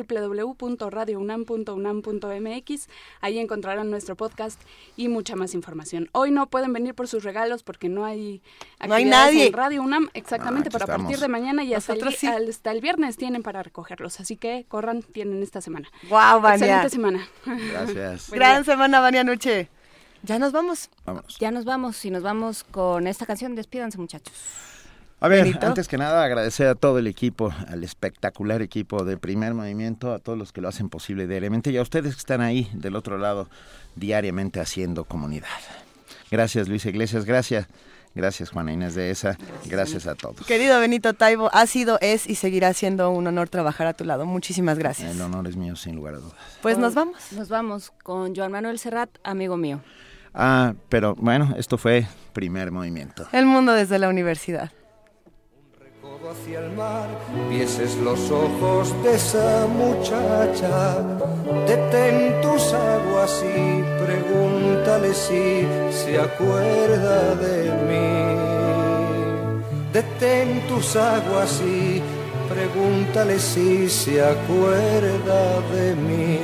[0.42, 2.88] www.radiounam.unam.mx.
[3.20, 4.60] Ahí encontrarán nuestro podcast
[4.96, 6.08] y mucha más información.
[6.12, 8.42] Hoy no pueden venir por sus regalos porque no hay
[8.86, 9.46] No hay nadie.
[9.48, 12.26] en Radio UNAM, exactamente, Ah, aquí pero a partir de mañana y hasta el, sí.
[12.26, 15.88] hasta el viernes tienen para recogerlos, así que corran, tienen esta semana.
[16.08, 16.82] Guau, Vania.
[16.82, 17.28] Excelente semana.
[17.44, 18.30] Gracias.
[18.38, 18.72] Gran día.
[18.72, 19.68] semana, Vania Nuche.
[20.22, 20.90] Ya nos vamos.
[21.04, 21.38] Vámonos.
[21.38, 23.54] Ya nos vamos y nos vamos con esta canción.
[23.54, 24.34] Despídanse, muchachos.
[25.20, 25.66] A ver, Benito.
[25.66, 30.20] antes que nada agradecer a todo el equipo, al espectacular equipo de Primer Movimiento, a
[30.20, 33.18] todos los que lo hacen posible diariamente y a ustedes que están ahí del otro
[33.18, 33.48] lado
[33.96, 35.48] diariamente haciendo comunidad.
[36.30, 37.66] Gracias Luis Iglesias, gracias.
[38.14, 40.46] Gracias Juana Inés de esa, gracias a todos.
[40.46, 44.24] Querido Benito Taibo, ha sido, es y seguirá siendo un honor trabajar a tu lado.
[44.24, 45.12] Muchísimas gracias.
[45.12, 46.34] El honor es mío sin lugar a dudas.
[46.62, 47.16] Pues nos vamos.
[47.32, 49.80] Nos vamos con Joan Manuel Serrat, amigo mío.
[50.34, 53.28] Ah, pero bueno, esto fue Primer Movimiento.
[53.32, 54.72] El mundo desde la universidad.
[56.20, 57.06] Codo hacia el mar,
[57.50, 60.96] vieses los ojos de esa muchacha.
[61.66, 68.38] Detén tus aguas y pregúntale si se acuerda de mí.
[69.92, 72.02] Detén tus aguas y
[72.48, 76.38] pregúntale si se acuerda de mí.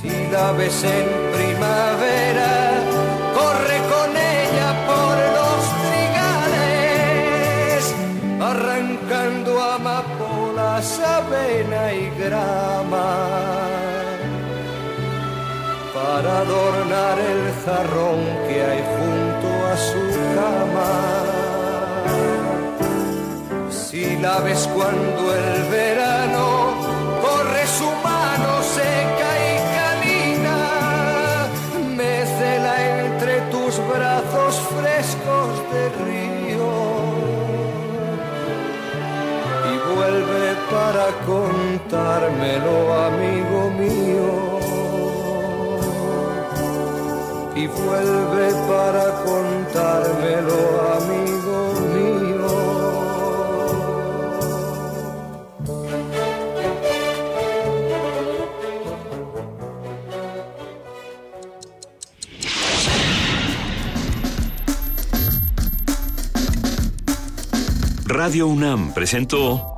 [0.00, 1.06] Si la ves en
[1.36, 2.80] primavera,
[3.34, 4.37] corre con ella
[9.08, 13.16] arrancando amapolas, avena y grama,
[15.94, 20.02] para adornar el jarrón que hay junto a su
[20.36, 20.92] cama.
[23.70, 26.46] Si la ves cuando el verano
[27.22, 30.58] corre su mano seca y canina,
[31.96, 36.17] mécela entre tus brazos frescos de río
[40.08, 44.30] vuelve para contármelo, amigo mío.
[47.54, 50.58] Y vuelve para contármelo,
[50.98, 51.58] amigo
[51.94, 52.18] mío.
[68.06, 69.77] Radio UNAM presentó